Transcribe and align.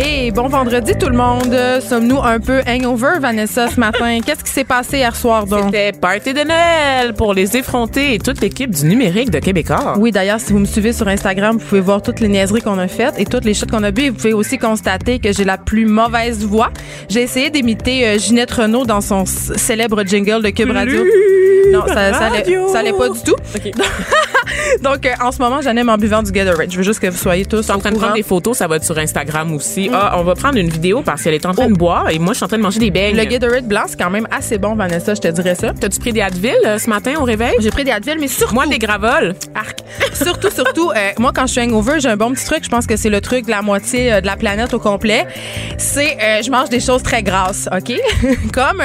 Hey, 0.00 0.30
bon 0.30 0.46
vendredi 0.46 0.92
tout 0.96 1.08
le 1.08 1.16
monde. 1.16 1.58
Sommes-nous 1.80 2.20
un 2.22 2.38
peu 2.38 2.60
hangover, 2.68 3.18
Vanessa, 3.20 3.66
ce 3.66 3.80
matin? 3.80 4.20
Qu'est-ce 4.24 4.44
qui 4.44 4.52
s'est 4.52 4.62
passé 4.62 4.98
hier 4.98 5.16
soir, 5.16 5.44
donc? 5.44 5.64
C'était 5.64 5.90
party 5.90 6.34
de 6.34 6.42
Noël 6.44 7.14
pour 7.14 7.34
les 7.34 7.56
effrontés 7.56 8.14
et 8.14 8.20
toute 8.20 8.40
l'équipe 8.40 8.70
du 8.70 8.84
numérique 8.84 9.30
de 9.30 9.40
Québécois. 9.40 9.94
Oui, 9.98 10.12
d'ailleurs, 10.12 10.38
si 10.38 10.52
vous 10.52 10.60
me 10.60 10.66
suivez 10.66 10.92
sur 10.92 11.08
Instagram, 11.08 11.56
vous 11.58 11.66
pouvez 11.66 11.80
voir 11.80 12.00
toutes 12.00 12.20
les 12.20 12.28
niaiseries 12.28 12.62
qu'on 12.62 12.78
a 12.78 12.86
faites 12.86 13.18
et 13.18 13.24
toutes 13.24 13.44
les 13.44 13.54
shots 13.54 13.66
qu'on 13.66 13.82
a 13.82 13.90
bu. 13.90 14.02
Et 14.02 14.10
vous 14.10 14.16
pouvez 14.16 14.34
aussi 14.34 14.56
constater 14.56 15.18
que 15.18 15.32
j'ai 15.32 15.44
la 15.44 15.58
plus 15.58 15.84
mauvaise 15.84 16.46
voix. 16.46 16.70
J'ai 17.08 17.22
essayé 17.22 17.50
d'imiter 17.50 18.06
euh, 18.06 18.18
Ginette 18.18 18.52
Renault 18.52 18.84
dans 18.84 19.00
son 19.00 19.26
célèbre 19.26 20.04
jingle 20.06 20.44
de 20.44 20.50
Cube 20.50 20.70
Radio. 20.70 21.02
Non, 21.72 21.84
ça, 21.88 22.12
ça, 22.12 22.26
allait, 22.26 22.44
ça 22.72 22.78
allait 22.78 22.92
pas 22.92 23.08
du 23.08 23.20
tout. 23.20 23.34
Donc, 24.82 25.06
euh, 25.06 25.10
en 25.22 25.32
ce 25.32 25.38
moment, 25.38 25.60
j'en 25.62 25.76
aime 25.76 25.88
en 25.88 25.96
buvant 25.96 26.22
du 26.22 26.32
Gatorade. 26.32 26.70
Je 26.70 26.76
veux 26.76 26.82
juste 26.82 27.00
que 27.00 27.08
vous 27.08 27.16
soyez 27.16 27.44
tous 27.44 27.58
Je 27.58 27.62
suis 27.62 27.72
en 27.72 27.78
train 27.78 27.90
de 27.90 27.96
prendre 27.96 28.14
des 28.14 28.22
photos, 28.22 28.56
ça 28.56 28.66
va 28.66 28.76
être 28.76 28.84
sur 28.84 28.98
Instagram 28.98 29.54
aussi. 29.54 29.90
Ah, 29.92 30.16
on 30.18 30.22
va 30.22 30.34
prendre 30.34 30.58
une 30.58 30.68
vidéo 30.68 31.02
parce 31.02 31.22
qu'elle 31.22 31.34
est 31.34 31.46
en 31.46 31.54
train 31.54 31.68
de 31.68 31.76
boire 31.76 32.10
et 32.10 32.18
moi, 32.18 32.32
je 32.32 32.38
suis 32.38 32.44
en 32.44 32.48
train 32.48 32.58
de 32.58 32.62
manger 32.62 32.80
des 32.80 32.90
beignes. 32.90 33.16
Le 33.16 33.24
Gatorade 33.24 33.66
blanc, 33.66 33.82
c'est 33.86 33.98
quand 33.98 34.10
même 34.10 34.28
assez 34.30 34.58
bon, 34.58 34.74
Vanessa, 34.74 35.14
je 35.14 35.20
te 35.20 35.28
dirais 35.28 35.54
ça. 35.54 35.72
T'as-tu 35.78 35.98
pris 35.98 36.12
des 36.12 36.20
Advil 36.20 36.54
euh, 36.66 36.78
ce 36.78 36.88
matin 36.88 37.14
au 37.20 37.24
réveil? 37.24 37.54
J'ai 37.60 37.70
pris 37.70 37.84
des 37.84 37.90
Advil, 37.90 38.16
mais 38.20 38.28
surtout... 38.28 38.54
Moi, 38.54 38.66
des 38.66 38.78
gravoles. 38.78 39.34
Arc. 39.54 39.78
Surtout, 40.14 40.50
surtout, 40.50 40.90
euh, 40.90 41.10
moi, 41.18 41.32
quand 41.34 41.46
je 41.46 41.52
suis 41.52 41.60
hangover, 41.60 42.00
j'ai 42.00 42.08
un 42.08 42.16
bon 42.16 42.32
petit 42.32 42.44
truc. 42.44 42.64
Je 42.64 42.68
pense 42.68 42.86
que 42.86 42.96
c'est 42.96 43.10
le 43.10 43.20
truc 43.20 43.46
de 43.46 43.50
la 43.50 43.62
moitié 43.62 44.12
euh, 44.12 44.20
de 44.20 44.26
la 44.26 44.36
planète 44.36 44.74
au 44.74 44.78
complet. 44.78 45.26
C'est, 45.78 46.16
euh, 46.20 46.42
je 46.42 46.50
mange 46.50 46.68
des 46.68 46.80
choses 46.80 47.02
très 47.02 47.22
grasses, 47.22 47.68
OK? 47.72 47.92
Comme, 48.52 48.82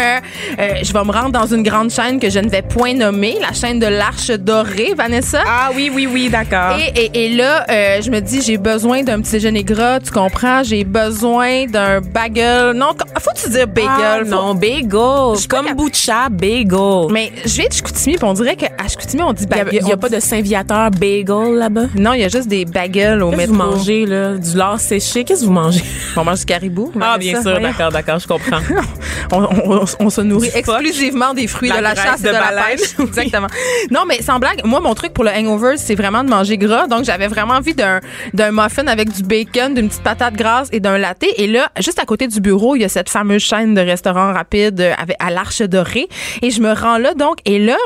je 0.57 0.93
vais 0.93 1.03
me 1.03 1.11
rendre 1.11 1.31
dans 1.31 1.47
une 1.47 1.63
grande 1.63 1.89
chaîne 1.89 2.19
que 2.19 2.29
je 2.29 2.39
ne 2.39 2.49
vais 2.49 2.61
point 2.61 2.93
nommer, 2.93 3.37
la 3.41 3.53
chaîne 3.53 3.79
de 3.79 3.87
l'Arche 3.87 4.31
Dorée, 4.31 4.93
Vanessa. 4.95 5.41
Ah 5.45 5.52
oui, 5.75 5.91
oui, 5.93 6.07
oui, 6.11 6.29
d'accord. 6.29 6.77
Et, 6.77 7.05
et, 7.05 7.25
et 7.25 7.29
là, 7.35 7.65
euh, 7.69 8.01
je 8.01 8.09
me 8.09 8.19
dis, 8.19 8.41
j'ai 8.41 8.57
besoin 8.57 9.03
d'un 9.03 9.19
petit 9.21 9.31
déjeuner 9.33 9.63
gras, 9.63 9.99
tu 9.99 10.11
comprends? 10.11 10.63
J'ai 10.63 10.83
besoin 10.83 11.65
d'un 11.65 12.01
bagel. 12.01 12.71
Non, 12.75 12.89
faut-tu 13.19 13.49
dire 13.49 13.67
bagel? 13.67 13.89
Ah, 13.99 14.19
Faut- 14.23 14.29
non, 14.31 14.55
bagel. 14.55 15.37
suis 15.37 15.47
pas 15.47 15.57
Comme 15.57 15.73
Boucha, 15.75 16.29
bagel. 16.29 17.11
Mais 17.11 17.31
je 17.45 17.53
viens 17.55 17.67
de 17.67 17.73
Chicoutimi, 17.73 18.15
puis 18.15 18.25
on 18.25 18.33
dirait 18.33 18.55
qu'à 18.55 18.69
Chicoutimi, 18.87 19.23
on 19.23 19.33
dit 19.33 19.43
Il 19.49 19.53
n'y 19.55 19.61
a, 19.61 19.63
bagel. 19.65 19.81
il 19.83 19.87
y 19.89 19.91
a 19.91 19.97
pas 19.97 20.09
dit- 20.09 20.15
de 20.15 20.19
Saint-Viateur 20.21 20.91
bagel 20.91 21.55
là-bas? 21.57 21.85
Non, 21.95 22.13
il 22.13 22.21
y 22.21 22.25
a 22.25 22.29
juste 22.29 22.47
des 22.47 22.65
bagels 22.65 23.21
au 23.23 23.31
métro. 23.31 23.53
vous 23.53 23.53
mangez, 23.53 24.05
là? 24.05 24.35
Du 24.35 24.55
lard 24.57 24.79
séché? 24.79 25.23
Qu'est-ce 25.23 25.41
que 25.41 25.45
vous 25.45 25.51
mangez? 25.53 25.83
On 26.15 26.23
mange 26.23 26.39
du 26.39 26.45
caribou. 26.45 26.91
Ah, 27.01 27.17
bien 27.17 27.41
sûr, 27.41 27.59
d'accord, 27.59 27.91
d'accord, 27.91 28.19
je 28.19 28.27
comprends. 28.27 28.59
on, 29.31 29.43
on- 29.43 29.85
on 29.99 30.09
se 30.09 30.21
nourrit 30.21 30.51
exclusivement 30.53 31.33
des 31.33 31.47
fruits 31.47 31.69
La 31.69 31.77
de 31.77 31.81
la 31.83 31.95
chasse 31.95 32.21
et 32.21 32.23
de 32.23 32.27
de, 32.29 32.33
la 32.33 32.63
pêche. 32.63 32.81
Exactement. 32.99 33.47
Non, 33.91 34.01
mais 34.07 34.21
sans 34.21 34.39
blague, 34.39 34.61
moi, 34.65 34.79
mon 34.79 34.93
truc 34.95 35.13
pour 35.13 35.23
le 35.23 35.31
hangover, 35.31 35.77
c'est 35.77 35.95
vraiment 35.95 36.23
de 36.23 36.29
manger 36.29 36.57
gras. 36.57 36.87
Donc, 36.87 37.05
j'avais 37.05 37.27
vraiment 37.27 37.55
envie 37.55 37.73
d'un, 37.73 37.99
d'un 38.33 38.51
muffin 38.51 38.87
avec 38.87 39.11
du 39.11 39.23
bacon, 39.23 39.73
d'une 39.73 39.87
petite 39.89 40.03
patate 40.03 40.35
grasse 40.35 40.69
et 40.71 40.79
d'un 40.79 40.97
latte. 40.97 41.23
Et 41.37 41.47
là, 41.47 41.69
juste 41.79 41.99
à 41.99 42.05
côté 42.05 42.27
du 42.27 42.39
bureau, 42.41 42.75
il 42.75 42.81
y 42.81 42.85
a 42.85 42.89
cette 42.89 43.09
fameuse 43.09 43.41
chaîne 43.43 43.73
de 43.73 43.81
restaurants 43.81 44.33
rapides 44.33 44.79
euh, 44.81 44.93
avec, 44.97 45.15
à 45.19 45.29
l'Arche 45.29 45.61
Dorée. 45.61 46.07
Et 46.41 46.51
je 46.51 46.61
me 46.61 46.73
rends 46.73 46.97
là, 46.97 47.13
donc, 47.13 47.37
et 47.45 47.59
là, 47.59 47.77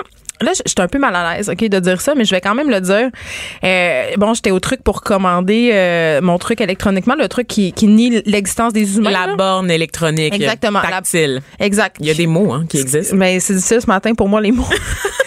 Là, 0.42 0.52
je 0.54 0.62
je 0.68 0.72
suis 0.72 0.82
un 0.82 0.88
peu 0.88 1.00
mal 1.00 1.16
à 1.16 1.36
l'aise, 1.36 1.50
OK, 1.50 1.60
de 1.68 1.80
dire 1.80 2.02
ça, 2.02 2.14
mais 2.14 2.26
je 2.26 2.32
vais 2.32 2.42
quand 2.42 2.54
même 2.54 2.70
le 2.70 2.82
dire. 2.82 3.10
Euh, 3.64 4.04
bon, 4.18 4.34
j'étais 4.34 4.52
au 4.52 4.60
truc 4.60 4.84
pour 4.84 5.02
commander 5.02 5.72
euh, 5.74 6.22
mon 6.22 6.38
truc 6.38 6.62
électroniquement, 6.62 7.16
le 7.16 7.28
truc 7.28 7.48
qui, 7.48 7.72
qui 7.74 7.88
nie 7.88 8.22
l'existence 8.26 8.74
des 8.74 8.98
humains. 8.98 9.12
La 9.12 9.28
là. 9.28 9.36
borne 9.36 9.72
électronique. 9.72 10.36
Exactement. 10.36 10.82
La- 10.82 10.90
Tactile. 10.90 11.42
Exact. 11.60 11.98
Il 12.00 12.08
y 12.08 12.12
a 12.12 12.14
des 12.14 12.28
mots 12.28 12.52
hein, 12.54 12.66
qui 12.70 12.80
existent. 12.80 13.16
Mais 13.16 13.40
c'est 13.40 13.54
difficile 13.54 13.82
ce 13.82 13.88
matin 13.88 14.14
pour 14.14 14.28
moi 14.30 14.42
les 14.42 14.52
mots. 14.52 14.68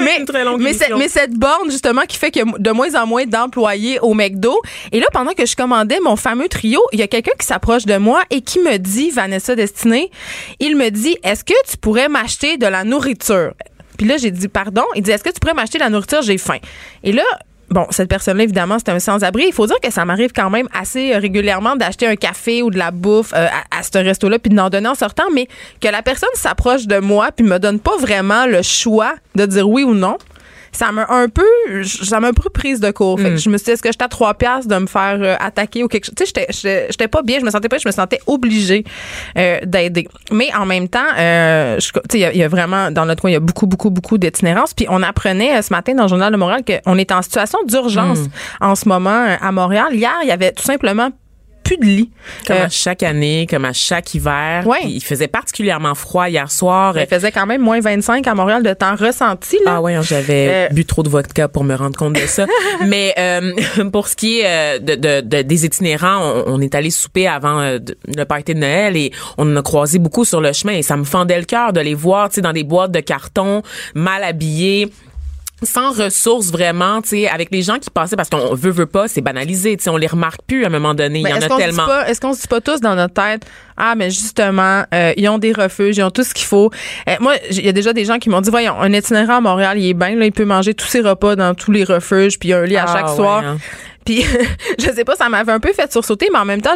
mais, 0.00 0.18
une 0.18 0.24
très 0.26 0.44
longue 0.44 0.60
mais, 0.60 0.70
émission. 0.70 0.86
c'est- 0.90 0.96
mais 0.96 1.08
cette 1.08 1.34
borne 1.34 1.70
justement 1.70 2.02
qui 2.02 2.16
fait 2.16 2.30
qu'il 2.30 2.44
y 2.46 2.48
a 2.48 2.58
de 2.58 2.70
moins 2.70 2.94
en 2.94 3.06
moins 3.06 3.24
d'employés 3.26 3.98
au 4.00 4.14
McDo. 4.14 4.60
Et 4.92 5.00
là, 5.00 5.06
pendant 5.12 5.32
que 5.32 5.46
je 5.46 5.56
commandais 5.56 5.98
mon 6.00 6.16
fameux 6.16 6.48
trio, 6.48 6.80
il 6.92 6.98
y 6.98 7.02
a 7.02 7.06
quelqu'un 7.08 7.32
qui 7.38 7.46
s'approche 7.46 7.84
de 7.86 7.96
moi 7.96 8.22
et 8.30 8.40
qui 8.40 8.58
me 8.60 8.76
dit, 8.78 9.10
Vanessa 9.10 9.54
Destinée, 9.54 10.10
il 10.60 10.76
me 10.76 10.90
dit, 10.90 11.16
est-ce 11.22 11.44
que 11.44 11.54
tu 11.70 11.76
pourrais 11.76 12.08
m'acheter 12.08 12.56
de 12.56 12.66
la 12.66 12.84
nourriture? 12.84 13.52
Puis 13.96 14.06
là, 14.06 14.16
j'ai 14.16 14.30
dit, 14.30 14.48
pardon. 14.48 14.84
Il 14.94 15.02
dit, 15.02 15.10
est-ce 15.10 15.24
que 15.24 15.30
tu 15.30 15.40
pourrais 15.40 15.54
m'acheter 15.54 15.78
de 15.78 15.82
la 15.82 15.90
nourriture? 15.90 16.22
J'ai 16.22 16.38
faim. 16.38 16.58
Et 17.02 17.10
là, 17.12 17.24
Bon, 17.70 17.86
cette 17.90 18.08
personne-là, 18.08 18.44
évidemment, 18.44 18.78
c'est 18.78 18.90
un 18.90 18.98
sans-abri. 18.98 19.44
Il 19.48 19.52
faut 19.52 19.66
dire 19.66 19.78
que 19.80 19.92
ça 19.92 20.04
m'arrive 20.06 20.32
quand 20.34 20.48
même 20.48 20.68
assez 20.72 21.12
euh, 21.12 21.18
régulièrement 21.18 21.76
d'acheter 21.76 22.06
un 22.06 22.16
café 22.16 22.62
ou 22.62 22.70
de 22.70 22.78
la 22.78 22.90
bouffe 22.90 23.32
euh, 23.34 23.46
à, 23.70 23.82
ce 23.82 23.98
resto-là 23.98 24.38
puis 24.38 24.48
de 24.50 24.54
n'en 24.54 24.70
donner 24.70 24.88
en 24.88 24.94
sortant, 24.94 25.30
mais 25.34 25.48
que 25.80 25.88
la 25.88 26.00
personne 26.00 26.30
s'approche 26.34 26.86
de 26.86 26.98
moi 26.98 27.30
puis 27.30 27.44
me 27.44 27.58
donne 27.58 27.78
pas 27.78 27.96
vraiment 27.98 28.46
le 28.46 28.62
choix 28.62 29.14
de 29.34 29.44
dire 29.44 29.68
oui 29.68 29.82
ou 29.84 29.94
non. 29.94 30.16
Ça 30.78 30.92
m'a 30.92 31.06
un 31.10 31.28
peu, 31.28 31.44
ça 31.84 32.20
m'a 32.20 32.28
un 32.28 32.32
peu 32.32 32.48
prise 32.50 32.78
de 32.78 32.90
court. 32.92 33.18
Fait 33.18 33.30
que 33.30 33.36
je 33.36 33.48
me 33.50 33.58
suis 33.58 33.64
dit, 33.64 33.70
est-ce 33.72 33.82
que 33.82 33.90
j'étais 33.90 34.04
à 34.04 34.08
trois 34.08 34.34
piastres 34.34 34.68
de 34.68 34.76
me 34.78 34.86
faire 34.86 35.18
euh, 35.20 35.34
attaquer 35.40 35.82
ou 35.82 35.88
quelque 35.88 36.04
chose? 36.04 36.14
Tu 36.16 36.24
sais, 36.24 36.32
j'étais- 36.34 36.46
j'étais 36.52 36.86
j'étais 36.90 37.08
pas 37.08 37.22
bien, 37.22 37.40
je 37.40 37.44
me 37.44 37.50
sentais 37.50 37.68
pas, 37.68 37.78
je 37.78 37.88
me 37.88 37.92
sentais 37.92 38.20
obligée 38.28 38.84
euh, 39.36 39.58
d'aider. 39.64 40.06
Mais 40.30 40.54
en 40.54 40.66
même 40.66 40.88
temps, 40.88 41.00
euh, 41.18 41.78
tu 41.78 41.82
sais, 41.88 42.00
il 42.14 42.20
y 42.20 42.24
a- 42.24 42.32
il 42.32 42.38
y, 42.38 42.44
a 42.44 42.48
vraiment, 42.48 42.90
dans 42.92 43.04
notre 43.06 43.20
coin, 43.22 43.30
il 43.30 43.34
y 43.34 43.36
a 43.36 43.40
beaucoup, 43.40 43.66
beaucoup, 43.66 43.90
beaucoup 43.90 44.18
d'itinérance. 44.18 44.72
Puis 44.74 44.86
on 44.88 45.02
apprenait 45.02 45.56
euh, 45.58 45.62
ce 45.62 45.72
matin 45.72 45.94
dans 45.94 46.04
le 46.04 46.08
Journal 46.08 46.32
de 46.32 46.36
Montréal 46.38 46.62
qu'on 46.64 46.96
est 46.96 47.10
en 47.10 47.22
situation 47.22 47.58
d'urgence 47.66 48.18
en 48.60 48.74
ce 48.76 48.88
moment 48.88 49.26
euh, 49.28 49.34
à 49.40 49.50
Montréal. 49.50 49.88
Hier, 49.92 50.14
il 50.22 50.28
y 50.28 50.32
avait 50.32 50.52
tout 50.52 50.62
simplement 50.62 51.10
plus 51.68 51.76
de 51.76 51.84
lits. 51.84 52.10
Comme 52.46 52.56
Euh, 52.56 52.64
à 52.64 52.68
chaque 52.68 53.02
année, 53.02 53.46
comme 53.48 53.64
à 53.64 53.72
chaque 53.72 54.14
hiver. 54.14 54.64
Il 54.84 55.02
faisait 55.02 55.28
particulièrement 55.28 55.94
froid 55.94 56.28
hier 56.28 56.50
soir. 56.50 56.96
il 56.98 57.06
faisait 57.06 57.30
quand 57.32 57.46
même 57.46 57.60
moins 57.62 57.80
25 57.80 58.26
à 58.26 58.34
Montréal 58.34 58.62
de 58.62 58.72
temps 58.72 58.94
ressenti. 58.96 59.56
Là. 59.64 59.74
Ah 59.76 59.80
ouais, 59.82 59.96
j'avais 60.02 60.48
Euh, 60.48 60.68
bu 60.74 60.84
trop 60.84 61.02
de 61.02 61.08
vodka 61.08 61.48
pour 61.48 61.64
me 61.64 61.74
rendre 61.74 61.96
compte 61.96 62.14
de 62.14 62.26
ça. 62.26 62.46
Mais 62.86 63.14
euh, 63.18 63.52
pour 63.92 64.08
ce 64.08 64.16
qui 64.16 64.40
est 64.40 64.46
euh, 64.46 64.78
de, 64.78 64.94
de- 64.94 65.20
de- 65.20 65.42
des 65.42 65.64
itinérants, 65.66 66.20
on, 66.46 66.54
on 66.54 66.60
est 66.60 66.74
allé 66.74 66.90
souper 66.90 67.26
avant 67.28 67.60
le 67.60 68.24
party 68.24 68.54
de 68.54 68.60
Noël 68.60 68.96
et 68.96 69.12
on 69.36 69.50
en 69.52 69.56
a 69.56 69.62
croisé 69.62 69.98
beaucoup 69.98 70.24
sur 70.24 70.40
le 70.40 70.52
chemin 70.52 70.72
et 70.74 70.82
ça 70.82 70.96
me 70.96 71.04
fendait 71.04 71.38
le 71.38 71.44
cœur 71.44 71.72
de 71.72 71.80
les 71.80 71.94
voir, 71.94 72.28
tu 72.28 72.36
sais, 72.36 72.40
dans 72.40 72.52
des 72.52 72.64
boîtes 72.64 72.92
de 72.92 73.00
carton, 73.00 73.62
mal 73.94 74.24
habillés 74.24 74.90
sans 75.62 75.90
ressources 75.92 76.50
vraiment, 76.52 77.02
tu 77.02 77.08
sais, 77.10 77.28
avec 77.28 77.48
les 77.50 77.62
gens 77.62 77.78
qui 77.78 77.90
passaient 77.90 78.14
parce 78.16 78.28
qu'on 78.28 78.54
veut 78.54 78.70
veut 78.70 78.86
pas, 78.86 79.08
c'est 79.08 79.20
banalisé, 79.20 79.76
tu 79.76 79.84
sais, 79.84 79.90
on 79.90 79.96
les 79.96 80.06
remarque 80.06 80.40
plus 80.46 80.64
à 80.64 80.68
un 80.68 80.70
moment 80.70 80.94
donné, 80.94 81.20
il 81.20 81.28
y 81.28 81.32
en 81.32 81.36
est-ce 81.36 81.46
a 81.46 81.48
qu'on 81.48 81.54
se 81.56 81.60
dit 81.60 81.66
tellement. 81.66 81.86
pas- 81.86 82.08
Est-ce 82.08 82.20
qu'on 82.20 82.32
se 82.32 82.40
dit 82.42 82.46
pas 82.48 82.60
tous 82.60 82.80
dans 82.80 82.94
notre 82.94 83.14
tête, 83.14 83.42
ah, 83.76 83.94
mais 83.96 84.10
justement, 84.10 84.84
euh, 84.94 85.12
ils 85.16 85.28
ont 85.28 85.38
des 85.38 85.52
refuges, 85.52 85.96
ils 85.96 86.02
ont 86.02 86.10
tout 86.10 86.22
ce 86.24 86.32
qu'il 86.34 86.46
faut. 86.46 86.70
Euh, 87.08 87.16
moi, 87.20 87.34
il 87.50 87.64
y 87.64 87.68
a 87.68 87.72
déjà 87.72 87.92
des 87.92 88.04
gens 88.04 88.18
qui 88.18 88.30
m'ont 88.30 88.40
dit, 88.40 88.50
voyons, 88.50 88.80
un 88.80 88.92
itinérant 88.92 89.36
à 89.36 89.40
Montréal, 89.40 89.78
il 89.78 89.88
est 89.88 89.94
bien, 89.94 90.14
là, 90.14 90.26
il 90.26 90.32
peut 90.32 90.44
manger 90.44 90.74
tous 90.74 90.86
ses 90.86 91.00
repas 91.00 91.34
dans 91.36 91.54
tous 91.54 91.72
les 91.72 91.82
refuges, 91.84 92.38
puis 92.38 92.50
il 92.50 92.52
y 92.52 92.54
a 92.54 92.58
un 92.58 92.64
lit 92.64 92.76
à 92.76 92.84
Ah, 92.86 92.94
chaque 92.96 93.08
ouais, 93.08 93.16
soir. 93.16 93.42
hein. 93.44 93.58
Puis, 94.08 94.24
je 94.78 94.90
sais 94.90 95.04
pas, 95.04 95.16
ça 95.16 95.28
m'avait 95.28 95.52
un 95.52 95.60
peu 95.60 95.70
fait 95.74 95.92
sursauter, 95.92 96.30
mais 96.32 96.38
en 96.38 96.46
même 96.46 96.62
temps, 96.62 96.72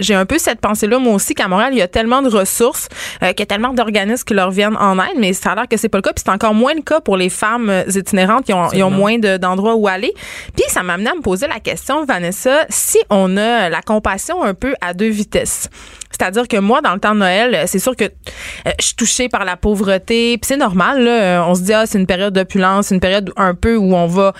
j'ai 0.00 0.14
un 0.14 0.26
peu 0.26 0.38
cette 0.38 0.60
pensée-là, 0.60 0.98
moi 0.98 1.14
aussi, 1.14 1.32
qu'à 1.32 1.46
Montréal, 1.46 1.68
il 1.72 1.78
y 1.78 1.82
a 1.82 1.86
tellement 1.86 2.22
de 2.22 2.28
ressources, 2.28 2.88
euh, 3.22 3.28
qu'il 3.28 3.38
y 3.38 3.42
a 3.44 3.46
tellement 3.46 3.72
d'organismes 3.72 4.24
qui 4.24 4.34
leur 4.34 4.50
viennent 4.50 4.76
en 4.76 4.98
aide, 4.98 5.16
mais 5.16 5.32
ça 5.32 5.52
a 5.52 5.54
l'air 5.54 5.68
que 5.68 5.76
c'est 5.76 5.88
pas 5.88 5.98
le 5.98 6.02
cas. 6.02 6.12
Puis 6.12 6.24
c'est 6.26 6.32
encore 6.32 6.54
moins 6.54 6.74
le 6.74 6.82
cas 6.82 7.00
pour 7.00 7.16
les 7.16 7.28
femmes 7.28 7.70
euh, 7.70 7.84
itinérantes 7.86 8.46
qui 8.46 8.52
ont, 8.52 8.68
ils 8.72 8.82
ont 8.82 8.90
moins 8.90 9.16
de- 9.20 9.36
d'endroits 9.36 9.76
où 9.76 9.86
aller. 9.86 10.12
Puis 10.56 10.64
ça 10.70 10.82
m'a 10.82 10.94
amené 10.94 11.10
à 11.10 11.14
me 11.14 11.20
poser 11.20 11.46
la 11.46 11.60
question, 11.60 12.04
Vanessa, 12.04 12.66
si 12.68 12.98
on 13.10 13.36
a 13.36 13.68
la 13.68 13.80
compassion 13.82 14.42
un 14.42 14.54
peu 14.54 14.74
à 14.80 14.92
deux 14.92 15.08
vitesses. 15.08 15.68
C'est-à-dire 16.10 16.46
que 16.46 16.58
moi, 16.58 16.80
dans 16.82 16.92
le 16.92 17.00
temps 17.00 17.14
de 17.14 17.20
Noël, 17.20 17.54
euh, 17.54 17.64
c'est 17.66 17.78
sûr 17.78 17.96
que 17.96 18.04
euh, 18.04 18.70
je 18.78 18.86
suis 18.86 18.94
touchée 18.96 19.28
par 19.28 19.44
la 19.44 19.56
pauvreté. 19.56 20.36
Puis 20.38 20.48
c'est 20.48 20.56
normal, 20.56 21.02
là. 21.04 21.44
On 21.48 21.54
se 21.54 21.62
dit, 21.62 21.72
ah, 21.72 21.86
c'est 21.86 21.98
une 21.98 22.06
période 22.06 22.34
d'opulence, 22.34 22.88
c'est 22.88 22.94
une 22.94 23.00
période 23.00 23.32
un 23.36 23.54
peu 23.54 23.76
où 23.76 23.94
on 23.94 24.06
va 24.06 24.32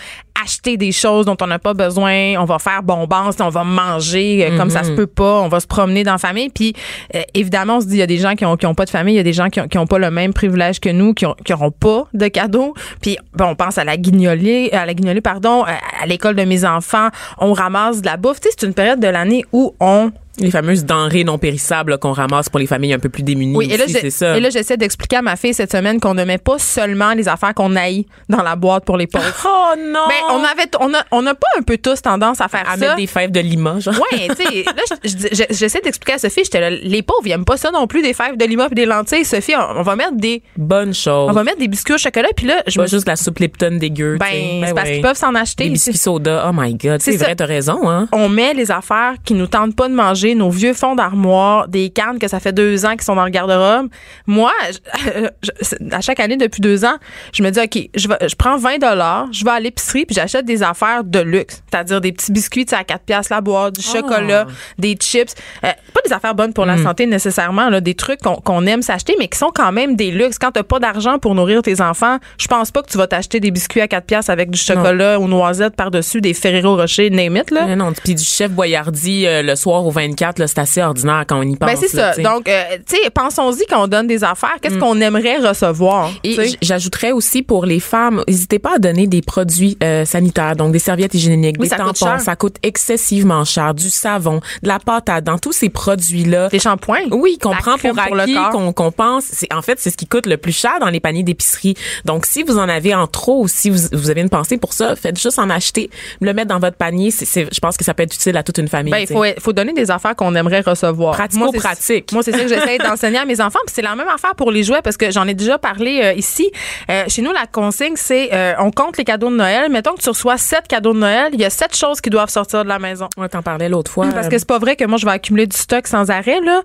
acheter 0.43 0.77
des 0.77 0.93
choses 0.93 1.27
dont 1.27 1.37
on 1.41 1.47
n'a 1.47 1.59
pas 1.59 1.75
besoin, 1.75 2.35
on 2.39 2.45
va 2.45 2.59
faire 2.59 2.83
bombance, 2.83 3.37
on 3.41 3.49
va 3.49 3.65
manger 3.65 4.47
euh, 4.47 4.57
comme 4.57 4.71
ça 4.71 4.83
se 4.85 4.91
peut 4.91 5.07
pas, 5.07 5.41
on 5.41 5.49
va 5.49 5.61
se 5.61 5.67
promener 5.67 6.05
dans 6.05 6.13
la 6.13 6.19
famille. 6.19 6.49
Puis 6.49 6.75
euh, 7.15 7.23
évidemment, 7.35 7.77
on 7.77 7.81
se 7.81 7.87
dit, 7.87 7.97
il 7.97 7.99
y 7.99 8.03
a 8.03 8.07
des 8.07 8.19
gens 8.19 8.35
qui 8.35 8.45
ont, 8.45 8.57
qui 8.57 8.67
ont 8.67 8.75
pas 8.75 8.85
de 8.85 8.91
famille, 8.91 9.15
il 9.15 9.19
y 9.19 9.21
a 9.21 9.25
des 9.25 9.33
gens 9.33 9.49
qui 9.49 9.61
ont, 9.61 9.69
qui 9.69 9.79
ont 9.79 9.87
pas 9.87 9.99
le 9.99 10.11
même 10.11 10.33
privilège 10.33 10.81
que 10.81 10.89
nous, 10.89 11.15
qui, 11.15 11.27
ont, 11.27 11.37
qui 11.45 11.53
pas 11.79 12.05
de 12.13 12.29
cadeaux. 12.29 12.75
Puis 13.01 13.17
bon, 13.35 13.47
on 13.47 13.55
pense 13.55 13.79
à 13.79 13.85
la 13.85 13.97
guignolée, 13.97 14.71
à 14.73 14.87
la 14.87 14.95
guignolée, 14.95 15.21
pardon, 15.21 15.65
à, 15.65 15.73
à 16.03 16.07
l'école 16.07 16.35
de 16.35 16.45
mes 16.45 16.65
enfants, 16.65 17.09
on 17.39 17.53
ramasse 17.53 18.01
de 18.01 18.07
la 18.07 18.17
bouffe. 18.17 18.41
Tu 18.41 18.49
sais, 18.49 18.57
c'est 18.59 18.67
une 18.67 18.75
période 18.75 19.01
de 19.01 19.09
l'année 19.09 19.45
où 19.53 19.75
on 19.81 20.11
Les 20.43 20.51
fameuses 20.51 20.85
denrées 20.85 21.25
non 21.25 21.39
périssables 21.39 21.99
qu'on 21.99 22.13
ramasse 22.13 22.49
pour 22.49 22.59
les 22.61 22.67
familles 22.67 22.93
un 22.95 22.99
peu 22.99 23.09
plus 23.09 23.23
démunies. 23.23 23.57
Oui, 23.57 23.69
et 23.73 23.77
là, 23.77 23.85
c'est 23.89 24.37
et 24.37 24.41
là, 24.41 24.51
j'essaie 24.51 24.77
d'expliquer 24.77 25.17
à 25.17 25.23
ma 25.23 25.37
fille 25.37 25.55
cette 25.55 25.73
semaine 25.73 26.01
qu'on 26.01 26.15
ne 26.15 26.25
met 26.25 26.39
pas 26.39 26.59
seulement 26.59 27.13
les 27.15 27.29
affaires 27.29 27.55
qu'on 27.55 27.77
haït 27.77 28.07
dans 28.29 28.43
la 28.43 28.57
boîte 28.57 28.85
pour 28.85 28.97
les 28.97 29.07
pauvres. 29.13 29.25
oh 29.47 29.75
non! 29.79 30.01
Ben, 30.09 30.15
on 30.31 30.39
avait, 30.45 30.69
on 30.81 30.93
a, 30.95 31.03
on 31.11 31.27
a 31.27 31.35
pas 31.35 31.47
un 31.59 31.63
peu 31.63 31.79
tous 31.79 32.03
tendance 32.03 32.41
à 32.41 32.49
faire 32.49 32.65
à 32.69 32.73
ça. 32.73 32.77
mettre 32.77 32.97
des 32.97 33.07
fèves 33.07 33.31
de 33.31 33.41
lima, 33.41 33.79
genre. 33.81 33.95
Ouais, 34.13 34.29
tu 34.29 34.45
sais, 34.45 34.65
là, 34.67 35.47
j'essaie 35.51 35.81
d'expliquer 35.81 36.15
à 36.15 36.19
Sophie, 36.19 36.43
j'étais 36.45 36.61
là, 36.61 36.71
les 36.71 37.03
pauvres, 37.03 37.21
ils 37.27 37.33
aiment 37.33 37.45
pas 37.45 37.57
ça 37.57 37.71
non 37.71 37.87
plus, 37.87 38.03
des 38.03 38.15
fèves 38.15 38.37
de 38.37 38.45
lima 38.45 38.69
et 38.71 38.75
des 38.75 38.87
lentilles. 38.87 39.25
Sophie, 39.25 39.55
on, 39.57 39.79
on 39.81 39.83
va 39.83 39.97
mettre 39.97 40.17
des, 40.17 40.43
Bonne 40.57 40.95
chose. 40.95 41.29
on 41.31 41.33
va 41.33 41.45
mettre 41.45 41.59
des 41.59 41.69
biscuits 41.69 41.95
au 41.95 41.99
chocolat, 41.99 42.29
puis 42.37 42.47
là, 42.47 42.63
je 42.67 42.77
Pas 42.77 42.83
me 42.83 42.89
juste 42.89 43.07
la 43.07 43.17
soupe 43.17 43.39
Lipton 43.39 43.77
dégueu. 43.79 44.17
ben, 44.19 44.27
sais. 44.27 44.63
c'est 44.67 44.75
parce 44.75 44.89
ouais. 44.89 44.95
qu'ils 44.95 45.03
peuvent 45.03 45.17
s'en 45.17 45.35
acheter. 45.35 45.65
Des 45.65 45.71
biscuits 45.71 45.97
soda. 45.97 46.47
Oh 46.49 46.53
my 46.55 46.75
God. 46.75 47.01
C'est 47.01 47.17
vrai, 47.17 47.35
t'as 47.37 47.47
raison, 47.47 47.89
hein? 47.89 48.09
on 48.13 48.29
met 48.29 48.55
les 48.55 48.71
affaires 48.71 49.15
qui 49.25 49.35
nous 49.35 49.47
tentent 49.47 49.77
pas 49.77 49.89
de 49.89 49.95
manger, 49.95 50.32
nos 50.35 50.51
vieux 50.51 50.75
fonds 50.75 50.95
d'armoire, 50.95 51.69
des 51.69 51.91
cannes 51.91 52.19
que 52.19 52.29
ça 52.29 52.41
fait 52.41 52.53
deux 52.53 52.85
ans 52.87 52.97
qui 52.97 53.05
sont 53.05 53.15
dans 53.15 53.25
le 53.25 53.31
garde-robe. 53.31 53.89
Moi, 54.27 54.53
je- 54.71 55.29
je- 55.43 55.95
à 55.95 56.01
chaque 56.01 56.21
année 56.21 56.37
depuis 56.37 56.61
deux 56.61 56.85
ans, 56.85 56.97
je 57.33 57.43
me 57.43 57.51
dis 57.51 57.61
ok, 57.61 57.89
je, 57.95 58.09
vais, 58.09 58.29
je 58.29 58.35
prends 58.35 58.57
20 58.57 58.79
dollars, 58.79 59.27
je 59.33 59.45
vais 59.45 59.51
à 59.51 59.61
l'épicerie 59.61 60.05
puis 60.07 60.15
j'achète 60.15 60.45
des 60.45 60.63
affaires 60.63 61.05
de 61.05 61.19
luxe, 61.21 61.63
c'est-à-dire 61.71 62.01
des 62.01 62.13
petits 62.13 62.33
biscuits 62.33 62.67
à 62.73 62.85
4 62.85 63.03
pièces 63.05 63.29
la 63.31 63.41
boîte, 63.41 63.75
du 63.75 63.85
Ah. 63.89 63.93
chocolat, 63.99 64.47
des 64.79 64.95
chips, 64.95 65.35
Euh, 65.65 65.69
pas 65.95 66.01
des 66.05 66.13
affaires 66.13 66.35
bonnes 66.35 66.53
pour 66.53 66.67
la 66.67 66.77
Hmm. 66.77 66.83
santé 66.85 67.07
nécessairement, 67.07 67.69
là, 67.69 67.81
des 67.81 67.95
trucs 67.95 68.21
qu'on 68.21 68.67
aime 68.67 68.83
s'acheter, 68.83 69.15
mais 69.19 69.29
qui 69.29 69.39
sont 69.39 69.51
quand 69.55 69.73
même 69.73 69.97
des 69.97 70.11
luxes. 70.11 70.39
Quand 70.39 70.51
t'as 70.53 70.63
pas 70.63 70.79
d'argent 70.79 71.19
pour 71.19 71.35
nourrir 71.35 71.63
tes 71.63 71.81
enfants, 71.81 72.19
je 72.39 72.47
pense 72.47 72.71
pas 72.71 72.83
que 72.83 72.91
tu 72.91 72.99
vas 72.99 73.07
t'acheter 73.07 73.41
des 73.41 73.51
biscuits 73.51 73.81
à 73.81 73.89
4 73.89 74.07
pièces 74.07 74.29
avec 74.29 74.51
du 74.51 74.59
chocolat 74.59 75.19
aux 75.21 75.29
noisettes 75.29 75.77
par-dessus, 75.77 76.21
des 76.21 76.35
Ferrero 76.35 76.77
Rocher, 76.77 77.11
name 77.11 77.37
it, 77.37 77.51
là. 77.51 77.67
Mais 77.67 77.77
non, 77.77 77.93
puis 77.93 78.15
du 78.15 78.25
chef 78.25 78.51
Boyardi 78.51 79.27
euh, 79.27 79.43
le 79.43 79.55
soir 79.57 79.85
au 79.87 79.91
24, 80.13 80.39
là, 80.39 80.47
c'est 80.47 80.59
assez 80.59 80.83
ordinaire 80.83 81.25
quand 81.27 81.39
on 81.39 81.43
y 81.43 81.57
pense. 81.57 81.71
Ben 81.71 81.77
c'est 81.79 81.89
ça. 81.89 82.13
Mm. 82.19 82.23
Donc, 82.23 82.49
euh, 82.49 82.63
tu 82.87 82.97
sais, 82.97 83.11
pensons-y 83.11 83.67
qu'on 83.67 83.87
donne 83.87 84.07
des 84.07 84.25
affaires. 84.25 84.57
Qu'est-ce 84.61 84.79
qu'on 84.79 85.01
aimerait 85.01 85.39
recevoir? 85.39 86.11
Et 86.25 86.37
j'ajouterais 86.63 87.13
aussi 87.13 87.43
pour 87.43 87.67
les 87.67 87.81
femmes, 87.81 88.23
n'hésitez 88.29 88.59
pas 88.59 88.77
à 88.77 88.79
donner 88.79 89.07
des 89.07 89.23
produits 89.23 89.77
euh, 89.83 90.05
sanitaires, 90.05 90.57
donc 90.57 90.73
des 90.73 90.79
serviettes 90.79 91.15
hygiéniques, 91.15 91.57
Oui, 91.59 91.69
des 91.69 91.77
ça 91.77 91.77
coûte 91.77 91.99
tampons, 91.99 92.13
cher. 92.13 92.21
ça 92.21 92.37
coûte 92.37 92.57
excessivement 92.63 93.45
cher, 93.45 93.75
du 93.75 93.91
savon, 93.91 94.41
de 94.63 94.69
la 94.69 94.79
pâte 94.79 95.09
à 95.09 95.21
dents, 95.21 95.39
tous 95.39 95.53
ces 95.53 95.69
produits-là. 95.69 96.49
Des 96.49 96.59
shampoings? 96.59 97.09
Oui, 97.11 97.39
qu'on 97.39 97.55
prend 97.55 97.79
pour 97.79 97.93
pour 97.93 98.15
le 98.15 98.23
acquis, 98.23 98.37
qu'on 98.53 98.73
qu'on 98.73 98.93
pense, 98.93 99.25
c'est 99.25 99.53
en 99.53 99.63
fait 99.63 99.79
c'est 99.79 99.91
ce 99.91 99.97
qui 99.97 100.07
coûte 100.07 100.27
le 100.27 100.37
plus 100.37 100.57
cher 100.57 100.73
dans 100.81 100.91
les 100.91 101.01
paniers 101.01 101.23
d'épicerie. 101.23 101.75
Donc 102.05 102.27
si 102.27 102.43
vous 102.43 102.59
en 102.59 102.69
avez 102.69 102.95
en 102.95 103.07
trop 103.07 103.43
ou 103.43 103.49
si 103.49 103.71
vous, 103.71 103.79
vous 103.93 104.11
avez 104.11 104.21
une 104.21 104.31
pensée 104.31 104.59
pour 104.59 104.73
ça, 104.73 104.97
faites 104.97 105.21
juste 105.21 105.39
en 105.39 105.51
acheter, 105.51 105.91
le 106.21 106.33
mettre 106.33 106.49
dans 106.49 106.59
votre 106.59 106.77
panier, 106.77 107.11
je 107.11 107.61
pense 107.61 107.77
que 107.77 107.85
ça 107.85 107.95
peut 107.95 108.03
être 108.03 108.15
utile 108.15 108.37
à 108.37 108.43
toute 108.43 108.59
une 108.59 108.69
famille. 108.69 108.93
Ben, 108.93 109.07
il 109.09 109.41
faut 109.41 109.53
donner 109.53 109.73
des 109.73 109.91
affaires 109.91 110.02
qu'on 110.15 110.35
aimerait 110.35 110.61
recevoir. 110.61 111.15
Pratico-pratique. 111.15 112.13
Moi, 112.13 112.23
c'est 112.23 112.33
moi, 112.33 112.39
c'est 112.41 112.49
ça 112.49 112.57
que 112.57 112.67
j'essaie 112.67 112.79
d'enseigner 112.79 113.19
à 113.19 113.25
mes 113.25 113.41
enfants. 113.41 113.59
Puis 113.67 113.75
c'est 113.75 113.83
la 113.83 113.95
même 113.95 114.09
affaire 114.09 114.35
pour 114.35 114.51
les 114.51 114.63
jouets 114.63 114.83
parce 114.83 114.97
que 114.97 115.11
j'en 115.11 115.27
ai 115.27 115.35
déjà 115.35 115.59
parlé 115.59 116.01
euh, 116.03 116.13
ici. 116.15 116.51
Euh, 116.91 117.05
chez 117.09 117.23
nous, 117.23 117.33
la 117.33 117.47
consigne, 117.47 117.95
c'est 117.97 118.31
euh, 118.33 118.55
on 118.59 118.71
compte 118.71 118.97
les 118.97 119.05
cadeaux 119.05 119.31
de 119.31 119.37
Noël. 119.37 119.71
Mettons 119.71 119.95
que 119.95 120.03
tu 120.03 120.09
reçois 120.09 120.37
sept 120.39 120.69
cadeaux 120.69 120.93
de 120.93 120.99
Noël, 120.99 121.31
il 121.33 121.41
y 121.41 121.45
a 121.45 121.51
sept 121.51 121.77
choses 121.77 122.01
qui 122.01 122.11
doivent 122.11 122.29
sortir 122.31 122.65
de 122.65 122.69
la 122.69 122.79
maison. 122.79 123.09
On 123.17 123.27
t'en 123.29 123.43
parlait 123.43 123.69
l'autre 123.69 123.91
fois. 123.91 124.09
Parce 124.13 124.29
que 124.29 124.39
c'est 124.39 124.49
pas 124.49 124.59
vrai 124.59 124.77
que 124.77 124.85
moi 124.85 124.99
je 124.99 125.07
vais 125.07 125.13
accumuler 125.13 125.47
du 125.47 125.57
stock 125.57 125.87
sans 125.87 126.11
arrêt 126.11 126.41
là. 126.41 126.63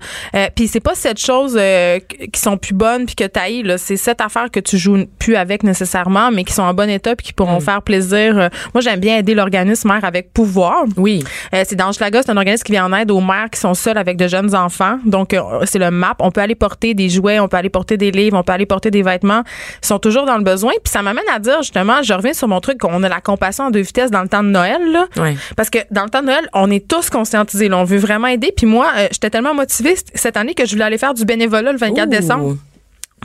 Puis 0.56 0.68
c'est 0.68 0.80
pas 0.80 0.95
cette 0.95 1.19
chose 1.19 1.57
euh, 1.60 2.00
qui 2.31 2.40
sont 2.40 2.57
plus 2.57 2.74
bonnes 2.74 3.06
puis 3.06 3.16
que 3.16 3.25
t'ailles 3.25 3.63
là, 3.63 3.78
c'est 3.78 3.98
cette 3.98 4.22
affaire 4.22 4.50
que 4.51 4.60
tu 4.60 4.78
joues 4.78 5.06
plus 5.19 5.36
avec 5.36 5.63
nécessairement 5.63 6.31
mais 6.31 6.44
qui 6.44 6.54
sont 6.54 6.63
en 6.63 6.74
bon 6.74 6.90
état 6.90 7.16
puis 7.16 7.28
qui 7.28 7.33
pourront 7.33 7.60
faire 7.60 7.81
plaisir. 7.81 8.50
Moi 8.74 8.81
j'aime 8.81 9.00
bien 9.00 9.18
aider 9.18 9.33
l'organisme 9.33 9.88
Mère 9.88 10.04
avec 10.04 10.33
pouvoir. 10.33 10.86
oui. 10.98 11.24
C'est 11.63 11.75
dans 11.75 11.92
Schlaga, 11.92 12.22
c'est 12.24 12.31
un 12.31 12.38
organisme 12.38 12.63
qui 12.63 12.72
vient 12.72 12.86
en 12.86 12.94
aide 12.94 13.12
aux 13.12 13.19
mères 13.28 13.50
qui 13.52 13.60
sont 13.60 13.74
seules 13.74 13.98
avec 13.98 14.18
de 14.18 14.28
jeunes 14.28 14.56
enfants. 14.56 14.98
Donc, 15.06 15.34
euh, 15.34 15.42
c'est 15.66 15.80
le 15.80 15.92
MAP. 15.92 16.18
On 16.20 16.32
peut 16.32 16.42
aller 16.42 16.56
porter 16.56 16.94
des 16.94 17.10
jouets, 17.10 17.40
on 17.40 17.48
peut 17.48 17.58
aller 17.58 17.70
porter 17.70 17.98
des 17.98 18.12
livres, 18.12 18.38
on 18.38 18.44
peut 18.44 18.54
aller 18.54 18.66
porter 18.66 18.92
des 18.92 19.04
vêtements. 19.04 19.44
Ils 19.84 19.88
sont 19.88 20.00
toujours 20.00 20.26
dans 20.26 20.38
le 20.38 20.44
besoin. 20.44 20.72
Puis 20.84 20.92
ça 20.92 21.02
m'amène 21.02 21.26
à 21.34 21.40
dire, 21.40 21.62
justement, 21.62 22.02
je 22.02 22.14
reviens 22.14 22.34
sur 22.34 22.48
mon 22.48 22.60
truc, 22.60 22.80
qu'on 22.80 23.04
a 23.04 23.10
la 23.10 23.22
compassion 23.22 23.66
en 23.66 23.72
deux 23.72 23.82
vitesses 23.82 24.12
dans 24.12 24.22
le 24.22 24.30
temps 24.30 24.44
de 24.44 24.50
Noël. 24.50 24.82
Là. 24.92 25.08
Parce 25.56 25.70
que 25.70 25.80
dans 25.92 26.04
le 26.04 26.10
temps 26.10 26.22
de 26.22 26.28
Noël, 26.28 26.48
on 26.54 26.72
est 26.72 26.88
tous 26.88 27.10
conscientisés. 27.10 27.70
là. 27.70 27.78
on 27.78 27.84
veut 27.84 27.98
vraiment 27.98 28.28
aider. 28.28 28.54
Puis 28.56 28.66
moi, 28.66 28.88
euh, 28.98 29.08
j'étais 29.12 29.30
tellement 29.30 29.54
motivée 29.54 29.96
cette 30.14 30.38
année 30.38 30.54
que 30.54 30.66
je 30.66 30.72
voulais 30.72 30.86
aller 30.86 30.98
faire 30.98 31.14
du 31.14 31.26
bénévolat 31.26 31.72
le 31.72 31.78
24 31.78 32.08
Ouh. 32.08 32.10
décembre 32.10 32.58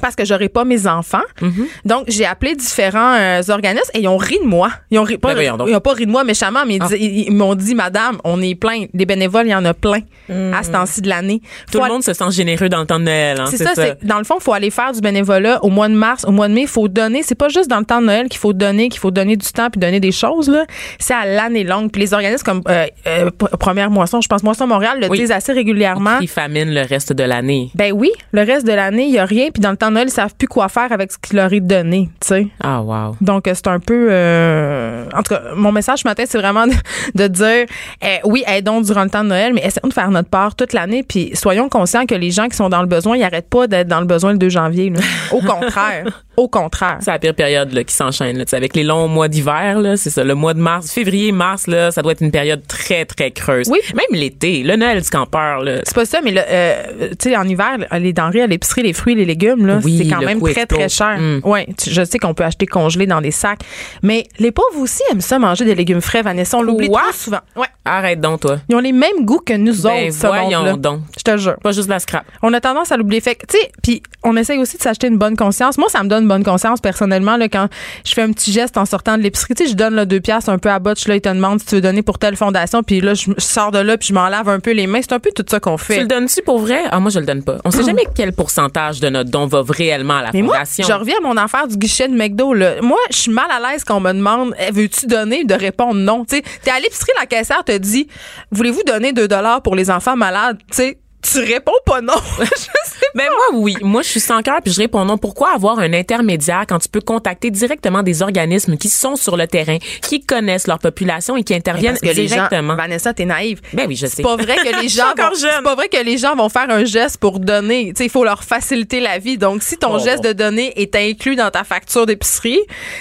parce 0.01 0.17
que 0.17 0.25
j'aurais 0.25 0.49
pas 0.49 0.65
mes 0.65 0.87
enfants. 0.87 1.21
Mm-hmm. 1.41 1.67
Donc, 1.85 2.05
j'ai 2.09 2.25
appelé 2.27 2.55
différents 2.57 3.15
euh, 3.15 3.41
organismes 3.49 3.91
et 3.95 4.01
ils 4.01 4.09
ont 4.09 4.17
ri 4.17 4.39
de 4.43 4.47
moi. 4.49 4.71
Ils 4.91 4.99
ont 4.99 5.03
ri, 5.05 5.19
pas, 5.19 5.35
Ben 5.35 5.43
ils 5.69 5.75
ont 5.77 5.81
pas 5.81 5.93
ri 5.93 6.07
de 6.07 6.11
moi 6.11 6.25
méchamment, 6.25 6.61
mais 6.67 6.77
ils, 6.77 6.83
Ah. 6.83 6.89
ils- 6.97 7.29
ils 7.29 7.33
m'ont 7.33 7.55
dit, 7.55 7.75
Madame, 7.75 8.19
on 8.25 8.41
est 8.43 8.55
plein. 8.55 8.85
Des 8.95 9.07
bénévoles, 9.07 9.47
il 9.47 9.51
y 9.51 9.55
en 9.55 9.65
a 9.65 9.75
plein 9.75 10.01
à 10.31 10.63
ce 10.63 10.71
temps-ci 10.71 11.03
de 11.03 11.09
l'année. 11.09 11.41
Tout 11.71 11.81
le 11.83 11.89
monde 11.89 12.03
se 12.03 12.13
sent 12.15 12.31
généreux 12.31 12.69
dans 12.69 12.81
le 12.81 12.87
temps 12.87 12.99
de 12.99 13.05
Noël. 13.05 13.39
Hein, 13.41 13.45
c'est 13.47 13.59
ça, 13.59 13.73
c'est 13.75 14.05
dans 14.05 14.19
le 14.19 14.25
fond, 14.25 14.37
il 14.41 14.43
faut 14.43 14.53
aller 14.55 14.71
faire 14.71 14.93
du 14.93 15.01
bénévolat 15.01 15.63
au 15.63 15.69
mois 15.69 15.89
de 15.89 15.95
mars, 15.95 16.25
au 16.27 16.31
mois 16.33 16.49
de 16.49 16.55
mai, 16.55 16.63
il 16.63 16.69
faut 16.69 16.89
donner, 16.89 17.23
c'est 17.23 17.35
pas 17.35 17.49
juste 17.49 17.69
dans 17.69 17.79
le 17.79 17.85
temps 17.85 18.01
de 18.01 18.07
Noël 18.07 18.29
qu'il 18.29 18.41
faut 18.41 18.53
donner, 18.53 18.89
qu'il 18.89 19.01
faut 19.01 19.11
donner 19.11 19.37
du 19.37 19.47
temps 19.53 19.69
puis 19.71 19.79
donner 19.81 20.01
des 20.01 20.13
choses 20.13 20.49
là, 20.49 20.65
c'est 20.99 21.15
à 21.15 21.27
l'année 21.27 21.65
longue. 21.65 21.91
Puis 21.91 22.01
les 22.03 22.15
organismes 22.15 22.45
comme 22.45 22.63
euh, 22.69 22.87
euh, 23.07 23.31
Première 23.61 23.91
Moisson, 23.91 24.21
je 24.21 24.29
pense 24.29 24.43
Moisson 24.43 24.67
Montréal 24.67 24.99
le 25.01 25.09
Oui. 25.09 25.19
disent 25.19 25.31
assez 25.33 25.53
régulièrement. 25.53 26.19
Ils 26.21 26.29
famine 26.29 26.73
le 26.73 26.83
reste 26.83 27.13
de 27.13 27.23
l'année. 27.25 27.71
Ben 27.75 27.93
oui, 27.93 28.11
le 28.33 28.43
reste 28.43 28.67
de 28.67 28.73
l'année, 28.73 29.05
il 29.05 29.13
y 29.13 29.19
a 29.19 29.25
rien 29.27 29.49
puis 29.53 29.61
dans 29.61 29.71
le 29.71 29.77
temps 29.83 29.89
de 29.89 29.95
Noël, 29.95 30.09
ils 30.09 30.13
savent 30.13 30.35
plus 30.37 30.49
quoi 30.49 30.69
faire 30.69 30.93
avec 30.93 31.11
ce 31.13 31.19
qui 31.19 31.35
leur 31.35 31.53
est 31.53 31.61
donné, 31.61 32.09
tu 32.21 32.29
sais. 32.29 32.47
Ah, 32.63 32.81
wow. 32.83 33.17
Donc, 33.21 33.49
euh, 33.49 33.53
c'est 33.55 33.67
un 33.67 33.81
peu... 33.81 34.09
euh, 34.11 35.07
en 35.13 35.23
tout 35.23 35.35
cas, 35.35 35.43
mon 35.57 35.73
message 35.73 36.01
ce 36.01 36.09
matin, 36.09 36.23
c'est 36.27 36.39
vraiment 36.39 36.67
de, 36.67 36.73
de 37.15 37.27
dire, 37.27 37.67
euh, 38.05 38.17
oui, 38.25 38.45
aidons 38.47 38.81
durant 38.81 39.03
le 39.05 39.11
temps 39.11 39.25
de 39.25 39.29
Noël, 39.29 39.53
mais 39.53 39.63
essayons 39.65 39.89
de 39.89 39.93
faire 39.93 40.11
notre 40.11 40.29
part 40.29 40.55
toute 40.55 40.73
l'année, 40.73 41.03
puis 41.03 41.31
soyons 41.35 41.69
conscients 41.69 42.07
que 42.07 42.15
les 42.15 42.31
gens 42.31 42.49
qui 42.49 42.57
sont 42.57 42.69
dans 42.69 42.81
le 42.81 42.87
besoin, 42.87 43.17
ils 43.17 43.21
n'arrêtent 43.21 43.51
pas 43.51 43.67
d'être 43.67 43.89
dans 43.89 44.01
le 44.01 44.07
besoin 44.07 44.33
le 44.33 44.39
2 44.39 44.49
janvier. 44.49 44.91
là. 44.91 45.01
Au 45.33 45.41
contraire. 45.41 46.23
au 46.37 46.49
contraire. 46.49 46.99
C'est 47.01 47.11
la 47.11 47.19
pire 47.19 47.35
période 47.35 47.73
là, 47.73 47.85
qui 47.85 47.95
s'enchaîne. 47.95 48.39
là. 48.39 48.45
Avec 48.53 48.77
les 48.77 48.85
longs 48.85 49.09
mois 49.09 49.29
d'hiver, 49.29 49.79
c'est 49.97 50.11
ça. 50.11 50.25
Le 50.25 50.35
mois 50.35 50.55
de 50.55 50.61
mars, 50.61 50.91
février, 50.93 51.33
mars, 51.33 51.67
là, 51.67 51.91
ça 51.91 52.03
doit 52.03 52.13
être 52.13 52.23
une 52.23 52.31
période 52.31 52.63
très, 52.67 53.05
très 53.05 53.31
creuse. 53.31 53.69
Oui. 53.69 53.79
Même 53.95 54.21
l'été, 54.21 54.63
le 54.63 54.77
Noël 54.77 55.01
du 55.01 55.11
campeur. 55.11 55.63
C'est 55.85 55.95
pas 55.95 56.05
ça, 56.05 56.21
mais 56.23 56.35
euh, 56.37 57.09
tu 57.19 57.31
sais, 57.31 57.37
en 57.37 57.45
hiver, 57.45 57.79
les 57.99 58.13
denrées 58.13 58.43
à 58.43 58.47
l'épicerie, 58.47 58.83
les 58.83 58.93
fruits, 58.93 59.15
les 59.15 59.25
légumes, 59.25 59.67
là, 59.75 59.81
Oui, 59.85 59.99
c'est 60.03 60.09
quand 60.15 60.21
même 60.23 60.41
très, 60.41 60.67
très 60.67 60.89
cher. 60.89 61.19
Mm. 61.19 61.41
Ouais, 61.45 61.67
tu- 61.79 61.91
je 61.91 62.05
sais 62.05 62.19
qu'on 62.19 62.35
peut 62.35 62.45
acheter 62.45 62.67
congelé 62.67 63.07
dans 63.07 63.21
des 63.21 63.31
sacs, 63.31 63.61
mais 64.03 64.27
les 64.39 64.53
pauvres 64.53 64.79
aussi 64.81 65.03
aiment 65.11 65.21
ça 65.21 65.39
manger 65.39 65.65
des 65.65 65.75
légumes 65.75 66.01
frais, 66.01 66.23
Vanessa. 66.23 66.57
On 66.59 66.63
l'oublie 66.63 66.89
trop 66.89 66.99
souvent. 67.13 67.41
Ouais. 67.57 67.67
Arrête 67.85 68.21
donc, 68.21 68.41
toi. 68.41 68.59
Ils 68.69 68.77
ont 68.77 68.81
les 68.81 68.93
mêmes 68.93 69.25
goûts 69.25 69.41
que 69.45 69.55
nous 69.55 69.83
Ben, 69.83 70.09
autres, 70.09 70.27
voyons 70.29 70.77
donc. 70.77 71.01
Je 71.19 71.23
te 71.23 71.37
jure. 71.37 71.57
Pas 71.63 71.73
juste 71.73 71.89
la 71.89 71.99
scrap. 71.99 72.25
On 72.43 72.53
a 72.53 72.61
tendance 72.61 72.93
à 72.93 72.97
l'oublier. 72.97 73.21
Fait 73.21 73.37
tu 73.49 73.59
sais, 73.59 73.71
puis 73.83 74.03
on 74.23 74.37
essaye 74.37 74.59
aussi 74.59 74.77
de 74.77 74.83
s'acheter 74.83 75.09
une 75.09 75.19
bonne 75.19 75.37
conscience. 75.37 75.79
Moi, 75.79 75.89
ça 75.89 76.03
me 76.03 76.09
donne 76.09 76.23
une 76.23 76.29
bonne 76.29 76.45
conscience 76.45 76.81
personnellement 76.81 77.37
là, 77.37 77.49
quand 77.49 77.69
je 78.05 78.13
fais 78.13 78.23
un 78.23 78.31
petit 78.33 78.53
geste 78.53 78.77
en 78.77 78.85
sortant 78.85 79.17
de 79.19 79.23
l'épicerie. 79.23 79.55
Tu 79.55 79.65
sais, 79.65 79.71
je 79.71 79.77
donne 79.77 79.95
là, 79.95 80.05
deux 80.05 80.21
piastres 80.21 80.51
un 80.51 80.59
peu 80.59 80.71
à 80.71 80.79
botch. 80.79 81.09
Là, 81.09 81.17
ils 81.17 81.21
te 81.21 81.29
demandent 81.29 81.61
si 81.61 81.67
tu 81.67 81.75
veux 81.77 81.81
donner 81.81 82.03
pour 82.03 82.19
telle 82.19 82.37
fondation. 82.37 82.83
Puis 82.83 83.01
là, 83.01 83.15
je 83.15 83.23
je 83.37 83.41
sors 83.45 83.71
de 83.73 83.79
là 83.79 83.97
puis 83.99 84.09
je 84.09 84.15
m'en 84.15 84.29
lave 84.29 84.49
un 84.49 84.61
peu 84.61 84.73
les 84.73 84.87
mains. 84.87 85.01
C'est 85.03 85.13
un 85.13 85.19
peu 85.19 85.31
tout 85.35 85.45
ça 85.49 85.59
qu'on 85.61 85.77
Tu 85.77 85.85
fait. 85.85 86.01
le 86.01 86.07
donnes-tu 86.07 86.43
pour 86.43 86.59
vrai? 86.61 86.81
Ah, 86.91 87.01
moi, 87.01 87.11
je 87.11 87.19
le 87.19 87.27
donne 87.27 87.43
pas. 87.43 87.59
On 87.65 87.71
sait 87.71 87.83
jamais 87.85 88.05
quel 88.15 88.33
pourcentage 88.33 89.01
de 89.01 89.09
notre 89.09 89.31
don 89.31 89.47
va 89.47 89.62
réellement 89.71 90.17
à 90.19 90.23
la 90.23 90.31
Mais 90.33 90.43
moi, 90.43 90.55
fondation. 90.55 90.85
je 90.89 90.93
reviens 90.93 91.17
à 91.19 91.21
mon 91.23 91.37
affaire 91.37 91.69
du 91.69 91.77
guichet 91.77 92.09
de 92.09 92.15
McDo. 92.15 92.53
Là. 92.55 92.81
Moi, 92.83 92.99
je 93.11 93.17
suis 93.17 93.31
mal 93.33 93.47
à 93.51 93.61
l'aise 93.73 93.85
qu'on 93.85 94.01
me 94.01 94.13
demande 94.13 94.55
Eh, 94.59 94.71
veux-tu 94.73 95.07
donner 95.07 95.45
de 95.45 95.55
répondre 95.55 95.95
non? 95.95 96.25
Tu 96.25 96.37
sais, 96.37 96.43
t'es 96.63 96.71
à 96.71 96.81
l'épicerie, 96.81 97.13
la 97.19 97.27
caissière 97.27 97.65
te 97.65 97.77
dit 97.77 98.09
voulez-vous 98.51 98.83
donner 98.85 99.13
2 99.13 99.29
dollars 99.29 99.63
pour 99.63 99.75
les 99.77 99.91
enfants 99.91 100.17
malades? 100.17 100.59
Tu 100.71 100.77
sais, 100.77 100.99
tu 101.23 101.39
réponds 101.39 101.73
pas 101.87 102.01
non. 102.01 102.15
je 102.41 102.45
sais 102.45 103.07
Ben 103.15 103.27
moi 103.31 103.61
oui, 103.61 103.77
moi 103.83 104.03
je 104.03 104.09
suis 104.09 104.21
sans 104.21 104.43
cœur 104.43 104.61
puis 104.63 104.73
je 104.73 104.81
réponds 104.81 105.05
non. 105.05 105.19
Pourquoi 105.19 105.53
avoir 105.55 105.79
un 105.79 105.93
intermédiaire 105.93 106.65
quand 106.69 106.79
tu 106.79 106.89
peux 106.89 107.01
contacter 107.01 107.51
directement 107.51 108.03
des 108.03 108.23
organismes 108.23 108.77
qui 108.77 108.89
sont 108.89 109.17
sur 109.17 109.37
le 109.37 109.47
terrain, 109.47 109.79
qui 110.03 110.21
connaissent 110.25 110.67
leur 110.67 110.79
population 110.79 111.37
et 111.37 111.45
qui 111.45 111.55
interviennent 111.55 111.97
Parce 112.01 112.13
que 112.13 112.17
les 112.17 112.29
gens, 112.29 112.35
directement? 112.37 112.75
Vanessa, 112.75 113.15
t'es 113.15 113.25
naïve. 113.25 113.61
Ben 113.73 113.87
oui, 113.89 113.97
je 113.97 114.07
sais. 114.07 114.17
C'est 114.17 114.23
pas 114.23 114.37
vrai 114.37 114.57
que 114.57 114.81
les 114.83 114.89
gens 114.89 115.13
vont, 115.17 115.35
c'est 115.35 115.63
pas 115.63 115.75
vrai 115.75 115.89
que 115.89 116.03
les 116.03 116.19
gens 116.19 116.35
vont 116.35 116.49
faire 116.49 116.71
un 116.71 116.85
geste 116.85 117.19
pour 117.19 117.39
donner. 117.39 117.89
Tu 117.89 117.99
sais, 117.99 118.05
il 118.07 118.11
faut 118.11 118.25
leur 118.25 118.43
faciliter 118.45 119.01
la 119.01 119.19
vie. 119.19 119.39
Donc, 119.39 119.63
si 119.63 119.77
ton 119.79 119.95
Oh. 119.95 119.99
geste 119.99 120.25
de 120.25 120.33
donner 120.33 120.73
est 120.81 120.95
inclus 120.97 121.37
dans 121.37 121.51
ta 121.51 121.65
facture 121.65 122.07
d'épicerie, 122.07 122.61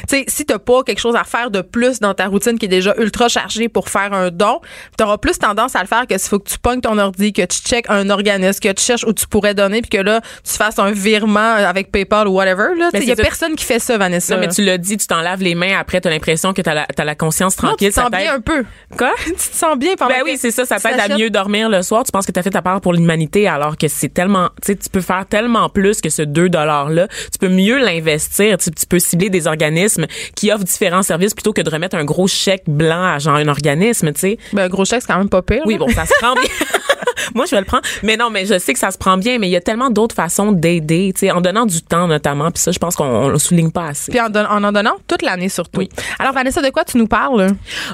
tu 0.10 0.18
sais, 0.18 0.26
si 0.28 0.46
t'as 0.46 0.60
pas 0.60 0.84
quelque 0.84 1.00
chose 1.00 1.16
à 1.16 1.24
faire 1.24 1.50
de 1.52 1.62
plus 1.62 2.00
dans 2.00 2.14
ta 2.14 2.28
routine 2.28 2.60
qui 2.60 2.66
est 2.66 2.70
déjà 2.70 2.94
ultra 2.98 3.30
chargée 3.30 3.70
pour 3.70 3.88
faire 3.90 4.12
un 4.14 4.30
don, 4.30 4.60
t'auras 4.98 5.18
plus 5.18 5.40
tendance 5.40 5.76
à 5.76 5.82
le 5.82 5.88
faire 5.88 6.06
que 6.08 6.18
s'il 6.18 6.30
faut 6.30 6.40
que 6.40 6.50
tu 6.50 6.60
pognes 6.60 6.82
ton 6.82 6.98
ordi, 6.98 7.32
que 7.34 7.44
tu 7.44 7.60
checkes 7.60 7.90
un 7.90 8.10
organisme 8.12 8.60
que 8.60 8.72
tu 8.72 8.84
cherches 8.84 9.04
où 9.04 9.14
tu 9.14 9.28
pourrais 9.28 9.54
donner, 9.54 9.82
puis 9.82 9.90
que 9.90 10.02
là, 10.02 10.22
tu 10.44 10.54
fasses 10.54 10.80
un 10.80 10.92
virement 10.92 11.40
avec 11.40 11.92
PayPal 11.92 12.28
ou 12.28 12.32
whatever. 12.32 12.76
Là, 12.78 12.90
il 12.94 13.04
y 13.04 13.12
a 13.12 13.16
personne 13.16 13.56
qui 13.56 13.66
fait 13.66 13.80
ça, 13.80 13.98
Vanessa. 13.98 14.36
Non, 14.36 14.42
mais 14.42 14.48
tu 14.50 14.64
l'as 14.64 14.78
dit, 14.78 14.98
tu 14.98 15.08
t'en 15.08 15.22
laves 15.22 15.42
les 15.42 15.56
mains 15.56 15.78
après, 15.80 16.02
t'as 16.02 16.10
l'impression 16.10 16.54
que 16.54 16.62
t'as 16.62 16.74
la, 16.74 16.86
t'as 16.86 17.04
la 17.04 17.16
conscience 17.16 17.58
Non, 17.62 17.70
tranquille. 17.70 17.90
tu 17.90 17.96
te 17.96 18.00
sens 18.00 18.12
bien 18.12 18.34
un 18.34 18.42
peu. 18.42 18.64
Quoi? 18.98 19.14
tu 19.26 19.34
te 19.34 19.56
sens 19.56 19.78
bien 19.78 19.96
pendant 19.96 20.12
Ben 20.12 20.22
oui, 20.24 20.38
c'est 20.38 20.52
ça, 20.52 20.66
ça 20.66 20.80
t'aide 20.80 21.00
à 21.00 21.18
mieux 21.18 21.30
dormir 21.30 21.70
le 21.70 21.82
soir. 21.82 22.04
Tu 22.04 22.12
penses 22.12 22.26
que 22.26 22.32
t'as 22.32 22.44
fait 22.44 22.50
ta 22.50 22.62
part 22.62 22.82
pour 22.82 22.94
l'humanité 22.94 23.48
alors 23.48 23.78
que 23.78 23.88
c'est 23.88 24.10
tellement, 24.10 24.50
tu 24.62 24.74
sais, 24.74 24.76
tu 24.76 24.90
peux 24.90 25.02
faire 25.02 25.26
tellement 25.28 25.70
plus 25.70 26.02
que 26.02 26.10
ce 26.10 26.22
2 26.22 26.50
dollars-là. 26.50 27.08
Tu 27.32 27.38
peux 27.40 27.50
mieux 27.50 27.78
l'investir. 27.78 28.58
Tu, 28.58 28.72
tu 28.72 28.86
peux 28.86 29.00
cibler 29.00 29.30
des 29.30 29.48
organismes 29.48 30.06
qui 30.36 30.52
offrent 30.52 30.64
différents 30.64 31.04
services 31.04 31.34
plutôt 31.34 31.54
que 31.54 31.62
de 31.62 31.70
remettre 31.70 31.96
un 31.96 32.06
gros 32.06 32.28
chèque 32.28 32.64
blanc 32.68 33.04
à 33.04 33.20
genre 33.20 33.36
un 33.36 33.48
organisme, 33.48 34.12
tu 34.14 34.20
sais. 34.20 34.38
Ben, 34.54 34.68
gros 34.68 34.86
chèque, 34.86 35.02
c'est 35.02 35.08
quand 35.08 35.18
même 35.18 35.30
pas 35.30 35.42
pire. 35.42 35.62
Oui, 35.66 35.74
là. 35.74 35.80
bon, 35.80 35.90
ça 35.90 36.06
se 36.06 36.14
prend 36.20 36.34
bien. 36.34 36.44
Moi, 37.36 37.46
je 37.46 37.52
vais 37.52 37.60
le 37.60 37.66
prendre. 37.66 37.84
Mais 38.04 38.18
non, 38.18 38.30
mais 38.30 38.46
je 38.46 38.58
sais 38.60 38.74
que 38.74 38.80
ça 38.80 38.92
se 38.92 38.98
prend 38.98 39.18
bien, 39.18 39.38
mais 39.40 39.48
il 39.48 39.52
y 39.52 39.56
a 39.56 39.62
tellement 39.62 39.90
d'autres 39.90 40.16
façons 40.16 40.52
d'aider, 40.52 41.12
tu 41.14 41.22
sais, 41.22 41.32
en 41.32 41.42
donnant 41.42 41.66
du 41.66 41.82
temps 41.82 42.08
notamment. 42.08 42.52
Puis 42.52 42.62
ça, 42.64 42.72
je 42.72 42.80
pense 42.80 42.96
qu'on 42.96 43.06
on 43.06 43.28
le 43.30 43.40
souligne 43.40 43.72
pas 43.72 43.88
assez. 43.88 44.12
Puis 44.12 44.20
en, 44.22 44.30
don- 44.30 44.46
en 44.50 44.64
en 44.64 44.72
donnant 44.72 44.96
toute 45.08 45.22
l'année 45.22 45.50
surtout. 45.50 45.80
Oui. 45.80 45.90
Alors, 46.20 46.34
Vanessa, 46.34 46.62
de 46.62 46.70
quoi 46.70 46.84
tu 46.84 46.98
nous 46.98 47.08
parles? 47.08 47.48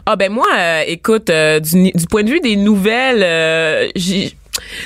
Ah 0.05 0.15
ben 0.15 0.31
moi, 0.31 0.45
euh, 0.57 0.83
écoute, 0.87 1.29
euh, 1.29 1.59
du, 1.59 1.91
du 1.91 2.05
point 2.09 2.23
de 2.23 2.29
vue 2.29 2.39
des 2.39 2.55
nouvelles, 2.55 3.23
euh, 3.23 3.87
j'ai- 3.95 4.33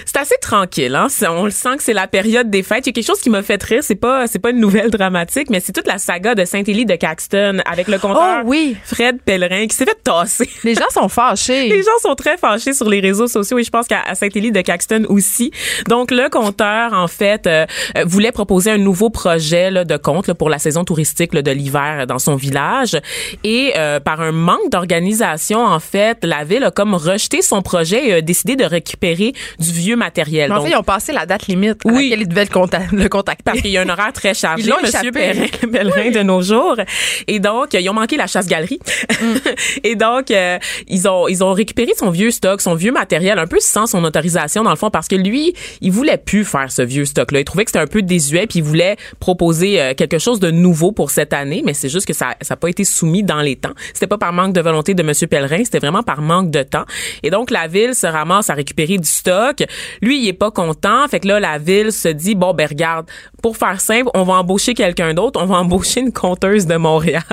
c'est 0.06 0.18
assez 0.18 0.36
tranquille. 0.42 0.96
Hein? 0.96 1.08
On 1.30 1.46
le 1.46 1.52
sent 1.52 1.78
que 1.78 1.84
c'est 1.84 1.94
la 1.94 2.08
période 2.08 2.50
des 2.50 2.64
fêtes. 2.64 2.86
Il 2.86 2.90
y 2.90 2.92
a 2.92 2.94
quelque 2.94 3.06
chose 3.06 3.22
qui 3.22 3.30
m'a 3.30 3.44
fait 3.44 3.62
rire. 3.62 3.84
C'est 3.84 3.96
pas, 3.96 4.28
c'est 4.28 4.40
pas 4.40 4.52
une 4.52 4.60
nouvelle 4.60 4.90
dramatique, 4.90 5.50
mais 5.50 5.60
c'est 5.60 5.74
toute 5.74 5.88
la 5.88 5.98
saga 5.98 6.36
de 6.36 6.46
Saint-Élie 6.46 6.86
de 6.86 6.96
Caxton 6.96 7.60
avec 7.66 7.88
le 7.88 7.98
compteur 7.98 8.42
Oh 8.44 8.44
oui. 8.46 8.76
Fred 8.84 9.22
Pellerin 9.24 9.68
qui 9.68 9.76
s'est 9.76 9.86
fait 9.86 9.98
tasser. 10.04 10.50
Les 10.64 10.76
gens 10.76 10.90
sont 10.92 11.10
fâchés. 11.10 11.70
Les 11.70 11.84
gens 11.84 11.98
sont 12.02 12.16
très 12.16 12.38
fâchés 12.38 12.74
sur 12.74 12.90
les 12.90 13.00
réseaux 13.00 13.28
sociaux 13.28 13.60
et 13.60 13.64
je 13.64 13.70
pense 13.70 13.88
qu'à 13.88 14.14
Saint-Élie 14.16 14.52
de 14.52 14.62
Caxton 14.62 15.06
aussi. 15.10 15.52
Donc 15.88 16.12
le 16.12 16.30
compteur 16.30 16.94
en 16.94 17.08
fait 17.08 17.48
euh, 17.48 17.66
euh, 17.98 18.04
voulait 18.06 18.32
proposer 18.32 18.72
un 18.72 18.78
nouveau 18.78 19.10
projet 19.10 19.72
là, 19.72 19.86
de 19.86 19.98
compte 19.98 20.28
là, 20.28 20.36
pour 20.36 20.50
la 20.50 20.60
saison 20.60 20.84
touristique 20.84 21.34
là, 21.34 21.42
de 21.42 21.52
l'hiver 21.52 22.06
dans 22.08 22.20
son 22.20 22.36
village 22.36 23.00
et 23.44 23.74
euh, 23.78 24.00
par 24.00 24.22
un 24.22 24.32
manque 24.32 24.70
d'organisation 24.72 25.66
en 25.66 25.80
fait, 25.80 26.24
la 26.24 26.44
ville 26.44 26.64
a 26.64 26.72
comme 26.72 26.94
rejeté 26.94 27.42
son 27.42 27.62
projet 27.62 28.08
et 28.08 28.14
a 28.14 28.22
décidé 28.22 28.56
de 28.56 28.66
récupérer 28.66 29.34
du 29.62 29.72
vieux 29.72 29.96
matériel. 29.96 30.50
Mais 30.50 30.56
en 30.56 30.58
Donc, 30.60 30.68
fait, 30.68 30.74
ils 30.74 30.78
ont 30.78 30.84
passé 30.84 31.12
la 31.14 31.26
date 31.26 31.48
limite 31.48 31.86
à 31.86 31.90
Oui. 31.90 32.10
laquelle 32.10 32.22
ils 32.22 32.28
devaient 32.28 32.44
le, 32.46 32.50
conta- 32.50 32.92
le 32.92 33.08
contacter. 33.10 33.44
parce 33.44 33.62
qu'il 33.62 33.72
y 33.72 33.78
a 33.78 33.82
un 33.82 33.90
horaire 33.90 34.14
très 34.14 34.34
chargé, 34.34 34.64
Ils 34.66 34.74
Monsieur. 34.86 35.12
Pellerin, 35.12 35.46
Pellerin 35.72 36.10
de 36.12 36.24
nos 36.24 36.42
jours. 36.42 36.76
Et 37.28 37.40
donc, 37.40 37.74
ils 37.74 37.90
ont 37.90 37.94
manqué 37.94 38.18
la 38.18 38.28
chasse-galerie. 38.28 38.80
Mm. 39.22 39.26
et 39.84 39.96
donc, 39.96 40.32
euh, 40.32 40.58
ils 40.88 41.08
ont 41.08 41.28
ils 41.28 41.44
ont 41.44 41.54
récupéré 41.54 41.92
son 41.98 42.10
vieux 42.10 42.32
stock, 42.32 42.62
son 42.62 42.76
vieux 42.76 42.92
matériel, 42.92 43.40
un 43.40 43.48
peu 43.48 43.58
sans 43.60 43.86
son 43.86 44.04
autorisation 44.04 44.64
dans 44.64 44.70
le 44.72 44.76
fond, 44.76 44.90
parce 44.90 45.08
que 45.08 45.16
lui, 45.16 45.54
il 45.82 45.92
voulait 45.92 46.18
plus 46.18 46.44
faire 46.46 46.72
ce 46.72 46.82
vieux 46.82 47.06
stock-là. 47.06 47.40
Il 47.40 47.46
trouvait 47.46 47.64
que 47.66 47.72
c'était 47.72 47.84
un 47.84 47.88
peu 47.88 48.02
désuet, 48.02 48.48
puis 48.48 48.60
il 48.60 48.64
voulait 48.64 48.98
proposer 49.20 49.82
euh, 49.82 49.94
quelque 49.94 50.18
chose 50.20 50.40
de 50.40 50.52
nouveau 50.52 50.92
pour 50.92 51.12
cette 51.12 51.34
année, 51.34 51.62
mais 51.66 51.74
c'est 51.74 51.90
juste 51.90 52.08
que 52.08 52.14
ça 52.14 52.36
ça 52.42 52.54
n'a 52.54 52.58
pas 52.58 52.70
été 52.70 52.84
soumis 52.84 53.24
dans 53.24 53.42
les 53.42 53.56
temps. 53.56 53.74
C'était 53.94 54.08
pas 54.08 54.18
par 54.18 54.34
manque 54.34 54.54
de 54.54 54.62
volonté 54.62 54.94
de 54.94 55.04
Monsieur 55.04 55.28
Pellerin, 55.28 55.64
c'était 55.64 55.80
vraiment 55.80 56.04
par 56.04 56.22
manque 56.22 56.50
de 56.52 56.64
temps. 56.64 56.86
Et 57.24 57.30
donc, 57.30 57.52
la 57.52 57.68
ville 57.68 57.94
se 57.96 58.08
ramasse 58.08 58.50
à 58.50 58.54
récupérer 58.54 58.98
du 58.98 59.08
stock. 59.08 59.51
Lui, 60.02 60.22
il 60.22 60.28
est 60.28 60.34
pas 60.34 60.52
content. 60.52 61.08
Fait 61.08 61.20
que 61.20 61.28
là, 61.28 61.40
la 61.40 61.58
ville 61.58 61.92
se 61.92 62.10
dit, 62.10 62.36
bon, 62.36 62.54
ben 62.54 62.68
regarde, 62.68 63.08
pour 63.42 63.58
faire 63.58 63.80
simple, 63.82 64.10
on 64.14 64.24
va 64.24 64.34
embaucher 64.34 64.74
quelqu'un 64.74 65.14
d'autre. 65.14 65.42
On 65.42 65.46
va 65.46 65.56
embaucher 65.60 66.02
une 66.02 66.14
conteuse 66.14 66.66
de 66.66 66.76
Montréal. 66.76 67.24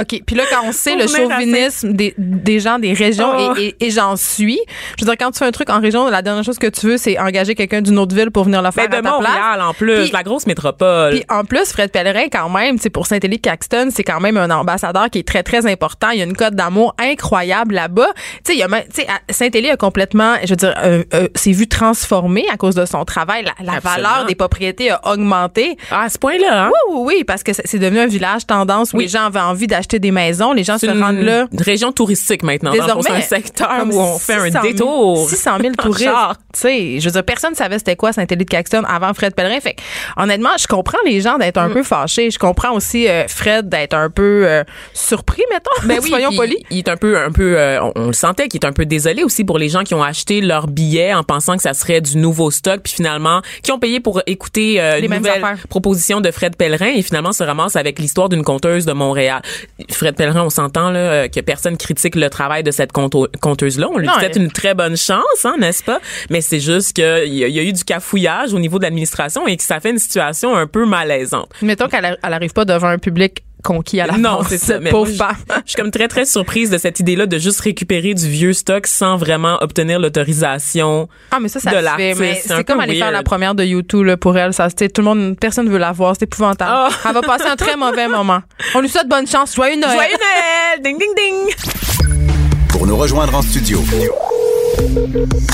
OK. 0.00 0.22
Puis 0.26 0.36
là, 0.36 0.44
quand 0.50 0.60
on 0.66 0.72
sait 0.72 0.96
le 0.96 1.04
à 1.04 1.06
chauvinisme 1.06 1.92
des, 1.92 2.14
des 2.18 2.60
gens 2.60 2.78
des 2.78 2.92
régions, 2.92 3.30
Oh. 3.36 3.54
et, 3.56 3.66
et- 3.80 3.86
et 3.86 3.90
j'en 3.90 4.16
suis, 4.16 4.58
je 4.98 5.04
veux 5.04 5.10
dire, 5.10 5.16
quand 5.18 5.30
tu 5.30 5.38
fais 5.38 5.44
un 5.46 5.50
truc 5.52 5.70
en 5.70 5.80
région, 5.80 6.08
la 6.08 6.20
dernière 6.22 6.44
chose 6.44 6.58
que 6.58 6.66
tu 6.66 6.86
veux, 6.86 6.96
c'est 6.96 7.18
engager 7.18 7.54
quelqu'un 7.54 7.80
d'une 7.80 7.98
autre 7.98 8.14
ville 8.14 8.30
pour 8.30 8.44
venir 8.44 8.60
le 8.62 8.70
faire 8.70 8.88
Ben, 8.88 8.98
à 8.98 9.00
de 9.00 9.06
ta 9.06 9.10
Montréal, 9.12 9.34
place. 9.54 9.66
en 9.68 9.72
plus, 9.74 10.02
Puis- 10.02 10.10
la 10.12 10.22
grosse 10.22 10.46
métropole. 10.46 11.10
Puis 11.14 11.24
en 11.28 11.44
plus, 11.44 11.70
Fred 11.72 11.90
Pellerin, 11.90 12.26
quand 12.30 12.48
même, 12.48 12.78
c'est 12.78 12.90
pour 12.90 13.06
Saint-Élie 13.06 13.40
Caxton, 13.40 13.88
c'est 13.90 14.04
quand 14.04 14.20
même 14.20 14.36
un 14.36 14.50
ambassadeur 14.50 15.10
qui 15.10 15.18
est 15.20 15.26
très, 15.28 15.42
très 15.42 15.66
important. 15.70 16.10
Il 16.10 16.18
y 16.18 16.22
a 16.22 16.24
une 16.24 16.36
cote 16.36 16.54
d'amour 16.54 16.94
incroyable 16.98 17.74
là-bas. 17.74 18.08
Tu 18.14 18.22
sais, 18.44 18.52
il 18.54 18.58
y 18.58 18.62
a 18.62 18.68
même- 18.68 18.84
tu 18.92 19.02
sais, 19.02 19.06
à- 19.08 19.32
Saint-Élie 19.32 19.70
a 19.70 19.76
complètement, 19.76 20.34
je 20.44 20.50
veux 20.50 20.56
dire, 20.56 20.74
euh, 20.82 21.04
euh, 21.14 21.28
s'est 21.34 21.52
vu 21.52 21.66
transformé 21.68 22.44
à 22.52 22.56
cause 22.56 22.74
de 22.74 22.84
son 22.84 23.04
travail. 23.04 23.44
La, 23.60 23.80
valeur 23.80 24.24
des 24.26 24.34
propriétés 24.34 24.90
a 24.90 25.00
augmenté. 25.12 25.76
Ah, 25.90 26.02
à 26.02 26.08
ce 26.08 26.18
point-là, 26.18 26.66
hein? 26.66 26.70
Oui, 26.88 26.94
oui, 26.96 27.14
oui, 27.18 27.24
parce 27.24 27.42
que 27.42 27.52
c'est 27.52 27.62
c'est 27.66 27.78
devenu 27.78 27.98
un 28.00 28.06
village 28.06 28.46
tendance 28.46 28.92
où 28.92 28.98
Oui. 28.98 29.04
les 29.04 29.08
gens 29.08 29.24
avaient 29.26 29.40
envie 29.40 29.66
d'acheter 29.66 29.83
des 29.92 30.10
maisons. 30.10 30.52
Les 30.52 30.64
gens 30.64 30.78
se 30.78 30.86
rendent 30.86 31.16
une 31.18 31.24
là. 31.24 31.46
région 31.58 31.92
touristique 31.92 32.42
maintenant. 32.42 32.72
Désormais, 32.72 33.02
c'est 33.02 33.10
un 33.12 33.20
secteur 33.38 33.84
où 33.90 33.98
on 33.98 34.18
fait 34.18 34.34
un 34.34 34.44
600 34.46 34.60
000 34.62 34.72
détour. 34.72 35.28
600 35.28 35.50
000 35.60 35.72
en 35.78 35.82
touristes. 35.82 36.08
Tu 36.52 36.60
sais, 36.60 37.00
je 37.00 37.04
veux 37.06 37.10
dire, 37.12 37.24
personne 37.24 37.54
savait 37.54 37.78
c'était 37.78 37.96
quoi 37.96 38.12
Saint-Élie 38.12 38.44
de 38.44 38.50
Caxton 38.50 38.82
avant 38.88 39.12
Fred 39.14 39.34
Pellerin. 39.34 39.60
Fait 39.60 39.76
honnêtement, 40.16 40.50
je 40.58 40.66
comprends 40.66 40.98
les 41.04 41.20
gens 41.20 41.38
d'être 41.38 41.54
Mm. 41.60 41.64
un 41.66 41.70
peu 41.70 41.82
fâchés. 41.82 42.30
Je 42.30 42.38
comprends 42.38 42.72
aussi 42.72 43.08
euh, 43.08 43.26
Fred 43.28 43.68
d'être 43.68 43.94
un 43.94 44.10
peu 44.10 44.44
euh, 44.46 44.64
surpris, 44.92 45.42
mettons. 45.52 45.86
Ben 45.86 45.98
oui, 46.02 46.08
Soyons 46.14 46.32
polis. 46.34 46.58
Il 46.70 46.78
est 46.78 46.88
un 46.88 46.96
peu, 46.96 47.16
un 47.18 47.30
peu, 47.30 47.58
euh, 47.58 47.80
on, 47.82 47.92
on 47.96 48.06
le 48.08 48.12
sentait 48.12 48.48
qu'il 48.48 48.60
est 48.60 48.66
un 48.66 48.72
peu 48.72 48.86
désolé 48.86 49.22
aussi 49.24 49.44
pour 49.44 49.58
les 49.58 49.68
gens 49.68 49.82
qui 49.84 49.94
ont 49.94 50.02
acheté 50.02 50.40
leur 50.40 50.66
billet 50.66 51.14
en 51.14 51.22
pensant 51.22 51.56
que 51.56 51.62
ça 51.62 51.74
serait 51.74 52.00
du 52.00 52.16
nouveau 52.18 52.50
stock, 52.50 52.80
puis 52.82 52.92
finalement 52.92 53.40
qui 53.62 53.72
ont 53.72 53.78
payé 53.78 54.00
pour 54.00 54.20
écouter 54.26 54.80
euh, 54.80 54.96
Les 54.96 55.04
une 55.04 55.10
mêmes 55.10 55.18
nouvelle 55.22 55.44
affaires. 55.44 55.66
proposition 55.68 56.20
de 56.20 56.30
Fred 56.30 56.56
Pellerin 56.56 56.92
et 56.96 57.02
finalement 57.02 57.32
se 57.32 57.42
ramasse 57.44 57.76
avec 57.76 57.98
l'histoire 57.98 58.28
d'une 58.28 58.42
conteuse 58.44 58.84
de 58.86 58.92
Montréal. 58.92 59.42
Fred 59.90 60.14
Pellerin, 60.16 60.42
on 60.42 60.50
s'entend 60.50 60.90
là 60.90 60.98
euh, 60.98 61.28
que 61.28 61.40
personne 61.40 61.76
critique 61.76 62.14
le 62.14 62.30
travail 62.30 62.62
de 62.62 62.70
cette 62.70 62.92
conteuse 62.92 63.78
là. 63.78 63.88
On 63.92 63.98
lui 63.98 64.06
souhaite 64.08 64.36
une 64.36 64.50
très 64.52 64.74
bonne 64.74 64.96
chance, 64.96 65.44
hein, 65.44 65.56
n'est-ce 65.58 65.82
pas? 65.82 66.00
Mais 66.30 66.40
c'est 66.40 66.60
juste 66.60 66.92
qu'il 66.92 67.04
y, 67.34 67.38
y 67.38 67.58
a 67.58 67.62
eu 67.62 67.72
du 67.72 67.82
cafouillage 67.84 68.52
au 68.54 68.58
niveau 68.60 68.78
de 68.78 68.84
l'administration 68.84 69.46
et 69.48 69.56
que 69.56 69.62
ça 69.64 69.80
fait 69.80 69.90
une 69.90 69.98
situation 69.98 70.54
un 70.54 70.66
peu 70.68 70.86
malaisante. 70.86 71.50
Mettons 71.60 71.88
qu'elle 71.88 72.04
a- 72.04 72.16
elle 72.22 72.32
arrive 72.32 72.52
pas 72.52 72.64
devant 72.64 72.86
un 72.88 72.98
public 72.98 73.42
conquis 73.64 74.00
à 74.00 74.06
la 74.06 74.16
Non, 74.16 74.40
c'est 74.48 74.58
ça. 74.58 74.78
Mais 74.78 74.90
pauvre 74.90 75.10
moi, 75.18 75.28
femme. 75.28 75.36
je, 75.48 75.54
je 75.64 75.70
suis 75.70 75.82
comme 75.82 75.90
très, 75.90 76.06
très 76.06 76.24
surprise 76.24 76.70
de 76.70 76.78
cette 76.78 77.00
idée-là 77.00 77.26
de 77.26 77.38
juste 77.38 77.60
récupérer 77.60 78.14
du 78.14 78.28
vieux 78.28 78.52
stock 78.52 78.86
sans 78.86 79.16
vraiment 79.16 79.58
obtenir 79.60 79.98
l'autorisation. 79.98 81.08
Ah, 81.32 81.38
mais 81.40 81.48
ça, 81.48 81.58
ça 81.58 81.70
de 81.70 81.78
l'artiste, 81.78 82.20
Mais 82.20 82.40
c'est 82.44 82.64
comme 82.64 82.78
aller 82.80 82.98
faire 82.98 83.10
la 83.10 83.22
première 83.24 83.54
de 83.54 83.64
YouTube 83.64 84.04
là, 84.04 84.16
pour 84.16 84.36
elle. 84.38 84.52
Ça, 84.52 84.68
c'était 84.68 84.88
tout 84.88 85.00
le 85.00 85.06
monde, 85.06 85.36
personne 85.40 85.68
veut 85.68 85.78
la 85.78 85.92
voir. 85.92 86.14
C'est 86.16 86.24
épouvantable. 86.24 86.70
Oh. 86.72 86.94
Elle 87.08 87.14
va 87.14 87.22
passer 87.22 87.46
un 87.46 87.56
très 87.56 87.76
mauvais 87.76 88.06
moment. 88.06 88.40
On 88.74 88.80
lui 88.80 88.88
souhaite 88.88 89.08
bonne 89.08 89.26
chance. 89.26 89.54
Joyeux 89.54 89.80
Noël. 89.80 89.94
Joyeux 89.94 90.16
Noël! 90.18 90.82
Ding, 90.82 90.98
ding, 90.98 91.14
ding! 91.16 92.54
Pour 92.68 92.86
nous 92.86 92.96
rejoindre 92.96 93.34
en 93.34 93.42
studio, 93.42 93.82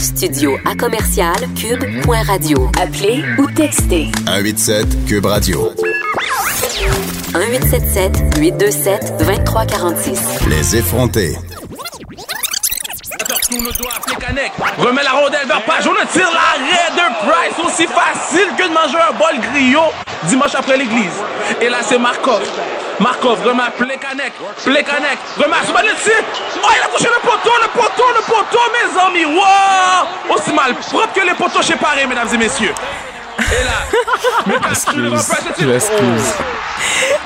Studio 0.01 0.57
à 0.65 0.75
commercial 0.75 1.35
cube.radio. 1.55 2.71
Appelez 2.81 3.23
ou 3.39 3.47
textez 3.51 4.09
187 4.27 5.05
Cube 5.07 5.27
Radio. 5.27 5.71
1877 7.35 8.39
827 8.39 9.17
2346. 9.19 10.47
Les 10.49 10.77
effrontés. 10.77 11.37
Remets 14.79 15.03
la 15.03 15.11
rondelle 15.11 15.47
vers 15.49 15.63
page. 15.63 15.89
On 15.89 16.07
tire 16.07 16.31
l'arrêt 16.31 16.91
de 16.95 17.27
Price. 17.27 17.67
Aussi 17.67 17.87
facile 17.89 18.49
que 18.57 18.69
de 18.69 18.73
manger 18.73 18.99
un 18.99 19.13
bol 19.15 19.41
griot 19.53 19.91
dimanche 20.25 20.55
après 20.55 20.77
l'église. 20.77 21.19
Et 21.61 21.69
là, 21.69 21.79
c'est 21.83 21.99
Markov. 21.99 22.43
Markov 23.01 23.43
remet 23.45 23.65
à 23.65 23.71
Plekanec. 23.71 24.33
Plekanec 24.65 25.19
remet 25.39 25.57
à. 25.57 25.61
Oh, 25.67 26.69
il 26.77 26.83
a 26.83 26.97
touché 26.97 27.09
le 27.09 27.21
poteau, 27.21 27.51
le 27.63 27.69
poteau, 27.81 28.05
le 28.15 28.23
poteau, 28.23 28.61
mes 28.73 29.01
amis. 29.01 29.25
Wow! 29.25 30.37
Aussi 30.37 30.53
mal 30.53 30.75
propre 30.75 31.13
que 31.15 31.27
les 31.27 31.35
poteaux 31.35 31.63
chez 31.63 31.77
Paris, 31.77 32.07
mesdames 32.09 32.29
et 32.33 32.39
messieurs. 32.39 32.75
Et 33.39 33.65
là, 33.65 33.87
Je 35.59 35.67
m'excuse. 35.67 36.33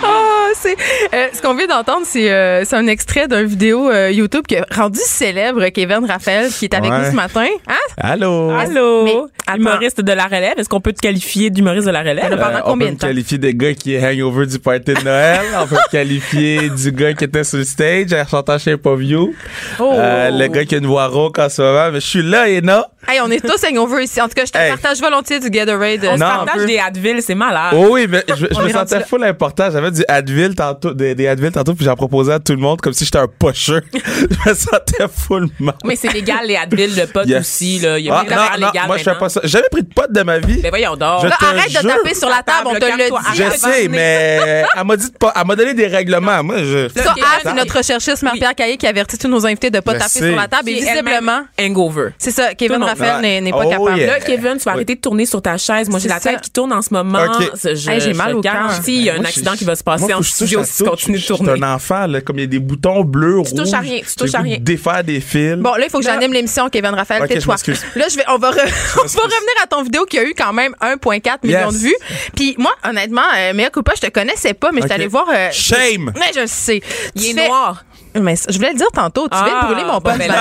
Ah, 0.02 0.48
c'est 0.54 0.76
euh, 1.14 1.28
ce 1.32 1.40
qu'on 1.40 1.54
vient 1.54 1.66
d'entendre, 1.66 2.04
c'est 2.04 2.30
euh, 2.32 2.64
c'est 2.64 2.76
un 2.76 2.86
extrait 2.86 3.28
d'une 3.28 3.44
vidéo 3.44 3.88
euh, 3.90 4.10
YouTube 4.10 4.44
qui 4.46 4.56
a 4.56 4.66
rendu 4.74 4.98
célèbre 5.02 5.66
Kevin 5.68 6.04
Raphaël 6.06 6.50
qui 6.50 6.64
est 6.66 6.74
avec 6.74 6.90
Ouais. 6.90 6.98
nous 6.98 7.04
ce 7.10 7.14
matin. 7.16 7.46
Hein? 7.68 7.74
Allô? 7.96 8.50
Allô? 8.50 9.04
Mais, 9.04 9.56
humoriste 9.56 10.00
de 10.00 10.12
la 10.12 10.24
relève. 10.24 10.54
Est-ce 10.58 10.68
qu'on 10.68 10.80
peut 10.80 10.92
te 10.92 11.00
qualifier 11.00 11.50
d'humoriste 11.50 11.86
de 11.86 11.92
la 11.92 12.00
relève? 12.00 12.30
Pendant 12.30 12.46
Euh, 12.56 12.60
on 12.64 12.70
combien 12.70 12.86
peut 12.88 12.90
de 12.90 12.94
me 12.96 13.00
temps? 13.00 13.06
qualifier 13.06 13.38
des 13.38 13.54
gars 13.54 13.74
qui 13.74 13.94
est 13.94 14.04
hangover 14.04 14.46
du 14.46 14.58
party 14.58 14.94
de 14.94 15.02
Noël. 15.04 15.40
on 15.60 15.66
peut 15.66 15.76
me 15.76 15.90
qualifier 15.90 16.68
du 16.70 16.92
gars 16.92 17.14
qui 17.14 17.24
était 17.24 17.44
sur 17.44 17.58
le 17.58 17.64
stage 17.64 18.12
en 18.12 18.26
chantant 18.26 18.58
chez 18.58 18.76
Poview. 18.76 19.34
Oh. 19.78 19.92
Euh, 19.94 20.30
le 20.30 20.46
gars 20.48 20.64
qui 20.64 20.74
a 20.74 20.78
une 20.78 20.86
voix 20.86 21.06
rauque 21.06 21.38
en 21.38 21.48
ce 21.48 21.62
moment. 21.62 21.90
Mais 21.92 22.00
je 22.00 22.06
suis 22.06 22.22
là, 22.22 22.48
et 22.48 22.60
non. 22.60 22.82
Hey, 23.06 23.20
on 23.22 23.30
est 23.30 23.40
tous 23.46 23.62
hangover 23.68 24.04
ici. 24.04 24.20
En 24.20 24.28
tout 24.28 24.34
cas, 24.34 24.44
je 24.46 24.52
te 24.52 24.58
Hey. 24.58 24.70
partage 24.70 24.98
volontiers 25.00 25.38
du 25.40 25.50
Gatorade. 25.50 25.93
On 26.02 26.14
se 26.14 26.20
Non, 26.20 26.26
partage 26.44 26.66
des 26.66 26.78
Advil, 26.78 27.22
c'est 27.22 27.34
malade. 27.34 27.74
Oh 27.76 27.88
oui, 27.90 28.06
mais 28.08 28.24
je, 28.28 28.34
je 28.34 28.46
On 28.56 28.62
me 28.62 28.68
sentais 28.70 28.98
là. 29.00 29.04
full 29.04 29.24
important. 29.24 29.70
J'avais 29.70 29.90
du 29.90 30.04
Advil 30.08 30.54
tantôt, 30.54 30.92
des, 30.94 31.14
des 31.14 31.26
Advil 31.28 31.52
tantôt, 31.52 31.74
puis 31.74 31.84
j'en 31.84 31.94
proposais 31.94 32.32
à 32.34 32.38
tout 32.38 32.52
le 32.52 32.58
monde 32.58 32.80
comme 32.80 32.92
si 32.92 33.04
j'étais 33.04 33.18
un 33.18 33.26
pocheur. 33.28 33.80
je 33.92 34.50
me 34.50 34.54
sentais 34.54 35.06
full 35.14 35.48
mal. 35.60 35.74
Mais 35.84 35.96
c'est 35.96 36.12
légal, 36.12 36.46
les 36.46 36.56
Advil, 36.56 36.94
le 36.96 37.06
pot 37.06 37.24
Yes. 37.26 37.40
aussi, 37.40 37.78
là. 37.80 37.98
Il 37.98 38.04
y 38.06 38.10
a 38.10 38.16
Ah, 38.18 38.24
non, 38.28 38.36
non, 38.60 38.66
légales 38.66 38.86
moi, 38.86 38.96
je 38.98 39.02
fais 39.04 39.14
pas 39.14 39.28
ça. 39.28 39.40
J'ai 39.44 39.48
jamais 39.50 39.68
pris 39.70 39.82
de 39.82 39.88
pot 39.94 40.10
de 40.10 40.22
ma 40.22 40.38
vie. 40.38 40.60
Mais 40.62 40.68
voyons 40.70 40.96
donc. 40.96 41.22
Je 41.22 41.28
Là, 41.28 41.36
arrête 41.40 41.68
de 41.72 41.88
taper 41.88 42.14
sur 42.14 42.28
la 42.28 42.42
table, 42.42 42.66
on 42.66 42.74
te 42.74 42.84
le 42.84 43.10
dit. 43.10 43.14
Je 43.34 43.58
sais, 43.58 43.88
mais 43.88 44.64
elle 44.76 44.84
m'a 44.84 44.96
dit 44.96 45.10
de 45.10 45.16
pas, 45.16 45.32
elle 45.38 45.46
m'a 45.46 45.56
donné 45.56 45.74
des 45.74 45.86
règlements. 45.86 46.42
Moi, 46.42 46.58
je. 46.58 46.88
Ça, 46.88 47.14
ah, 47.20 47.38
c'est 47.42 47.54
notre 47.54 47.76
recherchiste 47.76 48.22
Marie-Pierre 48.22 48.54
Caillé 48.54 48.76
qui 48.76 48.86
avertit 48.86 49.18
tous 49.18 49.28
nos 49.28 49.44
invités 49.46 49.70
de 49.70 49.80
pas 49.80 49.92
taper 49.94 50.08
sur 50.28 50.36
la 50.36 50.48
table. 50.48 50.68
Et 50.70 50.74
visiblement, 50.74 51.42
Hangover. 51.60 52.10
c'est 52.18 52.30
ça, 52.30 52.54
Kevin. 52.54 52.82
Raphaël 52.82 53.42
n'est 53.42 53.50
pas 53.50 53.62
Oh, 53.64 53.70
capable. 53.70 54.00
Là, 54.00 54.20
Kevin, 54.20 54.56
tu 54.58 54.64
vas 54.64 54.72
arrêter 54.72 54.94
de 54.96 55.00
tourner 55.00 55.26
sur 55.26 55.40
ta 55.40 55.56
chaise. 55.56 55.83
Moi, 55.90 55.98
j'ai 55.98 56.08
C'est 56.08 56.14
la 56.14 56.20
tête 56.20 56.40
qui 56.42 56.50
tourne 56.50 56.72
en 56.72 56.82
ce 56.82 56.92
moment. 56.92 57.18
Hey, 57.64 58.00
j'ai 58.00 58.12
mal 58.14 58.30
je 58.32 58.36
au 58.36 58.40
gage. 58.40 58.52
cœur. 58.52 58.82
Si, 58.84 58.96
il 58.96 59.02
y 59.02 59.10
a 59.10 59.14
un 59.14 59.16
Moi, 59.18 59.26
accident 59.26 59.52
qui 59.52 59.64
va 59.64 59.76
se 59.76 59.82
passer 59.84 60.04
moi, 60.06 60.16
en 60.16 60.22
studio 60.22 60.62
si 60.64 60.84
continues 60.84 61.18
de 61.18 61.24
tourner. 61.26 61.52
un 61.52 61.74
enfant, 61.74 62.06
là, 62.06 62.20
comme 62.20 62.36
il 62.38 62.42
y 62.42 62.44
a 62.44 62.48
des 62.48 62.58
boutons 62.58 63.02
bleus, 63.04 63.42
Tu 63.46 63.54
touches 63.54 63.72
à 63.72 63.78
rouges. 63.78 63.88
rien, 63.88 64.00
tu 64.08 64.16
touches 64.16 64.34
à 64.34 64.38
rien. 64.40 64.56
Défaire 64.60 65.04
des 65.04 65.20
fils. 65.20 65.56
Bon, 65.56 65.74
là, 65.74 65.84
il 65.86 65.90
faut 65.90 65.98
que 65.98 66.04
j'anime 66.04 66.32
l'émission, 66.32 66.68
Kevin 66.68 66.90
Raphaël, 66.94 67.26
tais-toi. 67.28 67.56
Là, 67.96 68.06
je 68.10 68.16
vais, 68.16 68.24
on 68.28 68.38
va, 68.38 68.50
re- 68.50 68.54
on 68.96 69.06
va 69.06 69.22
revenir 69.22 69.62
à 69.62 69.66
ton 69.66 69.82
vidéo 69.82 70.04
qui 70.06 70.18
a 70.18 70.24
eu 70.24 70.34
quand 70.36 70.52
même 70.52 70.74
1,4 70.80 71.38
millions 71.44 71.70
de 71.72 71.76
vues. 71.76 71.96
Puis 72.34 72.54
moi, 72.58 72.72
honnêtement, 72.88 73.22
euh, 73.36 73.52
Mea 73.54 73.70
Culpa, 73.70 73.92
je 73.96 74.00
te 74.00 74.10
connaissais 74.10 74.54
pas, 74.54 74.70
mais 74.72 74.80
je 74.82 74.86
suis 74.86 74.94
allée 74.94 75.06
voir. 75.06 75.26
euh, 75.32 75.48
Shame! 75.52 76.12
Mais 76.16 76.32
je 76.34 76.40
le 76.40 76.46
sais. 76.46 76.80
Il 77.14 77.38
est 77.38 77.46
noir. 77.48 77.84
Mais 78.20 78.34
je 78.48 78.56
voulais 78.56 78.70
le 78.72 78.76
dire 78.78 78.88
tantôt. 78.92 79.28
Tu 79.28 79.36
viens 79.44 79.60
de 79.62 79.66
brûler 79.66 79.84
mon 79.84 79.94
bon, 79.94 80.00
poste. 80.00 80.18
ben 80.18 80.34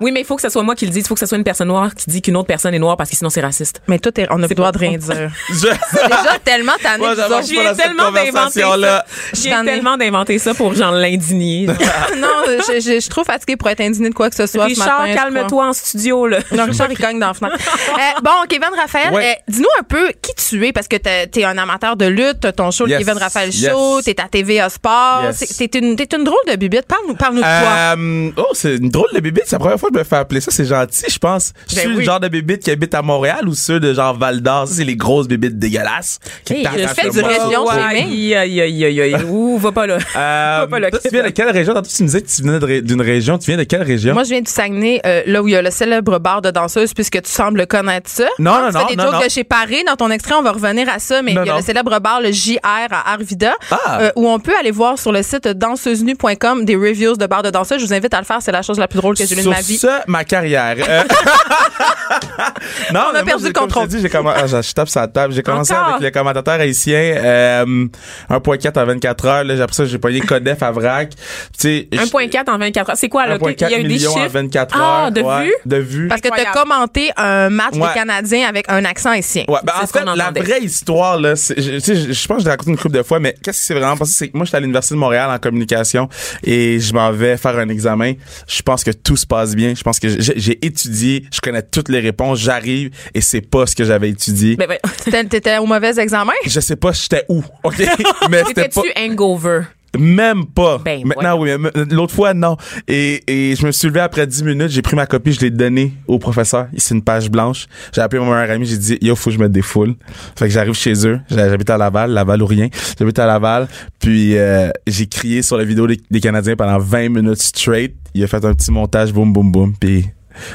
Oui, 0.00 0.12
mais 0.12 0.20
il 0.20 0.26
faut 0.26 0.36
que 0.36 0.42
ce 0.42 0.48
soit 0.48 0.62
moi 0.62 0.74
qui 0.74 0.86
le 0.86 0.92
dise. 0.92 1.04
Il 1.04 1.08
faut 1.08 1.14
que 1.14 1.20
ce 1.20 1.26
soit 1.26 1.38
une 1.38 1.44
personne 1.44 1.68
noire 1.68 1.94
qui 1.94 2.08
dit 2.10 2.22
qu'une 2.22 2.36
autre 2.36 2.46
personne 2.46 2.74
est 2.74 2.78
noire 2.78 2.96
parce 2.96 3.10
que 3.10 3.16
sinon 3.16 3.30
c'est 3.30 3.40
raciste. 3.40 3.80
Mais 3.88 3.98
toi, 3.98 4.12
on 4.30 4.42
a 4.42 4.46
le 4.46 4.54
droit 4.54 4.72
de 4.72 4.78
rien 4.78 4.96
dire. 4.98 5.30
Je- 5.50 5.54
Déjà 5.66 6.38
tellement 6.44 6.72
tanné 6.82 6.98
Moi, 6.98 7.14
J'ai 7.42 7.56
cette 7.64 7.76
tellement 7.76 8.10
d'inventer 8.12 8.60
ça. 8.60 9.04
J'ai 9.32 9.50
J'en 9.50 9.62
ai- 9.62 9.66
tellement 9.66 9.96
d'inventer 9.96 10.38
ça 10.38 10.54
pour 10.54 10.74
genre 10.74 10.92
l'indigner. 10.92 11.66
non, 12.18 12.28
je, 12.46 12.74
je- 12.80 12.80
je 12.94 13.00
suis 13.00 13.10
trop 13.10 13.24
fatiguée 13.24 13.56
pour 13.56 13.68
être 13.68 13.80
indignée 13.80 14.08
de 14.10 14.14
quoi 14.14 14.30
que 14.30 14.36
ce 14.36 14.46
soit 14.46 14.64
ce 14.64 14.68
Richard, 14.68 15.00
matin. 15.00 15.10
je 15.10 15.14
calme-toi 15.16 15.66
en 15.68 15.72
studio, 15.72 16.26
là. 16.26 16.38
Non, 16.52 16.64
Richard, 16.66 16.90
il 16.90 16.98
cogne 16.98 17.18
dans 17.18 17.28
la 17.28 17.34
fenêtre. 17.34 17.56
Euh, 17.96 18.20
bon, 18.22 18.30
Kevin 18.48 18.68
Raphaël, 18.76 19.12
Ouais. 19.14 19.36
euh, 19.38 19.42
dis-nous 19.52 19.68
un 19.78 19.82
peu 19.82 20.08
qui 20.20 20.34
tu 20.34 20.66
es, 20.66 20.72
parce 20.72 20.86
que 20.88 20.96
t'es 20.96 21.26
t'es 21.28 21.44
un 21.44 21.56
amateur 21.56 21.96
de 21.96 22.04
lutte, 22.06 22.40
t'as 22.40 22.52
ton 22.52 22.70
show, 22.70 22.84
le 22.84 22.90
Yes. 22.90 22.98
Kevin 23.04 23.18
Raphaël 23.18 23.48
Yes. 23.54 23.70
Show, 23.70 24.02
t'es 24.02 24.20
à 24.20 24.28
TVA 24.28 24.68
Sport, 24.68 25.22
Yes. 25.24 25.36
c'est- 25.38 25.68
t'es 25.68 25.78
une, 25.78 25.96
t'es 25.96 26.14
une 26.14 26.24
drôle 26.24 26.36
de 26.46 26.56
bibite. 26.56 26.86
Parle-nous 26.86 27.14
parle 27.16 27.36
de 27.36 27.40
toi. 27.40 27.48
Euh, 27.48 28.30
oh, 28.36 28.46
c'est 28.52 28.76
une 28.76 28.88
drôle 28.90 29.08
de 29.14 29.20
bébite. 29.20 29.44
C'est 29.46 29.56
la 29.56 29.60
première 29.60 29.78
fois 29.78 29.88
que 29.90 29.94
je 29.94 29.98
me 30.00 30.04
fais 30.04 30.16
appeler 30.16 30.40
ça. 30.40 30.50
C'est 30.50 30.64
gentil, 30.64 31.04
je 31.08 31.18
pense. 31.18 31.52
Je 31.68 31.74
Ben 31.74 31.80
suis 31.80 31.90
oui. 31.90 31.96
le 31.96 32.02
genre 32.02 32.20
de 32.20 32.28
bébite 32.28 32.62
qui 32.62 32.70
habite 32.70 32.94
à 32.94 33.02
Montréal 33.02 33.48
ou 33.48 33.54
ceux 33.54 33.80
de 33.80 33.92
genre 33.94 34.16
Val 34.16 34.40
d'Or. 34.40 34.68
Ça, 34.68 34.74
c'est 34.74 34.84
les 34.84 34.96
grosses 34.96 35.28
bébites 35.28 35.58
dégueulasses. 35.58 36.18
Qui 36.44 36.54
Hey, 36.54 36.64
le 36.64 37.10
du 37.10 37.20
morceau. 37.20 37.26
région 37.44 37.64
Ouais. 37.66 37.74
shaming. 37.74 38.06
Aïe, 38.12 38.34
aïe, 38.34 38.60
aïe, 38.62 38.84
aïe, 38.84 39.00
aïe. 39.14 39.24
Ouh, 39.28 39.58
va 39.58 39.72
pas 39.72 39.86
là. 39.86 39.96
Euh, 40.16 40.56
Va 40.60 40.66
pas 40.68 40.78
là, 40.78 40.90
toi, 40.90 41.00
tu 41.02 41.08
viens 41.10 41.24
de 41.24 41.28
quelle 41.30 41.50
région? 41.50 41.74
Tantôt, 41.74 41.88
tu 41.94 42.02
me 42.02 42.06
disais 42.08 42.22
que 42.22 42.28
tu 42.28 42.42
venais 42.42 42.80
d'une 42.82 43.00
région. 43.02 43.38
Tu 43.38 43.46
viens 43.50 43.56
de 43.58 43.64
quelle 43.64 43.82
région? 43.82 44.14
Moi, 44.14 44.24
je 44.24 44.30
viens 44.30 44.40
du 44.40 44.50
Saguenay, 44.50 45.00
euh, 45.04 45.22
là 45.26 45.42
où 45.42 45.48
il 45.48 45.52
y 45.52 45.56
a 45.56 45.62
le 45.62 45.70
célèbre 45.70 46.18
bar 46.18 46.42
de 46.42 46.50
danseuse, 46.50 46.92
puisque 46.94 47.20
tu 47.22 47.30
sembles 47.30 47.66
connaître 47.66 48.08
ça. 48.10 48.26
Non, 48.38 48.52
Hein, 48.52 48.60
non, 48.62 48.68
tu 48.70 48.74
non, 48.74 48.80
fais 48.80 48.86
des 48.90 48.96
non, 48.96 49.04
jokes 49.04 49.12
non. 49.20 49.26
de 49.26 49.30
chez 49.30 49.44
Paris. 49.44 49.84
Dans 49.86 49.96
ton 49.96 50.10
extrait, 50.10 50.34
on 50.38 50.42
va 50.42 50.52
revenir 50.52 50.88
à 50.88 50.98
ça, 50.98 51.22
mais 51.22 51.34
Non, 51.34 51.42
il 51.42 51.46
y 51.46 51.50
a 51.50 51.52
non. 51.54 51.58
le 51.58 51.64
célèbre 51.64 51.98
bar, 52.00 52.20
le 52.20 52.32
JR 52.32 52.58
à 52.64 53.12
Arvida, 53.12 53.52
Ah. 53.70 54.00
euh, 54.02 54.10
où 54.16 54.28
on 54.28 54.38
peut 54.38 54.52
aller 54.58 54.70
voir 54.70 54.98
sur 54.98 55.12
le 55.12 55.22
site 55.22 55.46
danseusenu.com 55.48 56.64
des 56.64 56.76
reviews 56.76 57.05
de 57.14 57.26
bars 57.26 57.42
de 57.42 57.50
danseuse. 57.50 57.80
Je 57.80 57.86
vous 57.86 57.94
invite 57.94 58.12
à 58.14 58.18
le 58.18 58.24
faire. 58.24 58.38
C'est 58.42 58.52
la 58.52 58.62
chose 58.62 58.78
la 58.78 58.88
plus 58.88 58.98
drôle 58.98 59.16
que 59.16 59.24
j'ai 59.24 59.34
vue 59.34 59.42
de 59.42 59.48
ma 59.48 59.60
vie. 59.60 59.76
ça, 59.76 60.02
ma 60.06 60.24
carrière. 60.24 60.76
Euh, 60.88 61.02
non, 62.92 63.00
On 63.00 63.08
a 63.10 63.12
moi, 63.12 63.24
perdu 63.24 63.46
le 63.46 63.52
contrôle. 63.52 63.88
ah, 63.88 64.46
je 64.46 64.72
tape 64.72 64.88
sur 64.88 65.00
la 65.00 65.08
table. 65.08 65.32
J'ai 65.34 65.42
commencé 65.42 65.72
Encore? 65.72 65.88
avec 65.90 66.02
les 66.02 66.10
commentateurs 66.12 66.60
haïtiens, 66.60 67.14
euh, 67.16 67.86
1.4 68.30 68.78
en 68.80 68.86
24 68.86 69.26
heures. 69.26 69.44
Là, 69.44 69.62
après 69.62 69.74
ça, 69.74 69.84
j'ai 69.84 69.98
pogné 69.98 70.20
Codef 70.20 70.62
à 70.62 70.70
vrac. 70.70 71.10
Tu 71.10 71.16
sais, 71.58 71.88
je- 71.92 71.98
1.4 71.98 72.48
en 72.48 72.58
24 72.58 72.90
heures. 72.90 72.96
C'est 72.96 73.08
quoi, 73.08 73.26
là? 73.26 73.36
1.4 73.38 73.68
Il 73.70 73.72
y 73.72 73.74
a 73.74 73.78
eu 73.78 73.82
des 73.82 73.88
millions 73.88 74.10
en 74.12 74.14
chiffres? 74.16 74.30
24 74.32 74.76
Ah, 74.78 75.04
heures. 75.04 75.12
de 75.12 75.20
ouais, 75.20 75.44
vues? 75.44 75.52
De 75.66 75.76
vues. 75.76 76.08
Parce 76.08 76.20
que 76.20 76.28
tu 76.28 76.40
as 76.40 76.52
commenté 76.52 77.10
un 77.16 77.50
match 77.50 77.74
Ouais. 77.74 77.88
des 77.88 77.94
Canadiens 77.94 78.48
avec 78.48 78.66
un 78.68 78.84
accent 78.84 79.10
haïtien. 79.10 79.44
Ouais, 79.48 79.58
ben, 79.64 79.72
C'est 79.76 79.82
en 79.82 79.86
ce 79.86 79.92
qu'on 79.92 80.10
fait, 80.10 80.16
la 80.16 80.30
vraie 80.30 80.60
histoire, 80.62 81.18
là, 81.20 81.34
je 81.34 82.26
pense 82.26 82.36
que 82.38 82.40
je 82.40 82.44
l'ai 82.44 82.50
raconté 82.50 82.70
une 82.70 82.76
couple 82.78 82.96
de 82.96 83.02
fois, 83.02 83.18
mais 83.20 83.34
qu'est-ce 83.42 83.58
qui 83.60 83.64
s'est 83.66 83.74
vraiment 83.74 83.96
passé? 83.96 84.12
C'est 84.16 84.28
que 84.28 84.36
moi, 84.36 84.44
j'étais 84.46 84.56
à 84.56 84.60
l'Université 84.60 84.94
de 84.94 85.00
Montréal 85.00 85.30
en 85.30 85.38
communication 85.38 86.08
et 86.44 86.78
je 86.80 86.92
m'en 86.96 87.12
vais 87.12 87.36
faire 87.36 87.58
un 87.58 87.68
examen. 87.68 88.14
Je 88.48 88.62
pense 88.62 88.82
que 88.82 88.90
tout 88.90 89.16
se 89.16 89.26
passe 89.26 89.54
bien. 89.54 89.74
Je 89.74 89.82
pense 89.82 89.98
que 90.00 90.08
j'ai 90.08 90.64
étudié, 90.64 91.24
je 91.32 91.40
connais 91.40 91.62
toutes 91.62 91.88
les 91.88 92.00
réponses, 92.00 92.38
j'arrive 92.40 92.90
et 93.14 93.20
c'est 93.20 93.40
pas 93.40 93.66
ce 93.66 93.76
que 93.76 93.84
j'avais 93.84 94.10
étudié. 94.10 94.56
Ben, 94.56 94.66
ben, 94.68 95.28
T'étais- 95.28 95.58
au 95.58 95.66
mauvais 95.66 95.98
examen? 95.98 96.32
Je 96.44 96.60
sais 96.60 96.76
pas 96.76 96.92
j'étais 96.92 97.24
où, 97.28 97.42
OK? 97.62 97.78
mais 98.30 98.42
c'était 98.46 98.68
pas... 98.68 98.82
Hangover? 98.98 99.62
Même 99.98 100.46
pas. 100.46 100.78
Ben, 100.84 101.02
Maintenant, 101.04 101.38
oui. 101.38 101.50
L'autre 101.90 102.14
fois, 102.14 102.34
non. 102.34 102.56
Et, 102.88 103.22
et 103.26 103.56
je 103.56 103.66
me 103.66 103.72
suis 103.72 103.88
levé 103.88 104.00
après 104.00 104.26
10 104.26 104.44
minutes, 104.44 104.68
j'ai 104.68 104.82
pris 104.82 104.96
ma 104.96 105.06
copie, 105.06 105.32
je 105.32 105.40
l'ai 105.40 105.50
donnée 105.50 105.92
au 106.06 106.18
professeur. 106.18 106.66
C'est 106.76 106.94
une 106.94 107.02
page 107.02 107.30
blanche. 107.30 107.66
J'ai 107.94 108.00
appelé 108.00 108.22
mon 108.22 108.30
meilleur 108.32 108.50
ami, 108.50 108.66
j'ai 108.66 108.78
dit, 108.78 108.98
yo, 109.00 109.14
faut 109.16 109.30
que 109.30 109.36
je 109.36 109.40
me 109.40 109.48
défoule. 109.48 109.94
Fait 110.36 110.46
que 110.46 110.52
j'arrive 110.52 110.74
chez 110.74 111.06
eux. 111.06 111.20
J'habite 111.30 111.70
à 111.70 111.78
Laval, 111.78 112.10
Laval 112.10 112.42
ou 112.42 112.46
rien. 112.46 112.68
J'habite 112.98 113.18
à 113.18 113.26
Laval. 113.26 113.68
Puis, 113.98 114.36
euh, 114.36 114.70
j'ai 114.86 115.06
crié 115.06 115.42
sur 115.42 115.56
la 115.56 115.64
vidéo 115.64 115.86
des, 115.86 116.00
des 116.10 116.20
Canadiens 116.20 116.56
pendant 116.56 116.78
20 116.78 117.08
minutes 117.10 117.42
straight. 117.42 117.94
Il 118.14 118.22
a 118.24 118.26
fait 118.26 118.44
un 118.44 118.54
petit 118.54 118.70
montage, 118.70 119.12
boum, 119.12 119.32
boum, 119.32 119.50
boum. 119.52 119.74
Puis, 119.78 120.06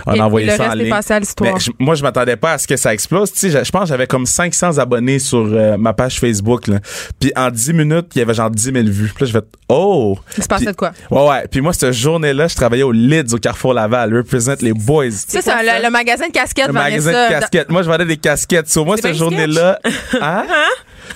on 0.06 0.20
a 0.20 0.24
envoyé 0.24 0.50
ça 0.50 0.56
en 0.56 0.58
reste 0.70 0.74
est 0.80 0.84
ligne. 0.84 0.90
passé 0.90 1.14
à 1.14 1.20
l'histoire. 1.20 1.54
Mais 1.54 1.60
je- 1.60 1.72
moi, 1.80 1.96
je 1.96 2.04
m'attendais 2.04 2.36
pas 2.36 2.54
à 2.54 2.58
ce 2.58 2.68
que 2.68 2.78
ça 2.78 2.94
explose. 2.94 3.32
Tu 3.32 3.40
sais, 3.52 3.64
je, 3.64 3.72
pense 3.72 3.84
que 3.84 3.88
j'avais 3.90 4.08
comme 4.08 4.26
500 4.26 4.78
abonnés 4.78 5.20
sur 5.20 5.40
euh, 5.52 5.78
ma 5.78 5.94
page 5.94 6.20
Facebook. 6.20 6.68
Là. 6.68 6.80
Puis 7.20 7.32
en 7.36 7.50
10 7.50 7.74
minutes, 7.74 8.08
il 8.16 8.20
y 8.20 8.22
avait 8.22 8.34
genre 8.34 8.50
10 8.52 8.64
000 8.72 8.78
vues. 8.88 9.12
Puis 9.16 9.26
là, 9.26 9.28
je 9.28 9.32
fais 9.40 9.46
«Oh!» 9.70 10.18
Il 10.38 10.44
se 10.44 10.48
passait 10.48 10.66
Puis- 10.66 10.74
de 10.74 10.78
quoi? 10.78 10.92
Ouais, 11.10 11.30
ouais. 11.30 11.48
Puis 11.50 11.62
moi, 11.62 11.74
cette 11.74 11.92
journée-là, 11.94 12.48
je 12.48 12.56
travaillais 12.56 12.84
au 12.84 12.92
Lids 12.92 13.34
au 13.34 13.38
Carrefour 13.38 13.74
Laval. 13.74 14.16
Represent 14.16 14.56
les 14.62 14.74
boys. 14.74 15.12
Ça, 15.12 15.42
c'est 15.42 15.52
un- 15.52 15.62
le, 15.62 15.84
le 15.84 15.90
magasin 15.90 16.28
de 16.28 16.32
casquettes, 16.34 16.68
Le 16.68 16.74
magasin 16.74 17.12
de 17.12 17.30
casquettes. 17.30 17.70
Moi, 17.70 17.84
je 17.84 17.88
vendais 17.90 18.06
des 18.06 18.18
casquettes. 18.18 18.70
Sur 18.70 18.86
moi, 18.86 18.98
cette 18.98 19.16
journée-là. 19.16 19.80
Hein? 20.22 20.46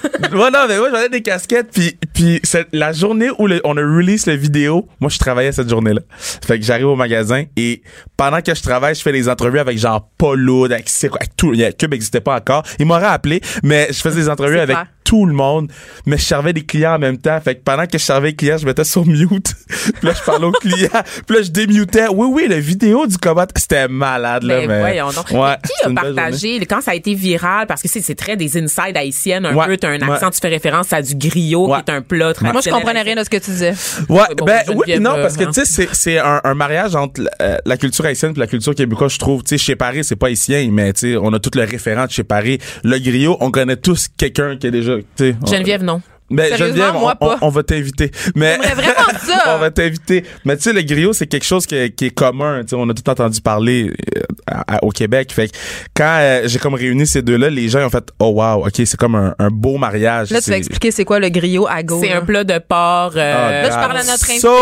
ouais, 0.31 0.51
non, 0.51 0.65
mais 0.67 0.77
moi, 0.77 0.87
je 0.89 0.95
vendais 0.95 1.09
des 1.09 1.21
casquettes. 1.21 1.69
Puis, 1.73 1.97
puis 2.13 2.41
la 2.71 2.91
journée 2.93 3.29
où 3.39 3.47
le- 3.47 3.61
on 3.63 3.75
a 3.77 3.81
release 3.81 4.25
la 4.25 4.35
vidéo, 4.35 4.87
moi, 4.99 5.09
je 5.09 5.17
travaillais 5.17 5.51
cette 5.51 5.69
journée-là. 5.69 6.01
Fait 6.19 6.59
que 6.59 6.65
j'arrive 6.65 6.87
au 6.87 6.95
magasin 6.95 7.43
et 7.57 7.81
pendant 8.17 8.41
que 8.41 8.53
je 8.53 8.61
travaille, 8.61 8.95
je 8.95 9.01
fais 9.01 9.11
des 9.11 9.27
entrevues 9.29 9.59
avec 9.59 9.77
genre 9.77 10.07
Paul 10.17 10.35
avec, 10.71 10.89
c'est 10.89 11.07
quoi, 11.09 11.19
avec 11.21 11.35
tout. 11.35 11.53
il 11.53 11.59
y 11.59 11.65
a- 11.65 11.71
Cube 11.71 11.91
n'existait 11.91 12.21
pas 12.21 12.35
encore. 12.35 12.63
Il 12.79 12.85
m'aurait 12.85 13.05
appelé, 13.05 13.41
mais 13.63 13.87
je 13.91 13.99
faisais 13.99 14.21
des 14.21 14.29
entrevues 14.29 14.59
avec 14.59 14.75
clair. 14.75 14.87
tout 15.03 15.25
le 15.25 15.33
monde, 15.33 15.71
mais 16.05 16.17
je 16.17 16.23
servais 16.23 16.53
des 16.53 16.63
clients 16.65 16.95
en 16.95 16.99
même 16.99 17.17
temps. 17.17 17.39
Fait 17.41 17.55
que 17.55 17.61
pendant 17.63 17.85
que 17.85 17.97
je 17.97 18.03
servais 18.03 18.29
les 18.29 18.35
clients, 18.35 18.57
je 18.57 18.65
mettais 18.65 18.83
sur 18.83 19.05
mute. 19.05 19.53
puis 19.69 19.93
là, 20.03 20.13
je 20.13 20.23
parlais 20.23 20.45
aux 20.45 20.51
clients. 20.51 20.89
Puis 21.27 21.35
là, 21.37 21.41
je 21.41 21.49
démutais. 21.51 22.07
Oui, 22.11 22.27
oui, 22.31 22.45
la 22.49 22.59
vidéo 22.59 23.07
du 23.07 23.17
combat, 23.17 23.47
c'était 23.55 23.87
malade, 23.87 24.43
là. 24.43 24.59
Ben 24.61 24.67
mais 24.67 24.79
voyons 24.79 25.11
donc. 25.11 25.29
Ouais, 25.31 25.55
Mais 25.63 25.91
qui 25.91 25.99
a 25.99 26.01
partagé, 26.01 26.59
quand 26.65 26.81
ça 26.81 26.91
a 26.91 26.95
été 26.95 27.13
viral, 27.13 27.65
parce 27.67 27.81
que 27.81 27.87
c'est 27.87 28.01
c'est 28.01 28.15
très 28.15 28.35
des 28.37 28.57
inside 28.57 28.95
haïtiennes, 28.95 29.45
un 29.45 29.55
Ouais, 29.55 29.65
peu, 29.67 29.77
un 29.85 30.01
accent, 30.01 30.25
ouais. 30.27 30.31
tu 30.31 30.39
fais 30.41 30.47
référence 30.49 30.91
à 30.93 31.01
du 31.01 31.15
griot, 31.15 31.67
Ouais. 31.69 31.77
qui 31.85 31.91
est 31.91 31.95
un 31.95 32.01
plat 32.01 32.33
traditionnel. 32.33 32.53
Moi, 32.53 32.61
je 32.65 32.69
comprenais 32.69 33.01
rien 33.01 33.15
de 33.15 33.23
ce 33.23 33.29
que 33.29 33.37
tu 33.37 33.51
disais. 33.51 33.73
Ouais, 34.09 34.21
bon, 34.37 34.45
ben 34.45 34.61
oui, 34.69 34.83
puis 34.85 34.99
non, 34.99 35.11
euh, 35.17 35.21
parce 35.21 35.37
que 35.37 35.43
hein. 35.43 35.51
tu 35.53 35.63
sais, 35.63 35.65
c'est 35.65 35.89
c'est 35.93 36.19
un, 36.19 36.41
un 36.43 36.53
mariage 36.53 36.95
entre 36.95 37.21
la, 37.39 37.61
la 37.65 37.77
culture 37.77 38.05
haïtienne 38.05 38.33
et 38.35 38.39
la 38.39 38.47
culture 38.47 38.73
québécoise, 38.75 39.13
je 39.13 39.19
trouve. 39.19 39.43
Tu 39.43 39.49
sais, 39.49 39.57
chez 39.57 39.75
Paris, 39.75 40.03
c'est 40.03 40.15
pas 40.15 40.27
haïtien, 40.27 40.67
mais 40.71 40.93
tu 40.93 41.11
sais, 41.13 41.17
on 41.17 41.31
a 41.33 41.39
tout 41.39 41.51
le 41.55 41.63
référent 41.63 42.05
de 42.05 42.11
chez 42.11 42.23
Paris. 42.23 42.59
Le 42.83 42.97
griot, 42.99 43.37
on 43.39 43.51
connaît 43.51 43.77
tous 43.77 44.07
quelqu'un 44.17 44.57
qui 44.57 44.67
est 44.67 44.71
déjà. 44.71 44.95
tu 44.97 45.03
sais, 45.17 45.35
on- 45.41 45.45
Geneviève, 45.45 45.83
non. 45.83 46.01
Ben, 46.31 46.47
Sérieusement, 46.49 46.65
Geneviève, 46.67 46.93
moi, 46.93 47.13
on, 47.21 47.27
pas. 47.27 47.37
on- 47.41 47.45
on 47.45 47.49
va 47.49 47.61
t'inviter. 47.61 48.09
Mais 48.35 48.57
vraiment 48.57 49.19
ça. 49.27 49.55
on 49.55 49.59
va 49.59 49.69
t'inviter. 49.69 50.23
Mais 50.43 50.57
tu 50.57 50.63
sais, 50.63 50.73
le 50.73 50.81
griot, 50.81 51.13
c'est 51.13 51.27
quelque 51.27 51.45
chose 51.45 51.67
qui, 51.67 51.75
est- 51.75 51.91
qui 51.95 52.05
est 52.07 52.09
commun. 52.09 52.61
Tu 52.63 52.69
sais, 52.69 52.75
on 52.75 52.89
a 52.89 52.93
tout 52.95 53.07
entendu 53.07 53.41
parler 53.41 53.91
euh, 54.17 54.21
à- 54.47 54.75
à- 54.75 54.83
au 54.83 54.89
Québec. 54.89 55.31
Fait 55.33 55.47
que 55.47 55.55
quand 55.95 56.17
euh, 56.19 56.41
j'ai 56.45 56.59
comme 56.59 56.73
réuni 56.75 57.05
ces 57.07 57.21
deux-là, 57.21 57.49
les 57.49 57.69
gens 57.69 57.85
ont 57.85 57.89
fait 57.89 58.03
oh 58.19 58.31
wow, 58.35 58.65
ok, 58.67 58.73
c'est 58.85 58.97
comme 58.97 59.15
un, 59.15 59.35
un 59.39 59.49
beau 59.49 59.77
mariage. 59.77 60.29
Là, 60.31 60.41
tu 60.41 60.49
vas 60.49 60.57
expliquer 60.57 60.91
c'est 60.91 61.05
quoi 61.05 61.19
le 61.19 61.29
griot 61.29 61.67
à 61.67 61.83
go. 61.83 61.99
C'est 62.03 62.11
un 62.11 62.21
plat 62.21 62.43
de 62.43 62.57
porc. 62.59 63.13
Ah, 63.15 63.19
euh, 63.19 63.61
Là, 63.63 63.69
je 63.69 63.75
parle 63.75 63.97
à 63.97 64.03
notre 64.03 64.23
invité. 64.29 64.39
So 64.39 64.53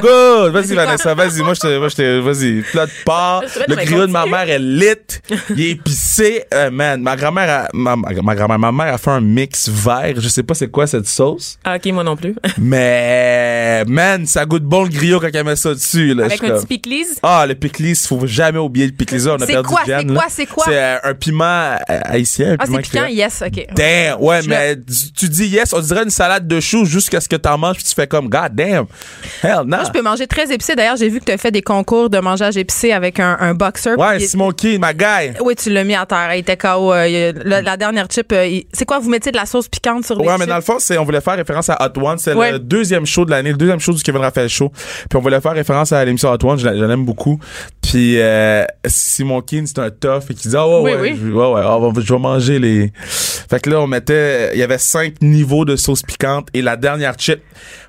good! 0.00 0.52
Vas-y? 0.52 0.74
Vanessa, 0.74 1.14
vas-y. 1.14 1.42
Moi, 1.42 1.54
je 1.54 1.60
te, 1.60 1.78
moi, 1.78 1.88
je 1.88 1.94
te, 1.96 2.18
vas-y. 2.20 2.62
Plat 2.62 2.86
de 2.86 2.92
porc. 3.04 3.44
Le 3.68 3.74
griot 3.76 4.06
de 4.06 4.12
ma 4.12 4.26
mère 4.26 4.48
est 4.48 4.58
lit. 4.58 4.84
Il 5.50 5.60
est 5.60 5.70
épicé. 5.70 6.44
Euh, 6.52 6.70
man, 6.70 7.00
ma 7.02 7.16
grand-mère 7.16 7.64
a, 7.64 7.68
ma, 7.72 7.96
ma 7.96 8.34
grand-mère, 8.34 8.58
ma 8.58 8.72
mère 8.72 8.94
a 8.94 8.98
fait 8.98 9.10
un 9.10 9.20
mix 9.20 9.68
vert. 9.68 10.14
Je 10.18 10.28
sais 10.28 10.42
pas 10.42 10.54
c'est 10.54 10.70
quoi 10.70 10.86
cette 10.86 11.06
sauce. 11.08 11.58
Ah, 11.64 11.76
ok, 11.76 11.86
moi 11.92 12.04
non 12.04 12.16
plus. 12.16 12.34
Mais, 12.58 13.84
man, 13.86 14.26
ça 14.26 14.44
goûte 14.44 14.64
bon 14.64 14.84
le 14.84 14.88
griot 14.88 15.20
quand 15.20 15.28
elle 15.32 15.44
met 15.44 15.56
ça 15.56 15.74
dessus, 15.74 16.14
là. 16.14 16.26
Avec 16.26 16.42
un 16.44 16.50
petit 16.60 16.66
pickles. 16.66 17.18
Ah, 17.22 17.44
le 17.46 17.54
pickles, 17.54 17.94
faut 17.96 18.26
jamais 18.26 18.58
oublier 18.58 18.86
le 18.86 18.92
pickles. 18.92 19.23
Ça, 19.24 19.32
on 19.32 19.36
a 19.36 19.46
C'est 19.46 19.52
perdu 19.52 19.68
quoi, 19.68 19.80
Jen, 19.86 20.00
c'est 20.08 20.14
quoi, 20.14 20.24
c'est 20.28 20.46
quoi? 20.46 20.64
C'est 20.68 20.78
euh, 20.82 20.96
un 21.04 21.14
piment 21.14 21.44
euh, 21.44 21.76
haïtien. 22.04 22.52
un 22.52 22.56
Ah, 22.58 22.64
c'est 22.70 22.78
piquant, 22.82 23.06
yes, 23.06 23.42
OK. 23.46 23.66
Damn, 23.74 24.20
ouais, 24.20 24.42
Je 24.42 24.48
mais 24.48 24.76
tu, 24.76 25.12
tu 25.12 25.28
dis 25.28 25.46
yes, 25.48 25.72
on 25.72 25.80
dirait 25.80 26.04
une 26.04 26.10
salade 26.10 26.46
de 26.46 26.60
choux 26.60 26.84
jusqu'à 26.84 27.20
ce 27.20 27.28
que 27.28 27.36
t'en 27.36 27.58
manges 27.58 27.76
puis 27.76 27.84
tu 27.84 27.94
fais 27.94 28.06
comme 28.06 28.28
God 28.28 28.52
damn. 28.54 28.86
Hell 29.42 29.58
no. 29.66 29.76
Moi, 29.76 29.84
je 29.86 29.90
peux 29.90 30.02
manger 30.02 30.26
très 30.26 30.52
épicé. 30.52 30.74
D'ailleurs, 30.74 30.96
j'ai 30.96 31.08
vu 31.08 31.20
que 31.20 31.24
tu 31.24 31.32
as 31.32 31.38
fait 31.38 31.50
des 31.50 31.62
concours 31.62 32.10
de 32.10 32.18
mangeage 32.18 32.56
épicé 32.56 32.92
avec 32.92 33.20
un, 33.20 33.36
un 33.40 33.54
boxer. 33.54 33.94
Ouais, 33.96 34.18
Simon 34.20 34.52
Key, 34.52 34.78
ma 34.78 34.92
guy. 34.94 35.32
Oui, 35.42 35.54
tu 35.56 35.70
l'as 35.70 35.84
mis 35.84 35.94
à 35.94 36.06
terre. 36.06 36.34
Il 36.34 36.38
était 36.40 36.56
KO. 36.56 36.92
euh, 36.92 37.32
la, 37.44 37.62
la 37.62 37.76
dernière 37.76 38.06
chip, 38.10 38.30
euh, 38.32 38.60
c'est 38.72 38.84
quoi, 38.84 38.98
vous 38.98 39.10
mettez 39.10 39.30
de 39.30 39.36
la 39.36 39.46
sauce 39.46 39.68
piquante 39.68 40.04
sur 40.04 40.16
les 40.16 40.22
Ouais, 40.24 40.30
chips? 40.32 40.40
mais 40.40 40.46
dans 40.46 40.56
le 40.56 40.62
fond, 40.62 40.76
c'est, 40.78 40.98
on 40.98 41.04
voulait 41.04 41.20
faire 41.20 41.36
référence 41.36 41.68
à 41.70 41.78
Hot 41.80 41.98
One. 42.00 42.18
C'est 42.18 42.34
Ouais. 42.34 42.52
le 42.52 42.58
deuxième 42.58 43.06
show 43.06 43.24
de 43.24 43.30
l'année, 43.30 43.50
le 43.50 43.56
deuxième 43.56 43.80
show 43.80 43.92
du 43.92 44.02
Kevin 44.02 44.20
Raphaël 44.20 44.48
Show. 44.48 44.70
Puis 45.08 45.16
on 45.16 45.20
voulait 45.20 45.40
faire 45.40 45.52
référence 45.52 45.92
à 45.92 46.04
l'émission 46.04 46.30
Hot 46.30 46.44
One. 46.44 46.58
Je 46.58 46.68
l'aime 46.68 47.04
beaucoup. 47.04 47.38
Puis 47.82 48.20
euh, 48.20 48.64
Simon 49.14 49.40
Keane, 49.42 49.66
c'est 49.66 49.78
un 49.78 49.90
tough. 49.90 50.24
Et 50.30 50.34
qui 50.34 50.48
dit, 50.48 50.56
ah 50.56 50.66
ouais, 50.68 50.80
Oui, 50.80 50.92
ouais, 50.92 51.00
oui. 51.00 51.20
Je, 51.20 51.30
ouais, 51.30 51.52
ouais, 51.52 51.62
ah, 51.64 51.78
je 51.96 52.12
vais 52.12 52.18
manger 52.18 52.58
les... 52.58 52.92
Fait 52.96 53.60
que 53.60 53.70
là, 53.70 53.80
on 53.80 53.86
mettait... 53.86 54.50
Il 54.54 54.58
y 54.58 54.62
avait 54.62 54.78
cinq 54.78 55.22
niveaux 55.22 55.64
de 55.64 55.76
sauce 55.76 56.02
piquante. 56.02 56.48
Et 56.54 56.62
la 56.62 56.76
dernière 56.76 57.14
chip, 57.18 57.40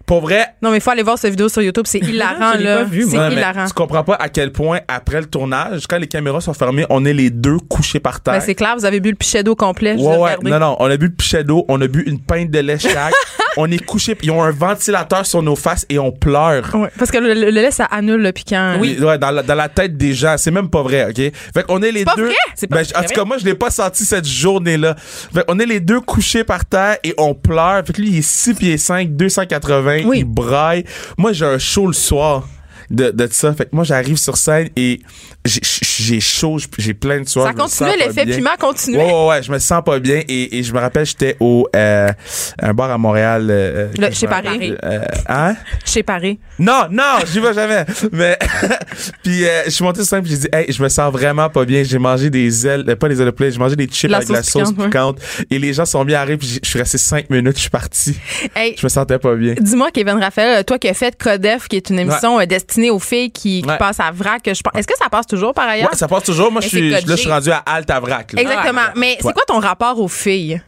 pour 0.06 0.22
vrai, 0.22 0.46
Non, 0.62 0.72
mais 0.72 0.78
il 0.78 0.82
faut 0.82 0.92
aller 0.92 1.04
voir 1.04 1.18
cette 1.18 1.32
vidéo 1.32 1.50
sur 1.50 1.62
YouTube. 1.62 1.86
C'est 1.88 2.00
hilarant, 2.08 2.54
Je 2.54 2.58
l'ai 2.60 2.64
là. 2.66 2.78
pas 2.78 2.84
vu, 2.84 3.04
C'est 3.10 3.32
hilarant. 3.32 3.66
tu 3.66 3.74
comprends 3.74 4.04
pas 4.04 4.16
à 4.16 4.30
quel 4.30 4.52
point, 4.52 4.80
après 4.88 5.20
le 5.22 5.26
tournage, 5.28 5.88
quand 5.88 5.98
les 5.98 6.08
caméras 6.08 6.42
sont 6.42 6.54
fermées, 6.54 6.86
on 6.90 7.04
est 7.06 7.14
les 7.14 7.30
deux 7.30 7.58
couchés 7.58 8.00
par 8.00 8.22
terre. 8.22 8.36
Ben, 8.36 8.40
c'est 8.42 8.56
clair, 8.56 8.76
vous 8.78 8.86
avez 8.86 9.00
bu 9.00 9.10
le 9.12 9.16
pichet 9.16 9.44
d'eau 9.44 9.56
complet. 9.56 9.96
Je 9.98 10.04
Ouais, 10.04 10.18
ouais. 10.18 10.36
Non, 10.44 10.60
non, 10.60 10.76
on 10.80 10.86
a 10.90 10.98
bu 10.98 11.08
le 11.08 11.14
pichet 11.14 11.44
d'eau, 11.44 11.66
on 11.68 11.82
a 11.82 11.88
bu 11.88 12.04
une 12.06 12.20
pinte 12.20 12.52
de 12.52 12.60
lait 12.60 12.78
chaque. 12.80 13.14
on 13.58 13.72
est 13.72 13.84
couché, 13.84 14.18
ils 14.22 14.32
ont 14.32 14.44
un 14.44 14.52
ventilateur 14.52 15.26
sur 15.26 15.42
nos 15.42 15.56
faces 15.56 15.86
et 15.90 15.98
on 15.98 16.12
pleure. 16.12 16.70
Ouais, 16.76 16.90
parce 17.00 17.10
que 17.10 17.18
le, 17.18 17.34
le- 17.34 17.46
le 17.46 17.50
lait, 17.52 17.72
ça 17.72 17.86
annule 17.86 18.22
le 18.22 18.32
piquant. 18.32 18.76
Oui. 18.80 18.98
Ouais, 19.02 19.18
dans 19.18 19.32
la, 19.32 19.44
dans 19.44 19.56
la 19.56 19.70
tête 19.70 19.96
des 19.98 20.14
gens. 20.14 20.36
C'est 20.38 20.52
même 20.52 20.70
pas 20.70 20.82
vrai, 20.84 21.06
OK? 21.10 21.16
Fait 21.54 21.64
qu'on 21.66 21.82
est 21.82 21.92
les 21.92 22.04
pas 22.04 22.16
deux. 22.16 22.26
vrai? 22.26 22.36
C'est 22.56 22.68
pas 22.68 22.78
Ben, 22.78 22.84
vrai. 22.84 22.98
en 22.98 23.04
tout 23.08 23.14
cas, 23.14 23.24
moi, 23.24 23.38
je 23.38 23.46
l'ai 23.46 23.56
pas 23.56 23.70
senti 23.70 24.04
cette 24.06 24.28
journée-là. 24.28 24.96
Fait 24.98 25.46
qu'on 25.46 25.58
est 25.60 25.66
les 25.66 25.80
deux 25.80 26.02
couchés 26.02 26.44
par 26.44 26.66
terre 26.66 26.98
et 27.04 27.14
on 27.18 27.34
pleure. 27.34 27.82
Fait 27.88 27.94
que 27.94 28.02
lui, 28.02 28.10
il 28.10 28.18
est 28.20 28.22
6 28.22 28.54
pieds 28.56 28.78
5, 28.78 29.10
280. 29.16 29.95
Oui. 30.04 30.20
Il 30.20 30.26
braille. 30.26 30.84
Moi, 31.18 31.34
j'ai 31.34 31.46
un 31.46 31.60
show 31.60 31.88
le 31.88 31.94
soir. 31.94 32.48
De, 32.90 33.10
de 33.12 33.28
ça. 33.32 33.54
Fait 33.54 33.66
que 33.66 33.76
moi, 33.76 33.84
j'arrive 33.84 34.18
sur 34.18 34.38
scène 34.38 34.70
et 34.76 35.02
j'ai- 35.44 36.20
chaud, 36.20 36.58
j'ai 36.78 36.94
plein 36.94 37.22
de 37.22 37.28
soir. 37.28 37.52
Ça 37.68 37.86
pas 37.86 37.96
l'effet 37.96 38.26
piment 38.26 38.50
continuait. 38.60 38.98
Ouais, 39.06 39.12
ouais, 39.14 39.28
ouais, 39.28 39.44
je 39.44 39.52
me 39.52 39.60
sens 39.60 39.82
pas 39.86 40.00
bien 40.00 40.22
et, 40.28 40.58
et 40.60 40.64
je 40.64 40.74
me 40.74 40.80
rappelle, 40.80 41.06
j'étais 41.06 41.36
au 41.40 41.68
euh, 41.76 42.10
un 42.62 42.74
bar 42.74 42.92
à 42.92 42.98
Montréal. 42.98 43.48
euh, 43.50 43.88
Le- 43.98 44.10
je 44.12 44.16
chez 44.16 44.28
Paris. 44.28 44.74
euh, 44.84 45.00
hein? 45.28 45.56
Chez 45.86 46.04
Paris. 46.04 46.40
Non, 46.60 46.84
non, 46.92 47.20
j'y 47.32 47.40
vais 47.40 47.54
jamais. 47.54 47.86
Mais 48.12 48.38
puis 49.24 49.46
euh, 49.46 49.64
je 49.66 49.70
suis 49.72 49.84
monté 49.84 50.00
sur 50.02 50.08
scène 50.10 50.22
puis 50.22 50.32
j'ai 50.32 50.38
dit, 50.38 50.48
hey, 50.54 50.72
je 50.72 50.82
me 50.82 50.90
sens 50.90 51.12
vraiment 51.12 51.50
pas 51.50 51.66
bien. 51.66 51.84
J'ai 51.84 51.98
mangé 52.00 52.30
des 52.30 52.68
ailes, 52.68 52.86
euh, 52.88 52.96
pas 52.96 53.10
des 53.10 53.20
ailes 53.20 53.26
de 53.28 53.32
poulet, 53.32 53.52
j'ai 53.52 53.60
mangé 53.60 53.76
des 53.76 53.88
chips 53.88 54.10
La 54.10 54.18
avec 54.18 54.30
de 54.30 54.34
la 54.34 54.44
sauce 54.44 54.64
sauce 54.64 54.74
piquante, 54.74 54.80
ouais. 54.80 54.86
piquante. 54.86 55.46
Et 55.52 55.60
les 55.60 55.74
gens 55.74 55.86
sont 55.86 56.06
bien 56.06 56.20
arrivés 56.20 56.38
puis 56.38 56.60
je 56.64 56.68
suis 56.70 56.80
resté 56.80 56.98
cinq 56.98 57.30
minutes, 57.30 57.56
je 57.56 57.62
suis 57.62 57.70
parti. 57.70 58.18
Hey, 58.56 58.76
Je 58.78 58.86
me 58.86 58.90
sentais 58.90 59.20
pas 59.20 59.36
bien. 59.36 59.56
Dis-moi, 59.60 59.90
Kevin 59.92 60.16
Raphaël, 60.20 60.64
toi 60.66 60.78
qui 60.80 60.88
as 60.88 60.94
fait 60.94 61.16
Codef, 61.18 61.68
qui 61.68 61.78
est 61.78 61.90
une 61.90 62.00
émission 62.00 62.40
euh, 62.40 62.46
destinée 62.46 62.75
aux 62.90 63.00
filles 63.00 63.32
qui, 63.32 63.62
qui 63.62 63.68
Ouais. 63.68 63.78
passent 63.78 64.00
à 64.00 64.12
VRAC, 64.12 64.42
je 64.54 64.62
pense. 64.62 64.74
Est-ce 64.76 64.88
que 64.88 64.98
ça 64.98 65.10
passe 65.10 65.28
toujours 65.28 65.54
par 65.54 65.68
ailleurs? 65.68 65.90
Ouais, 65.92 65.98
ça 65.98 66.08
passe 66.08 66.24
toujours. 66.24 66.52
Moi, 66.52 66.62
je 66.62 66.68
suis 66.70 66.90
là, 66.90 67.00
je 67.06 67.16
suis 67.16 67.30
rendu 67.30 67.50
à 67.52 67.58
Altavrac. 67.58 68.34
là. 68.34 68.42
Exactement. 68.42 68.82
Ouais. 68.82 68.88
Mais 68.96 69.18
c'est 69.22 69.34
quoi 69.34 69.44
ton 69.48 69.60
rapport 69.60 70.00
aux 70.00 70.08
filles? 70.08 70.62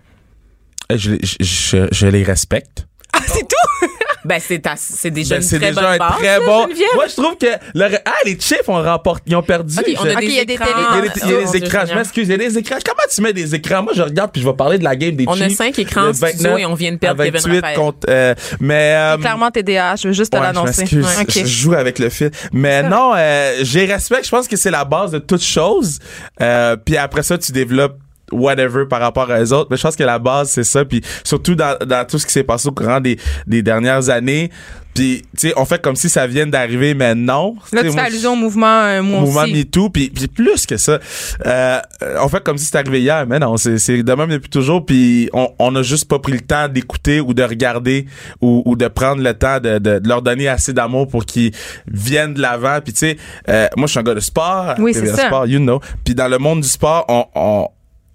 Euh, 0.91 0.97
Je, 0.97 1.15
je, 1.21 1.35
je, 1.41 1.87
je 1.91 2.07
les 2.07 2.23
respecte. 2.23 2.87
Ah, 3.13 3.19
c'est 3.25 3.47
tout? 3.47 3.87
Ben, 4.27 4.39
c'est 4.45 4.59
ta- 4.59 4.73
c'est 4.75 5.09
déjà 5.11 5.35
Ben, 5.35 5.41
une 5.41 5.47
c'est 5.47 5.57
très 5.59 5.69
déjà 5.69 5.81
bonne 5.81 5.91
un 5.93 5.97
base, 5.97 6.17
très 6.19 6.39
bon. 6.41 6.67
Moi, 6.95 7.05
je 7.07 7.13
trouve 7.13 7.37
que 7.37 7.45
le- 7.73 7.97
ah, 8.05 8.11
les 8.25 8.37
Chiefs 8.39 8.67
ont 8.67 8.81
remporté, 8.83 9.23
ils 9.27 9.35
ont 9.35 9.41
perdu. 9.43 9.73
Ok, 9.77 9.85
on 9.99 10.03
Je- 10.05 10.09
a 10.09 10.15
des 10.15 10.25
il 10.25 10.31
y 10.33 10.39
a 10.39 10.45
des 10.45 10.53
écrans. 10.53 10.65
télé- 10.65 10.77
Il 10.77 10.95
y 10.95 10.97
a 10.97 11.01
des, 11.01 11.07
il 11.07 11.19
y 11.19 11.23
a 11.23 11.25
Oh, 11.25 11.39
des 11.39 11.45
mon 11.45 11.51
Dieu, 11.51 11.57
écrans, 11.63 11.79
je 11.81 11.85
Seigneur. 11.85 11.97
m'excuse, 11.97 12.27
il 12.27 12.31
y 12.31 12.33
a 12.33 12.37
des 12.37 12.57
écrans. 12.57 12.75
Comment 12.85 13.07
tu 13.13 13.21
mets 13.21 13.33
des 13.33 13.55
écrans? 13.55 13.83
Moi, 13.83 13.93
je 13.95 14.01
regarde 14.01 14.31
puis 14.31 14.41
je 14.41 14.47
vais 14.47 14.53
parler 14.55 14.77
de 14.77 14.83
la 14.83 14.95
game 14.95 15.15
des 15.15 15.25
On 15.27 15.39
a 15.39 15.49
cinq 15.49 15.79
écrans 15.79 16.01
Le 16.03 16.09
en 16.09 16.13
studio 16.13 16.57
et 16.57 16.65
on 16.65 16.73
vient 16.73 16.91
de 16.91 16.97
perdre 16.97 17.21
à 17.21 17.25
Kevin 17.25 17.39
28 17.41 17.55
Raphaël. 17.61 17.77
contre, 17.77 17.97
euh, 18.09 18.35
mais, 18.59 18.93
euh, 18.95 19.17
Clairement 19.17 19.49
TDA, 19.51 19.95
je 19.95 20.07
veux 20.09 20.13
juste 20.13 20.31
te 20.33 20.37
ouais, 20.37 20.43
je 20.43 20.47
l'annoncer. 20.47 20.81
m'excuse, 20.81 21.05
Ouais, 21.05 21.21
ok. 21.23 21.31
je 21.33 21.45
joue 21.45 21.73
avec 21.73 21.99
le 21.99 22.09
fil. 22.09 22.31
Mais 22.51 22.83
non, 22.83 23.13
euh, 23.15 23.59
j'ai 23.61 23.85
respect. 23.85 24.21
Je 24.23 24.29
pense 24.29 24.47
que 24.47 24.57
c'est 24.57 24.71
la 24.71 24.83
base 24.85 25.11
de 25.11 25.19
toute 25.19 25.41
chose. 25.43 25.99
Euh, 26.41 26.75
puis 26.75 26.97
après 26.97 27.23
ça, 27.23 27.37
tu 27.37 27.51
développes 27.51 27.97
whatever 28.31 28.85
par 28.89 28.99
rapport 29.01 29.29
aux 29.29 29.53
autres. 29.53 29.67
Mais 29.71 29.77
je 29.77 29.83
pense 29.83 29.95
que 29.95 30.03
la 30.03 30.19
base, 30.19 30.49
c'est 30.49 30.63
ça. 30.63 30.85
Puis 30.85 31.01
surtout 31.23 31.55
dans, 31.55 31.77
dans 31.85 32.05
tout 32.05 32.19
ce 32.19 32.25
qui 32.25 32.33
s'est 32.33 32.43
passé 32.43 32.67
au 32.67 32.71
courant 32.71 32.99
des, 32.99 33.17
des 33.45 33.61
dernières 33.61 34.09
années. 34.09 34.49
Puis, 34.93 35.21
tu 35.37 35.49
sais, 35.49 35.53
on 35.57 35.65
fait 35.65 35.79
comme 35.79 35.95
si 35.95 36.09
ça 36.09 36.25
vient 36.25 36.47
d'arriver, 36.47 36.95
mais 36.95 37.13
non. 37.13 37.53
Là, 37.71 37.83
Tu 37.83 37.89
fais 37.89 37.93
moi, 37.93 38.01
allusion 38.05 38.33
au 38.33 38.35
mouvement, 38.35 38.65
euh, 38.81 39.03
moi 39.03 39.19
mouvement 39.19 39.41
aussi. 39.43 39.53
MeToo, 39.53 39.91
puis, 39.91 40.09
puis 40.09 40.27
plus 40.27 40.65
que 40.65 40.75
ça. 40.77 40.97
Euh, 41.45 41.79
on 42.19 42.27
fait 42.29 42.43
comme 42.43 42.57
si 42.57 42.65
c'était 42.65 42.79
arrivé 42.79 43.01
hier, 43.01 43.27
mais 43.27 43.37
non, 43.37 43.57
c'est, 43.57 43.77
c'est 43.77 44.01
de 44.01 44.13
même 44.13 44.29
depuis 44.31 44.49
toujours, 44.49 44.83
puis 44.83 45.29
on, 45.33 45.49
on 45.59 45.75
a 45.75 45.83
juste 45.83 46.07
pas 46.07 46.17
pris 46.17 46.31
le 46.31 46.39
temps 46.41 46.67
d'écouter 46.67 47.19
ou 47.21 47.35
de 47.35 47.43
regarder 47.43 48.07
ou, 48.41 48.63
ou 48.65 48.75
de 48.75 48.87
prendre 48.87 49.21
le 49.21 49.35
temps 49.35 49.59
de, 49.59 49.77
de, 49.77 49.99
de 49.99 50.09
leur 50.09 50.23
donner 50.23 50.47
assez 50.47 50.73
d'amour 50.73 51.07
pour 51.07 51.25
qu'ils 51.27 51.51
viennent 51.85 52.33
de 52.33 52.41
l'avant. 52.41 52.79
Puis 52.83 52.93
tu 52.93 52.99
sais, 53.01 53.17
euh, 53.49 53.67
moi 53.77 53.85
je 53.85 53.91
suis 53.91 53.99
un 53.99 54.03
gars 54.03 54.15
de 54.15 54.19
sport, 54.19 54.73
Oui, 54.79 54.95
c'est 54.95 55.05
ça. 55.05 55.27
sport, 55.27 55.45
you 55.45 55.59
know. 55.59 55.79
Puis 56.05 56.15
dans 56.15 56.27
le 56.27 56.39
monde 56.39 56.61
du 56.61 56.67
sport, 56.67 57.05
on, 57.07 57.23
on 57.35 57.67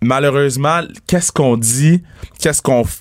malheureusement, 0.03 0.81
qu'est-ce 1.07 1.33
qu'on 1.33 1.57
dit, 1.57 2.03
qu'est-ce 2.41 2.61
qu'on 2.63 2.83
f- 2.83 2.99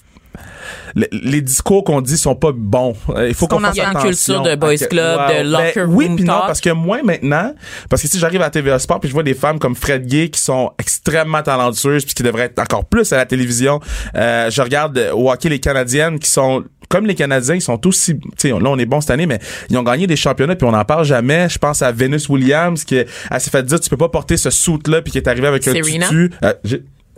les 0.96 1.42
discours 1.42 1.84
qu'on 1.84 2.02
dit 2.02 2.18
sont 2.18 2.36
pas 2.36 2.52
bons. 2.54 2.96
Euh, 3.10 3.28
Il 3.28 3.34
faut 3.34 3.48
qu'on 3.48 3.60
fasse 3.60 3.76
une 3.78 3.84
attention 3.84 4.10
culture 4.10 4.42
de 4.44 4.56
boys 4.56 4.78
club, 4.78 5.20
de 5.20 5.28
Ben, 5.28 5.48
locker 5.48 5.84
Oui, 5.88 6.06
room 6.08 6.16
puis 6.16 6.26
non, 6.26 6.42
parce 6.46 6.62
que 6.62 6.70
moi 6.70 7.00
maintenant, 7.04 7.54
parce 7.90 8.02
que 8.02 8.08
si 8.08 8.20
j'arrive 8.20 8.42
à 8.42 8.50
TVA 8.50 8.78
Sport 8.80 9.00
puis 9.00 9.10
je 9.10 9.14
vois 9.14 9.24
des 9.24 9.34
femmes 9.34 9.60
comme 9.60 9.76
Fred 9.76 10.06
Gay 10.06 10.30
qui 10.30 10.40
sont 10.40 10.72
extrêmement 10.80 11.42
talentueuses 11.42 12.06
puis 12.06 12.14
qui 12.14 12.24
devraient 12.24 12.44
être 12.46 12.60
encore 12.60 12.86
plus 12.86 13.12
à 13.12 13.18
la 13.18 13.26
télévision. 13.26 13.80
Euh, 14.16 14.50
je 14.50 14.62
regarde 14.62 14.98
euh, 14.98 15.12
au 15.14 15.32
hockey 15.32 15.50
les 15.50 15.60
Canadiennes 15.60 16.20
qui 16.20 16.30
sont 16.30 16.64
comme 16.92 17.08
les 17.08 17.16
Canadiens, 17.16 17.56
ils 17.56 17.62
sont 17.62 17.88
aussi, 17.88 18.20
tu 18.20 18.30
sais, 18.38 18.50
là 18.50 18.58
on 18.66 18.78
est 18.78 18.86
bon 18.86 19.02
cette 19.02 19.12
année, 19.12 19.26
mais 19.26 19.40
ils 19.70 19.78
ont 19.78 19.84
gagné 19.84 20.08
des 20.08 20.18
championnats 20.18 20.56
puis 20.56 20.68
on 20.68 20.72
n'en 20.72 20.86
parle 20.86 21.06
jamais. 21.06 21.48
Je 21.50 21.58
pense 21.58 21.82
à 21.82 21.92
Venus 21.92 22.28
Williams 22.30 22.84
qui 22.84 22.96
elle 22.96 23.08
s'est 23.40 23.50
fait 23.50 23.64
dire 23.64 23.80
tu 23.80 23.90
peux 23.90 23.98
pas 23.98 24.10
porter 24.10 24.38
ce 24.38 24.50
suit 24.50 24.72
là 24.88 25.02
puis 25.02 25.12
qui 25.12 25.18
est 25.18 25.28
arrivé 25.28 25.48
avec 25.48 25.68
un 25.68 25.74
tutu. 25.74 26.32
Euh, 26.44 26.54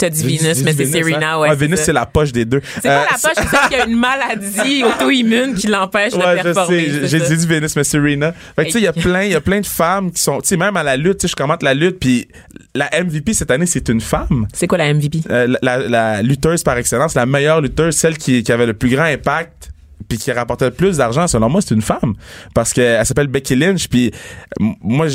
T'as 0.04 0.10
dit 0.10 0.38
Venus, 0.38 0.64
mais 0.66 0.74
c'est 0.74 0.86
Serena, 0.86 1.36
hein? 1.36 1.40
ouais. 1.40 1.56
Venus 1.56 1.80
c'est 1.80 1.94
la 1.94 2.06
poche 2.06 2.34
des 2.34 2.44
deux. 2.44 2.60
C'est 2.82 2.90
Euh, 2.90 3.00
pas 3.00 3.08
la 3.12 3.18
poche, 3.18 3.32
c'est 3.38 3.48
celle 3.58 3.70
qui 3.70 3.76
a 3.76 3.86
une 3.86 3.96
maladie 3.98 4.84
auto-immune 4.86 5.54
qui 5.56 5.68
l'empêche 5.68 6.12
Ouais, 6.14 6.38
de 6.38 6.42
performer. 6.42 6.88
J'ai 7.08 7.20
dit 7.20 7.48
Venus, 7.48 7.76
mais 7.78 7.84
Serena. 7.86 8.34
Fait 8.56 8.64
que, 8.64 8.68
tu 8.68 8.72
sais, 8.74 8.80
il 8.80 8.84
y 8.84 8.88
a 8.88 8.94
plein, 8.94 9.24
il 9.24 9.32
y 9.32 9.36
a 9.36 9.40
plein 9.42 9.62
de 9.62 9.66
femmes 9.66 10.12
qui 10.12 10.22
sont, 10.22 10.42
tu 10.42 10.50
sais, 10.50 10.58
même 10.58 10.76
à 10.76 10.84
la 10.84 10.98
lutte, 10.98 11.20
tu 11.20 11.28
sais, 11.28 11.32
je 11.32 11.36
commente 11.38 11.64
la 11.64 11.74
lutte, 11.74 12.00
puis 12.00 12.28
la 12.76 12.90
MVP 13.04 13.34
cette 13.34 13.52
année, 13.52 13.66
c'est 13.66 13.88
une 13.88 14.02
femme. 14.02 14.48
C'est 14.54 14.68
quoi 14.68 14.78
la 14.78 14.94
MVP? 14.94 15.20
Euh, 15.30 15.48
la 15.62 16.22
lutteuse 16.22 16.64
par 16.64 16.78
excellence, 16.78 17.16
la 17.16 17.26
meilleure 17.26 17.62
lutteuse, 17.62 17.96
celle 17.96 18.18
qui, 18.18 18.44
qui 18.44 18.52
avait 18.52 18.66
le 18.66 18.74
plus 18.74 18.90
grand 18.90 19.04
impact 19.04 19.70
puis 20.08 20.18
qui 20.18 20.32
rapportait 20.32 20.66
le 20.66 20.72
plus 20.72 20.98
d'argent 20.98 21.28
selon 21.28 21.50
moi 21.50 21.62
c'est 21.62 21.74
une 21.74 21.82
femme 21.82 22.14
parce 22.54 22.74
qu'elle 22.74 23.06
s'appelle 23.06 23.28
Becky 23.28 23.56
Lynch 23.56 23.88
puis 23.88 24.12
moi 24.60 25.08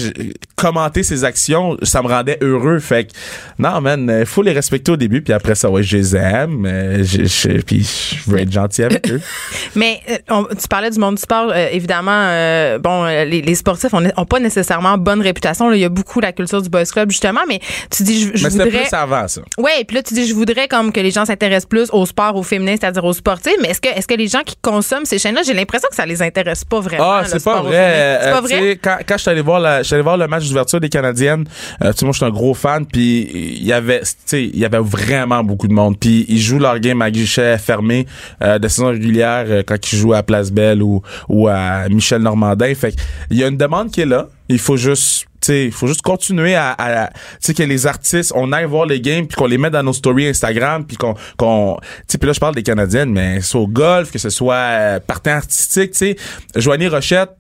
commenter 0.57 1.03
ses 1.03 1.25
actions 1.25 1.77
ça 1.83 2.03
me 2.03 2.09
rendait 2.09 2.39
heureux 2.41 2.79
fait 2.81 3.05
que 3.07 3.13
non 3.59 3.81
man 3.81 4.09
euh, 4.11 4.25
faut 4.25 4.43
les 4.43 4.53
respecter 4.53 4.93
au 4.93 4.97
début 4.97 5.23
puis 5.23 5.33
après 5.33 5.55
ça 5.55 5.71
ouais 5.71 5.83
je 5.83 5.97
les 5.97 6.17
aime 6.17 6.67
euh, 6.67 7.03
je- 7.05 7.61
puis 7.63 7.83
je 7.83 8.31
veux 8.31 8.39
être 8.41 8.53
gentil 8.53 8.83
avec 8.83 9.11
eux 9.11 9.21
Mais 9.75 10.01
euh, 10.11 10.17
on- 10.31 10.45
tu 10.45 10.67
parlais 10.69 10.91
du 10.91 10.99
monde 10.99 11.17
du 11.17 11.23
sport, 11.23 11.51
euh, 11.55 11.69
évidemment. 11.71 12.11
euh, 12.13 12.79
bon, 12.79 13.05
les, 13.05 13.43
les 13.43 13.55
sportifs 13.55 13.93
ont, 13.95 14.03
ont 14.17 14.25
pas 14.25 14.41
nécessairement 14.41 14.97
bonne 14.99 15.21
réputation. 15.21 15.69
là. 15.69 15.77
Il 15.77 15.81
y 15.81 15.85
a 15.85 15.89
beaucoup 15.89 16.21
la 16.21 16.33
culture 16.33 16.63
du 16.63 16.69
boys 16.69 16.85
club 16.85 17.11
justement, 17.11 17.41
mais 17.49 17.61
tu 17.91 18.03
dis 18.03 18.23
je, 18.25 18.31
je 18.37 18.45
mais 18.45 18.51
voudrais. 18.51 18.69
plus 18.71 18.93
avant 18.93 19.29
ça 19.29 19.43
Ouais, 19.59 19.85
puis 19.87 19.97
là 19.97 20.03
tu 20.03 20.15
dis 20.15 20.27
je 20.27 20.35
voudrais 20.35 20.69
comme 20.69 20.93
que 20.93 21.01
les 21.01 21.11
gens 21.11 21.25
s'intéressent 21.25 21.69
plus 21.69 21.89
au 21.93 22.07
sport, 22.07 22.35
au 22.37 22.43
féminin, 22.43 22.75
c'est-à-dire 22.81 23.05
aux 23.05 23.13
sportifs. 23.13 23.53
Mais 23.63 23.69
est-ce 23.69 23.81
que 23.81 23.89
est-ce 23.89 24.07
que 24.07 24.15
les 24.15 24.29
gens 24.29 24.43
qui 24.45 24.57
consomment 24.79 25.05
ces 25.05 25.19
chaînes-là, 25.19 25.43
j'ai 25.45 25.55
l'impression 25.55 25.89
que 25.91 25.97
ça 25.97 26.07
les 26.07 26.23
intéresse 26.23 26.65
pas 26.65 26.81
vraiment. 26.81 27.05
Ah, 27.05 27.23
c'est 27.27 27.43
pas 27.43 27.61
vrai. 27.63 27.73
féminin. 27.73 28.19
C'est 28.21 28.29
Euh, 28.29 28.33
pas 28.33 28.41
vrai? 28.41 28.79
Quand, 28.83 28.97
quand 29.07 29.17
je 29.17 29.23
suis 29.23 29.31
allé 29.31 29.41
voir, 29.41 29.61
la- 29.61 29.79
je 29.83 29.87
suis 29.87 29.95
allé 29.95 30.03
voir 30.03 30.17
le 30.17 30.27
match 30.29 30.47
d'ouverture 30.49 30.81
des 30.81 30.89
Canadiennes, 30.89 31.45
euh, 31.83 31.93
tu 31.93 31.99
sais, 31.99 32.05
moi, 32.05 32.13
je 32.13 32.19
suis 32.19 32.27
un 32.27 32.31
gros 32.31 32.55
fan, 32.55 32.87
puis 32.87 33.29
il 33.33 33.65
y 33.67 33.73
avait, 33.73 34.01
tu 34.01 34.07
sais, 34.27 34.45
il 34.45 34.59
y 34.59 34.65
avait 34.65 34.79
vraiment 34.79 35.43
beaucoup 35.43 35.69
de 35.69 35.73
monde. 35.73 35.99
Puis 35.99 36.25
ils 36.29 36.39
jouent 36.41 36.59
leur 36.61 36.79
game 36.79 37.03
à 37.03 37.11
guichet 37.11 37.59
fermé 37.59 38.07
euh, 38.43 38.59
de 38.59 38.69
saison 38.69 38.89
régulière 38.89 39.45
euh, 39.49 39.63
quand 39.67 39.93
ils 39.93 39.97
jouent 39.99 40.15
à 40.15 40.23
Place 40.23 40.51
Belle 40.53 40.83
ou, 40.83 41.03
ou 41.29 41.49
à 41.49 41.89
Michel 41.89 42.23
Normandin. 42.23 42.73
Fait 42.75 42.95
il 43.31 43.39
y 43.39 43.45
a 43.45 43.49
une 43.49 43.57
demande 43.57 43.91
qui 43.91 44.03
est 44.03 44.07
là. 44.07 44.29
Il 44.49 44.59
faut 44.59 44.77
juste 44.77 45.27
il 45.49 45.73
faut 45.73 45.87
juste 45.87 46.03
continuer 46.03 46.55
à, 46.55 46.75
à 46.77 47.09
tu 47.09 47.15
sais 47.41 47.55
que 47.55 47.63
les 47.63 47.87
artistes 47.87 48.33
on 48.35 48.53
aille 48.53 48.67
voir 48.67 48.87
les 48.87 49.01
games 49.01 49.27
puis 49.27 49.37
qu'on 49.37 49.47
les 49.47 49.57
met 49.57 49.71
dans 49.71 49.83
nos 49.83 49.93
stories 49.93 50.27
Instagram 50.27 50.85
puis 50.85 50.97
qu'on 50.97 51.15
qu'on 51.37 51.79
tu 51.81 51.87
sais 52.09 52.19
puis 52.19 52.27
là 52.27 52.33
je 52.33 52.41
parle 52.41 52.55
des 52.55 52.63
canadiennes 52.63 53.11
mais 53.11 53.41
soit 53.41 53.61
au 53.61 53.69
golf 53.69 54.11
que 54.11 54.19
ce 54.19 54.31
soit 54.31 54.55
euh, 54.55 55.01
partant 55.01 55.31
artistique 55.31 55.93
tu 55.93 55.99
sais. 55.99 56.17
Joanie 56.57 56.89
Rochette 56.89 57.38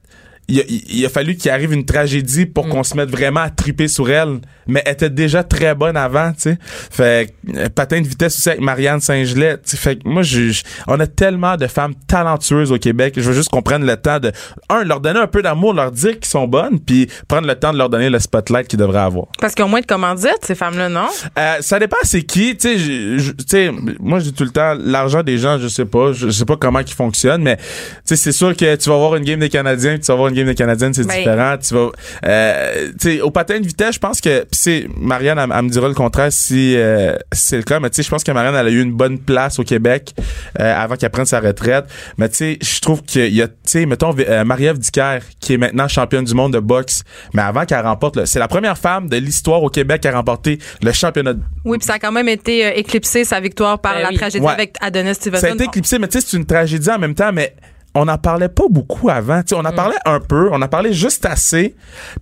il 0.48 0.60
a, 0.60 0.62
il 0.66 1.04
a 1.04 1.08
fallu 1.08 1.36
qu'il 1.36 1.50
arrive 1.50 1.72
une 1.72 1.84
tragédie 1.84 2.46
pour 2.46 2.66
Mm. 2.66 2.70
qu'on 2.70 2.82
se 2.84 2.96
mette 2.96 3.10
vraiment 3.10 3.40
à 3.40 3.50
triper 3.50 3.86
sur 3.88 4.10
elle. 4.10 4.38
Mais 4.66 4.82
elle 4.84 4.92
était 4.92 5.08
déjà 5.10 5.42
très 5.42 5.74
bonne 5.74 5.96
avant, 5.96 6.32
tu 6.32 6.40
sais. 6.42 6.58
Fait 6.90 7.34
que, 7.46 7.56
euh, 7.58 7.68
patin 7.74 8.00
de 8.02 8.06
vitesse 8.06 8.36
aussi 8.36 8.48
avec 8.50 8.60
Marianne 8.60 9.00
Saint-Gelais. 9.00 9.56
tu 9.56 9.70
sais. 9.70 9.76
Fait 9.78 9.96
que 9.96 10.06
moi, 10.08 10.22
je, 10.22 10.50
je- 10.50 10.62
on 10.86 10.98
a 11.00 11.06
tellement 11.06 11.56
de 11.56 11.66
femmes 11.66 11.94
talentueuses 12.06 12.70
au 12.72 12.78
Québec. 12.78 13.14
Je 13.16 13.22
veux 13.22 13.32
juste 13.34 13.48
qu'on 13.50 13.62
prenne 13.62 13.86
le 13.86 13.96
temps 13.96 14.18
de, 14.20 14.30
un, 14.68 14.84
leur 14.84 15.00
donner 15.00 15.20
un 15.20 15.26
peu 15.26 15.40
d'amour, 15.42 15.72
leur 15.72 15.90
dire 15.90 16.14
qu'ils 16.18 16.26
sont 16.26 16.46
bonnes, 16.46 16.80
puis 16.80 17.08
prendre 17.28 17.46
le 17.46 17.54
temps 17.54 17.72
de 17.72 17.78
leur 17.78 17.88
donner 17.88 18.10
le 18.10 18.18
spotlight 18.18 18.68
qu'ils 18.68 18.78
devraient 18.78 18.98
avoir. 19.00 19.26
Parce 19.40 19.54
qu'ils 19.54 19.64
ont 19.64 19.68
moins 19.68 19.80
de 19.80 19.86
commandites, 19.86 20.38
ces 20.42 20.54
femmes-là, 20.54 20.88
non? 20.90 21.06
Euh, 21.38 21.56
ça 21.60 21.78
dépend 21.78 21.96
c'est 22.02 22.22
qui, 22.22 22.56
tu 22.56 23.18
sais, 23.46 23.70
moi 24.00 24.18
je 24.18 24.24
dis 24.24 24.32
tout 24.32 24.44
le 24.44 24.50
temps 24.50 24.74
l'argent 24.78 25.22
des 25.22 25.38
gens, 25.38 25.58
je 25.58 25.68
sais 25.68 25.84
pas, 25.84 26.12
je 26.12 26.28
sais 26.30 26.44
pas 26.44 26.56
comment 26.56 26.80
ils 26.80 26.92
fonctionnent 26.92 27.42
mais 27.42 27.56
tu 27.56 27.62
sais 28.04 28.16
c'est 28.16 28.32
sûr 28.32 28.56
que 28.56 28.76
tu 28.76 28.88
vas 28.90 28.96
voir 28.96 29.16
une 29.16 29.24
game 29.24 29.40
des 29.40 29.48
Canadiens, 29.48 29.96
tu 29.98 30.06
vas 30.06 30.14
voir 30.14 30.28
une 30.28 30.34
game 30.44 30.54
Canadiennes, 30.54 30.94
c'est 30.94 31.06
Ben. 31.06 31.18
différent, 31.18 31.56
tu 31.58 31.74
vas 31.74 31.90
euh, 32.26 32.88
tu 33.00 33.10
sais 33.16 33.20
au 33.20 33.30
patin 33.30 33.60
de 33.60 33.66
vitesse, 33.66 33.94
je 33.94 33.98
pense 34.00 34.20
que 34.20 34.40
pis 34.44 34.58
c'est 34.58 34.86
Marianne 34.96 35.38
elle, 35.38 35.50
elle 35.54 35.62
me 35.64 35.68
dira 35.70 35.88
le 35.88 35.94
contraire 35.94 36.32
si, 36.32 36.74
euh, 36.76 37.16
si 37.32 37.48
c'est 37.48 37.56
le 37.56 37.62
cas, 37.62 37.80
mais 37.80 37.90
tu 37.90 37.96
sais 37.96 38.02
je 38.02 38.10
pense 38.10 38.24
que 38.24 38.32
Marianne 38.32 38.54
elle 38.54 38.66
a 38.66 38.70
eu 38.70 38.80
une 38.82 38.92
bonne 38.92 39.18
place 39.18 39.58
au 39.58 39.64
Québec 39.64 40.14
euh, 40.60 40.74
avant 40.76 40.96
qu'elle 40.96 41.10
prenne 41.10 41.26
sa 41.26 41.40
retraite, 41.40 41.84
mais 42.16 42.28
tu 42.28 42.36
sais 42.36 42.58
je 42.62 42.80
trouve 42.80 43.02
qu'il 43.02 43.34
y 43.34 43.42
a 43.42 43.48
tu 43.48 43.54
sais 43.64 43.86
mettons 43.86 44.14
euh, 44.18 44.44
Marie-Ève 44.44 44.78
Dicker 44.78 45.18
qui 45.40 45.54
est 45.54 45.58
maintenant 45.58 45.88
championne 45.88 46.24
du 46.24 46.34
monde 46.34 46.52
de 46.52 46.60
boxe, 46.60 47.02
mais 47.34 47.42
avant 47.42 47.64
qu'elle 47.64 47.80
remporte 47.84 48.16
le- 48.16 48.26
c'est 48.26 48.38
la 48.38 48.48
première 48.48 48.78
femme 48.78 49.08
de 49.08 49.16
l'histoire 49.16 49.62
au 49.62 49.68
Québec 49.70 50.04
à 50.06 50.12
remporter 50.12 50.58
le 50.82 50.92
championnat 50.92 51.34
de 51.34 51.40
Oui, 51.64 51.78
puis 51.78 51.86
ça 51.86 51.94
a 51.94 51.98
quand 51.98 52.12
même 52.12 52.28
été 52.28 52.66
euh, 52.66 52.70
éclipsé, 52.74 53.24
sa 53.24 53.40
victoire, 53.40 53.78
par 53.80 53.94
Ben 53.94 54.02
la 54.02 54.08
oui. 54.10 54.16
tragédie 54.16 54.44
Ouais. 54.44 54.52
avec 54.52 54.74
Adonis 54.80 55.14
Stevenson. 55.14 55.40
Ça 55.46 55.52
a 55.52 55.54
été 55.54 55.64
éclipsé, 55.64 55.98
mais 55.98 56.08
tu 56.08 56.20
sais, 56.20 56.26
c'est 56.28 56.36
une 56.36 56.46
tragédie 56.46 56.90
en 56.90 56.98
même 56.98 57.14
temps, 57.14 57.32
mais 57.32 57.54
on 57.94 58.04
n'en 58.04 58.18
parlait 58.18 58.48
pas 58.48 58.64
beaucoup 58.68 59.10
avant. 59.10 59.42
Tu 59.42 59.48
sais, 59.48 59.54
on 59.54 59.64
en 59.64 59.72
parlait 59.72 59.96
un 60.04 60.20
peu, 60.20 60.48
on 60.52 60.60
en 60.60 60.68
parlait 60.68 60.92
juste 60.92 61.26
assez. 61.26 61.74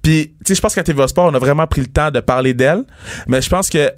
Puis, 0.02 0.34
tu 0.38 0.48
sais, 0.48 0.54
je 0.54 0.60
pense 0.60 0.74
qu'à 0.74 0.82
TVA 0.82 1.08
Sport, 1.08 1.26
on 1.26 1.34
a 1.34 1.38
vraiment 1.38 1.66
pris 1.66 1.80
le 1.80 1.88
temps 1.88 2.10
de 2.10 2.20
parler 2.20 2.54
d'elle. 2.54 2.84
Mais 3.26 3.42
je 3.42 3.50
pense 3.50 3.68
que 3.68 3.90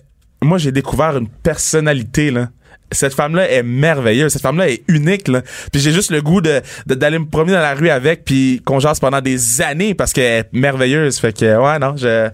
moi, 0.42 0.59
j'ai 0.59 0.72
découvert 0.72 1.16
une 1.16 1.28
personnalité, 1.28 2.31
là. 2.31 2.48
Cette 2.92 3.14
femme-là 3.14 3.51
est 3.51 3.62
merveilleuse. 3.62 4.33
Cette 4.33 4.42
femme-là 4.42 4.68
est 4.70 4.83
unique, 4.88 5.29
là. 5.29 5.42
Puis 5.72 5.81
j'ai 5.81 5.92
juste 5.92 6.11
le 6.11 6.22
goût 6.22 6.40
de, 6.40 6.61
d'aller 6.87 7.18
me 7.18 7.27
promener 7.27 7.53
dans 7.55 7.61
la 7.61 7.74
rue 7.74 7.90
avec 7.90 8.24
puis 8.24 8.62
qu'on 8.64 8.81
jase 8.81 8.98
pendant 9.01 9.20
des 9.20 9.61
années 9.61 9.94
parce 9.94 10.12
qu'elle 10.12 10.40
est 10.40 10.48
merveilleuse. 10.53 11.18
Fait 11.18 11.37
que, 11.37 11.57
ouais, 11.57 11.79
non, 11.79 11.94
je, 11.96 12.29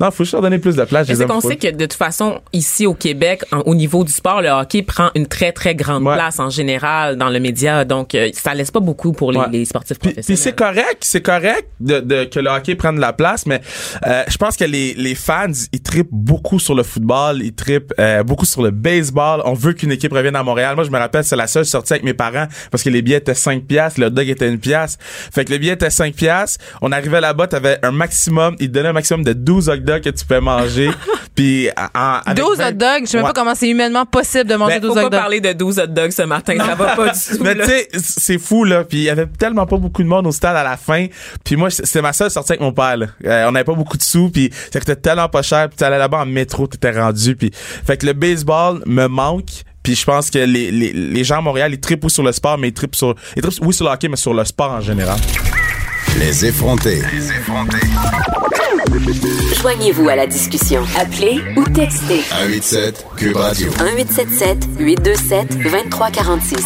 non, 0.00 0.10
faut 0.10 0.24
juste 0.24 0.32
leur 0.32 0.42
donner 0.42 0.58
plus 0.58 0.76
de 0.76 0.84
place. 0.84 1.06
C'est 1.06 1.26
qu'on 1.26 1.40
sait 1.40 1.56
que 1.56 1.70
de 1.70 1.84
toute 1.86 1.92
façon, 1.94 2.40
ici 2.52 2.86
au 2.86 2.94
Québec, 2.94 3.42
en- 3.52 3.58
au 3.60 3.74
niveau 3.74 4.04
du 4.04 4.12
sport, 4.12 4.40
le 4.42 4.48
hockey 4.48 4.82
prend 4.82 5.10
une 5.14 5.26
très, 5.26 5.52
très 5.52 5.74
grande 5.74 6.04
Ouais. 6.04 6.14
place 6.14 6.38
en 6.40 6.50
général 6.50 7.16
dans 7.16 7.28
le 7.28 7.40
média. 7.40 7.84
Donc, 7.84 8.14
euh, 8.14 8.30
ça 8.32 8.54
laisse 8.54 8.70
pas 8.70 8.80
beaucoup 8.80 9.12
pour 9.12 9.32
les, 9.32 9.38
Ouais. 9.38 9.46
les 9.52 9.64
sportifs 9.64 9.98
professionnels. 9.98 10.24
puis 10.24 10.36
c'est 10.36 10.54
correct, 10.56 10.98
c'est 11.02 11.20
correct 11.22 11.66
de, 11.80 12.00
de- 12.00 12.24
que 12.24 12.40
le 12.40 12.48
hockey 12.50 12.74
prenne 12.76 12.96
de 12.96 13.00
la 13.00 13.12
place, 13.12 13.46
mais 13.46 13.60
euh, 14.06 14.22
je 14.28 14.36
pense 14.36 14.56
que 14.56 14.64
les, 14.64 14.94
les 14.94 15.14
fans, 15.14 15.46
ils 15.72 15.82
trippent 15.82 16.08
beaucoup 16.12 16.58
sur 16.58 16.74
le 16.74 16.82
football, 16.82 17.42
ils 17.42 17.52
trippent 17.54 17.92
euh, 17.98 18.22
beaucoup 18.22 18.46
sur 18.46 18.62
le 18.62 18.70
baseball. 18.70 19.42
On 19.44 19.54
veut 19.54 19.72
qu'une 19.72 19.92
équipe 19.98 20.12
revienne 20.12 20.36
à 20.36 20.42
Montréal. 20.42 20.74
Moi, 20.74 20.84
je 20.84 20.90
me 20.90 20.98
rappelle, 20.98 21.24
c'est 21.24 21.36
la 21.36 21.46
seule 21.46 21.66
sortie 21.66 21.92
avec 21.92 22.04
mes 22.04 22.14
parents 22.14 22.46
parce 22.70 22.82
que 22.82 22.90
les 22.90 23.02
billets 23.02 23.18
étaient 23.18 23.34
5 23.34 23.64
piastres, 23.64 24.00
le 24.00 24.06
hot 24.06 24.10
dog 24.10 24.28
était 24.28 24.48
une 24.48 24.58
pièce. 24.58 24.96
Fait 25.00 25.44
que 25.44 25.52
le 25.52 25.58
billet 25.58 25.72
était 25.74 25.90
5 25.90 26.14
piastres. 26.14 26.64
On 26.80 26.90
arrivait 26.92 27.20
là-bas, 27.20 27.46
t'avais 27.46 27.78
un 27.82 27.90
maximum, 27.90 28.56
ils 28.60 28.68
te 28.68 28.72
donnaient 28.72 28.88
un 28.88 28.92
maximum 28.94 29.24
de 29.24 29.32
12 29.32 29.68
hot 29.68 29.76
dogs 29.78 30.00
que 30.02 30.10
tu 30.10 30.24
peux 30.24 30.40
manger. 30.40 30.90
puis 31.34 31.68
en, 31.94 32.20
avec 32.24 32.42
12 32.42 32.58
vingt- 32.58 32.68
hot 32.68 32.72
dogs, 32.72 33.00
je 33.02 33.06
sais 33.06 33.16
même 33.18 33.26
Ouais. 33.26 33.32
pas 33.32 33.40
comment 33.40 33.54
c'est 33.54 33.68
humainement 33.68 34.06
possible 34.06 34.48
de 34.48 34.54
manger 34.54 34.74
Ben, 34.80 34.82
12 34.88 34.92
Faut 34.94 34.98
hot 34.98 35.02
pas 35.04 35.10
dogs. 35.10 35.20
parler 35.20 35.40
de 35.40 35.52
12 35.52 35.78
hot 35.80 35.86
dogs 35.88 36.10
ce 36.10 36.22
matin. 36.22 36.54
Ça 36.58 36.74
va 36.74 36.96
pas 36.96 37.08
du 37.12 37.18
tout. 37.18 37.42
Mais 37.42 37.54
tu 37.56 37.64
sais, 37.64 37.88
c'est 37.94 38.38
fou, 38.38 38.64
là. 38.64 38.84
Puis 38.84 38.98
il 38.98 39.04
y 39.04 39.10
avait 39.10 39.26
tellement 39.26 39.66
pas 39.66 39.76
beaucoup 39.76 40.02
de 40.02 40.08
monde 40.08 40.26
au 40.26 40.32
stade 40.32 40.56
à 40.56 40.62
la 40.64 40.76
fin. 40.76 41.06
Puis 41.44 41.56
moi, 41.56 41.70
c'était 41.70 42.02
ma 42.02 42.12
seule 42.12 42.30
sortie 42.30 42.52
avec 42.52 42.60
mon 42.60 42.72
père, 42.72 42.96
là. 42.96 43.06
Euh, 43.24 43.46
on 43.48 43.52
n'avait 43.52 43.64
pas 43.64 43.74
beaucoup 43.74 43.96
de 43.96 44.02
sous, 44.02 44.30
puis 44.30 44.50
ça 44.72 44.78
coûtait 44.78 44.96
tellement 44.96 45.28
pas 45.28 45.42
cher. 45.42 45.68
Puis 45.68 45.76
t'allais 45.76 45.98
là-bas 45.98 46.18
en 46.18 46.26
métro, 46.26 46.66
t'étais 46.66 46.90
rendu. 46.92 47.36
Puis 47.36 47.50
fait 47.52 47.96
que 47.96 48.06
le 48.06 48.12
baseball 48.12 48.82
me 48.86 49.06
manque. 49.06 49.64
Puis 49.82 49.94
je 49.94 50.04
pense 50.04 50.30
que 50.30 50.38
les, 50.38 50.70
les, 50.70 50.92
les 50.92 51.24
gens 51.24 51.38
à 51.38 51.40
Montréal, 51.40 51.72
ils 51.72 51.80
trippent 51.80 52.04
oui 52.04 52.10
sur 52.10 52.22
le 52.22 52.32
sport, 52.32 52.58
mais 52.58 52.68
ils 52.68 52.74
trippent 52.74 52.96
sur... 52.96 53.14
Ils 53.36 53.42
trippent, 53.42 53.64
oui 53.64 53.72
sur 53.74 53.84
le 53.86 53.90
hockey, 53.92 54.08
mais 54.08 54.16
sur 54.16 54.34
le 54.34 54.44
sport 54.44 54.72
en 54.72 54.80
général. 54.80 55.18
Les 56.18 56.44
effrontés. 56.46 57.02
Joignez-vous 59.60 60.08
à 60.08 60.16
la 60.16 60.26
discussion. 60.26 60.84
Appelez 60.98 61.40
ou 61.56 61.64
textez 61.64 62.22
187 62.22 63.06
Cube 63.16 63.36
Radio. 63.36 63.70
1877 63.70 64.68
827 64.78 65.58
2346. 65.58 66.64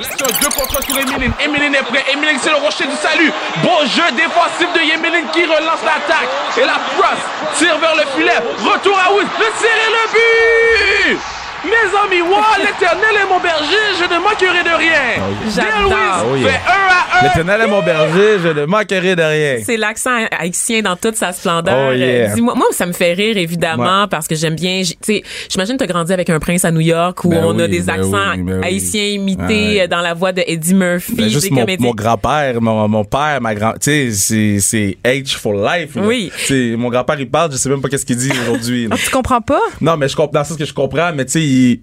Action, 0.00 0.26
deux 0.40 0.48
contre 0.48 0.78
un 0.78 0.82
sur 0.82 0.98
Emeline. 0.98 1.32
Emeline 1.40 1.74
est 1.74 1.82
prêt. 1.82 2.04
Emeline, 2.12 2.38
c'est 2.40 2.50
le 2.50 2.56
rocher 2.56 2.86
du 2.86 2.96
salut. 2.96 3.30
Bon 3.62 3.84
jeu 3.84 4.10
défensif 4.12 4.72
de 4.72 4.80
Emeline 4.94 5.26
qui 5.30 5.44
relance 5.44 5.82
l'attaque. 5.84 6.28
Et 6.56 6.64
la 6.64 6.80
crosse 6.96 7.58
tire 7.58 7.76
vers 7.78 7.94
le 7.94 8.04
filet. 8.16 8.38
Retour 8.58 8.98
à 8.98 9.12
Witt. 9.12 9.28
Le 9.38 9.46
tir 9.58 9.68
et 9.68 11.12
le 11.12 11.16
but! 11.16 11.39
Mes 11.64 11.70
amis, 12.16 12.22
wow, 12.22 12.38
l'éternel 12.58 13.14
est 13.22 13.28
mon 13.28 13.38
berger, 13.38 13.86
je 13.98 14.04
ne 14.04 14.18
manquerai 14.20 14.62
de 14.64 14.76
rien. 14.78 15.22
Oh 15.22 16.36
fait 16.36 16.48
1 16.48 16.52
à 16.56 17.20
1. 17.20 17.22
L'éternel 17.24 17.60
est 17.60 17.66
mon 17.66 17.82
berger, 17.82 18.38
je 18.42 18.48
ne 18.48 18.64
manquerai 18.64 19.14
de 19.14 19.22
rien. 19.22 19.56
C'est 19.64 19.76
l'accent 19.76 20.16
haïtien 20.38 20.80
dans 20.80 20.96
toute 20.96 21.16
sa 21.16 21.32
splendeur. 21.32 21.90
Oh, 21.90 21.92
yeah. 21.92 22.30
Euh, 22.30 22.34
Dis-moi, 22.34 22.54
moi, 22.54 22.66
ça 22.70 22.86
me 22.86 22.92
fait 22.92 23.12
rire 23.12 23.36
évidemment 23.36 24.02
Ouais. 24.02 24.06
parce 24.10 24.26
que 24.26 24.34
j'aime 24.34 24.54
bien. 24.54 24.80
Tu 24.82 24.94
sais, 25.02 25.22
j'imagine 25.50 25.76
que 25.76 25.84
t'as 25.84 25.92
grandi 25.92 26.12
avec 26.12 26.30
un 26.30 26.38
prince 26.38 26.64
à 26.64 26.70
New 26.70 26.80
York 26.80 27.24
où 27.24 27.28
Ben 27.28 27.42
on 27.44 27.58
a 27.58 27.68
des 27.68 27.80
ben 27.80 27.94
accents 28.00 28.32
oui, 28.36 28.42
ben 28.42 28.60
oui. 28.60 28.66
haïtiens 28.66 29.06
imités 29.06 29.40
Ouais. 29.74 29.80
euh, 29.82 29.86
dans 29.86 30.00
la 30.00 30.14
voix 30.14 30.32
de 30.32 30.42
Eddie 30.46 30.74
Murphy. 30.74 31.14
Ben, 31.14 31.28
juste 31.28 31.44
des 31.44 31.50
mon, 31.50 31.66
mon 31.78 31.94
grand-père, 31.94 32.60
mon, 32.62 32.88
mon 32.88 33.04
père, 33.04 33.38
ma 33.42 33.54
grand, 33.54 33.72
tu 33.80 34.12
sais, 34.12 34.58
c'est, 34.60 34.96
H 35.04 35.36
for 35.36 35.52
life. 35.54 35.94
là. 35.94 36.02
Oui. 36.04 36.32
Tu 36.38 36.70
sais, 36.70 36.76
mon 36.76 36.88
grand-père, 36.88 37.20
il 37.20 37.28
parle, 37.28 37.52
je 37.52 37.56
sais 37.58 37.68
même 37.68 37.82
pas 37.82 37.88
qu'est-ce 37.88 38.06
qu'il 38.06 38.16
dit 38.16 38.32
aujourd'hui. 38.44 38.88
Tu 39.04 39.10
comprends 39.10 39.40
pas? 39.40 39.60
Non, 39.80 39.96
mais 39.96 40.08
je 40.08 40.16
comprends, 40.16 40.40
dans 40.40 40.44
sens 40.44 40.56
que 40.56 40.64
je 40.64 40.72
comprends, 40.74 41.10
mais 41.14 41.24
tu 41.24 41.32
sais, 41.32 41.49
il- 41.50 41.80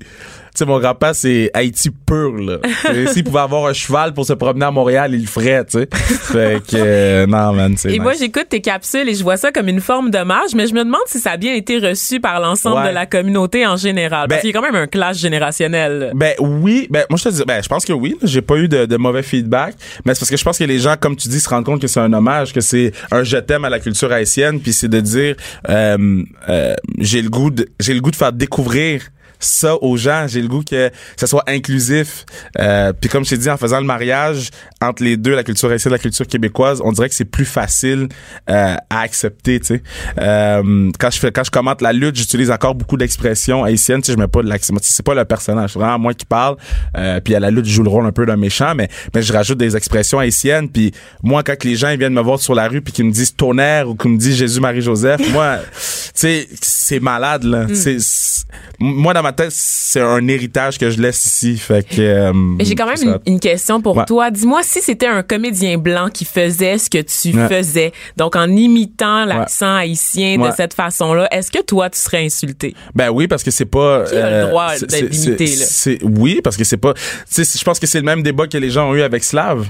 sais, 0.55 0.65
mon 0.65 0.79
grand-père, 0.79 1.13
c'est 1.13 1.51
Haïti 1.53 1.91
pur, 1.91 2.33
là. 2.33 2.57
S'il 3.13 3.23
pouvait 3.23 3.41
avoir 3.41 3.67
un 3.67 3.73
cheval 3.73 4.15
pour 4.15 4.25
se 4.25 4.33
promener 4.33 4.65
à 4.65 4.71
Montréal, 4.71 5.11
il 5.13 5.21
le 5.21 5.27
ferait, 5.27 5.63
tu 5.65 5.77
sais. 5.77 5.87
Fait 5.93 6.59
que, 6.67 6.75
euh, 6.75 7.27
non, 7.27 7.53
man, 7.53 7.75
c'est 7.77 7.89
Et 7.89 7.91
nice. 7.91 8.01
moi, 8.01 8.13
j'écoute 8.19 8.47
tes 8.49 8.59
capsules 8.59 9.07
et 9.07 9.13
je 9.13 9.21
vois 9.21 9.37
ça 9.37 9.51
comme 9.51 9.67
une 9.67 9.81
forme 9.81 10.09
d'hommage, 10.09 10.55
mais 10.55 10.65
je 10.65 10.73
me 10.73 10.83
demande 10.83 11.01
si 11.05 11.19
ça 11.19 11.33
a 11.33 11.37
bien 11.37 11.53
été 11.53 11.77
reçu 11.77 12.19
par 12.19 12.39
l'ensemble 12.39 12.77
Ouais. 12.81 12.89
de 12.89 12.93
la 12.95 13.05
communauté 13.05 13.67
en 13.67 13.77
général. 13.77 14.27
Parce 14.27 14.29
Ben- 14.29 14.39
qu'il 14.41 14.49
y 14.49 14.57
a 14.57 14.59
quand 14.59 14.65
même 14.65 14.81
un 14.81 14.87
clash 14.87 15.17
générationnel. 15.19 16.11
Ben 16.15 16.33
oui, 16.39 16.87
ben 16.89 17.05
moi 17.11 17.17
je 17.19 17.25
te 17.25 17.29
dis, 17.29 17.43
ben 17.47 17.61
je 17.61 17.67
pense 17.69 17.85
que 17.85 17.93
oui, 17.93 18.15
j'ai 18.23 18.41
pas 18.41 18.55
eu 18.57 18.67
de, 18.67 18.87
de 18.87 18.97
mauvais 18.97 19.21
feedback, 19.21 19.75
mais 20.05 20.15
c'est 20.15 20.21
parce 20.21 20.31
que 20.31 20.37
je 20.37 20.43
pense 20.43 20.57
que 20.57 20.63
les 20.63 20.79
gens, 20.79 20.95
comme 20.99 21.15
tu 21.15 21.27
dis, 21.29 21.39
se 21.39 21.49
rendent 21.49 21.65
compte 21.65 21.81
que 21.81 21.87
c'est 21.87 21.99
un 21.99 22.11
hommage, 22.13 22.51
que 22.51 22.61
c'est 22.61 22.93
un 23.11 23.23
je 23.23 23.37
t'aime 23.37 23.63
à 23.65 23.69
la 23.69 23.79
culture 23.79 24.11
haïtienne, 24.11 24.59
puis 24.59 24.73
c'est 24.73 24.87
de 24.87 25.01
dire, 25.01 25.35
euh, 25.69 26.23
euh, 26.49 26.73
j'ai 26.97 27.21
le 27.21 27.29
goût 27.29 27.51
de, 27.51 27.67
j'ai 27.79 27.93
le 27.93 28.01
goût 28.01 28.09
de 28.09 28.15
faire 28.15 28.33
découvrir 28.33 29.01
ça 29.39 29.75
aux 29.81 29.97
gens. 29.97 30.25
J'ai 30.27 30.41
le 30.41 30.47
goût 30.47 30.63
que 30.63 30.91
ça 31.15 31.27
soit 31.27 31.43
inclusif. 31.47 32.25
Euh, 32.59 32.93
puis 32.93 33.09
comme 33.09 33.23
je 33.25 33.31
t'ai 33.31 33.37
dit, 33.37 33.49
en 33.49 33.57
faisant 33.57 33.79
le 33.79 33.85
mariage 33.85 34.49
entre 34.81 35.03
les 35.03 35.17
deux, 35.17 35.35
la 35.35 35.43
culture 35.43 35.69
haïtienne 35.71 35.93
et 35.93 35.97
la 35.97 36.01
culture 36.01 36.27
québécoise, 36.27 36.81
on 36.83 36.91
dirait 36.91 37.09
que 37.09 37.15
c'est 37.15 37.25
plus 37.25 37.45
facile 37.45 38.07
euh, 38.49 38.75
à 38.89 38.99
accepter. 39.01 39.59
Tu 39.59 39.65
sais, 39.67 39.83
euh, 40.19 40.91
quand 40.99 41.09
je 41.11 41.19
fais, 41.19 41.31
quand 41.31 41.43
je 41.43 41.51
commente 41.51 41.81
la 41.81 41.93
lutte, 41.93 42.15
j'utilise 42.15 42.51
encore 42.51 42.75
beaucoup 42.75 42.97
d'expressions 42.97 43.63
haïtiennes. 43.63 44.01
Tu 44.01 44.07
sais, 44.07 44.13
je 44.13 44.17
mets 44.17 44.27
pas 44.27 44.41
de 44.41 44.49
l'accent. 44.49 44.73
C'est 44.81 45.05
pas 45.05 45.15
le 45.15 45.25
personnage, 45.25 45.73
c'est 45.73 45.79
vraiment 45.79 45.99
moi 45.99 46.13
qui 46.13 46.25
parle. 46.25 46.57
Euh, 46.97 47.19
puis 47.19 47.35
à 47.35 47.39
la 47.39 47.51
lutte, 47.51 47.65
je 47.65 47.71
joue 47.73 47.83
le 47.83 47.89
rôle 47.89 48.05
un 48.05 48.11
peu 48.11 48.25
d'un 48.25 48.37
méchant, 48.37 48.73
mais 48.75 48.89
mais 49.13 49.21
je 49.21 49.31
rajoute 49.33 49.57
des 49.57 49.75
expressions 49.75 50.19
haïtiennes. 50.19 50.69
Puis 50.69 50.91
moi, 51.23 51.43
quand 51.43 51.63
les 51.63 51.75
gens 51.75 51.89
ils 51.89 51.99
viennent 51.99 52.13
me 52.13 52.21
voir 52.21 52.39
sur 52.39 52.53
la 52.55 52.67
rue 52.67 52.81
puis 52.81 52.93
qu'ils 52.93 53.05
me 53.05 53.11
disent 53.11 53.35
tonnerre 53.35 53.89
ou 53.89 53.95
qu'ils 53.95 54.11
me 54.11 54.17
disent 54.17 54.35
Jésus 54.37 54.59
Marie 54.59 54.81
Joseph, 54.81 55.21
moi, 55.31 55.57
tu 55.57 55.71
sais, 56.13 56.47
c'est 56.61 56.99
malade 56.99 57.43
là. 57.43 57.65
Mm. 57.65 57.75
C'est 57.75 57.97
c'est- 57.99 58.45
moi 58.79 59.13
dans 59.13 59.23
ma 59.23 59.26
tête, 59.31 59.51
c'est 59.51 60.01
un 60.01 60.27
héritage 60.27 60.77
que 60.77 60.89
je 60.89 60.99
laisse 61.01 61.25
ici. 61.25 61.57
Fait 61.57 61.87
que. 61.87 62.01
euh, 62.01 62.33
j'ai 62.59 62.75
quand 62.75 62.85
même 62.87 63.19
une, 63.25 63.39
question 63.39 63.81
pour 63.81 63.97
Ouais. 63.97 64.05
toi. 64.05 64.31
Dis-moi 64.31 64.61
si 64.63 64.81
c'était 64.81 65.07
un 65.07 65.23
comédien 65.23 65.77
blanc 65.77 66.09
qui 66.13 66.25
faisait 66.25 66.77
ce 66.77 66.89
que 66.89 67.01
tu 67.01 67.37
Ouais. 67.37 67.47
faisais, 67.47 67.91
donc 68.17 68.35
en 68.35 68.47
imitant 68.49 69.25
l'accent 69.25 69.75
haïtien 69.75 70.37
de 70.37 70.49
cette 70.55 70.73
façon-là, 70.73 71.27
est-ce 71.31 71.51
que 71.51 71.61
toi 71.61 71.89
tu 71.89 71.99
serais 71.99 72.25
insulté? 72.25 72.75
Ben 72.95 73.09
oui, 73.09 73.27
parce 73.27 73.43
que 73.43 73.51
c'est 73.51 73.65
pas. 73.65 74.03
Qui 74.09 74.15
a 74.15 74.41
le 74.43 74.47
droit 74.49 74.69
c'est- 74.75 74.85
d'être 74.87 75.39
là? 75.39 75.65
c'est- 75.67 75.99
Oui, 76.03 76.41
parce 76.43 76.57
que 76.57 76.63
c'est 76.63 76.77
pas. 76.77 76.93
Tu 76.93 77.43
sais, 77.43 77.57
je 77.57 77.63
pense 77.63 77.79
que 77.79 77.87
c'est 77.87 77.99
le 77.99 78.05
même 78.05 78.23
débat 78.23 78.47
que 78.47 78.57
les 78.57 78.69
gens 78.69 78.89
ont 78.89 78.95
eu 78.95 79.01
avec 79.01 79.23
Slav. 79.23 79.63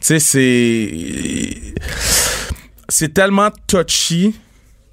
Tu 0.00 0.06
sais, 0.06 0.18
c'est. 0.18 1.56
C'est 2.88 3.12
tellement 3.12 3.48
touchy. 3.66 4.34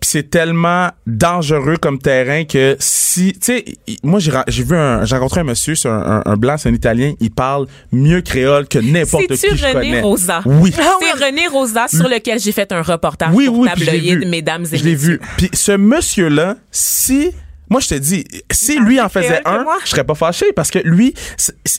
Puis 0.06 0.12
c'est 0.12 0.30
tellement 0.30 0.90
dangereux 1.08 1.78
comme 1.82 1.98
terrain 2.00 2.44
que 2.46 2.76
si 2.80 3.34
tu 3.34 3.40
sais 3.42 3.66
moi 4.04 4.20
j'ai 4.20 4.64
vu 4.64 4.76
un 4.76 5.04
j'ai 5.06 5.16
rencontré 5.16 5.42
un 5.42 5.46
monsieur 5.46 5.74
c'est 5.76 5.90
un, 5.90 5.94
un, 5.94 6.22
un 6.26 6.38
blanc 6.38 6.58
c'est 6.58 6.70
un 6.70 6.74
italien 6.74 7.14
il 7.20 7.32
parle 7.32 7.66
mieux 7.92 8.22
créole 8.22 8.68
que 8.68 8.78
n'importe 8.80 9.28
qui 9.28 9.38
C'est-tu 9.38 9.58
je 9.58 9.66
René 9.66 9.74
connais. 9.74 10.02
Rosa? 10.02 10.42
oui. 10.46 10.72
C'est 10.74 11.26
René 11.26 11.48
Rosa 11.48 11.88
sur 11.88 12.08
lequel 12.08 12.40
j'ai 12.40 12.52
fait 12.52 12.72
un 12.72 12.82
reportage 12.82 13.30
oui 13.34 13.48
pour 13.48 13.60
oui 13.60 13.70
puis 13.76 13.86
je 13.86 13.92
l'ai 13.92 13.98
Tabloïd, 14.00 14.20
vu. 14.24 14.30
mesdames 14.30 14.66
et 14.72 14.78
je 14.78 14.84
l'ai 14.84 14.92
messieurs. 14.92 15.12
vu 15.14 15.20
puis 15.38 15.50
ce 15.54 15.72
monsieur 15.72 16.28
là 16.30 16.56
si 16.72 17.32
Moi, 17.70 17.82
je 17.82 17.88
te 17.90 17.96
dis, 17.96 18.24
si 18.52 18.80
lui 18.80 19.00
en 19.02 19.10
faisait 19.10 19.42
un, 19.46 19.64
je 19.84 19.90
serais 19.90 20.04
pas 20.04 20.16
fâché 20.16 20.46
parce 20.56 20.70
que 20.72 20.80
lui, 20.80 21.14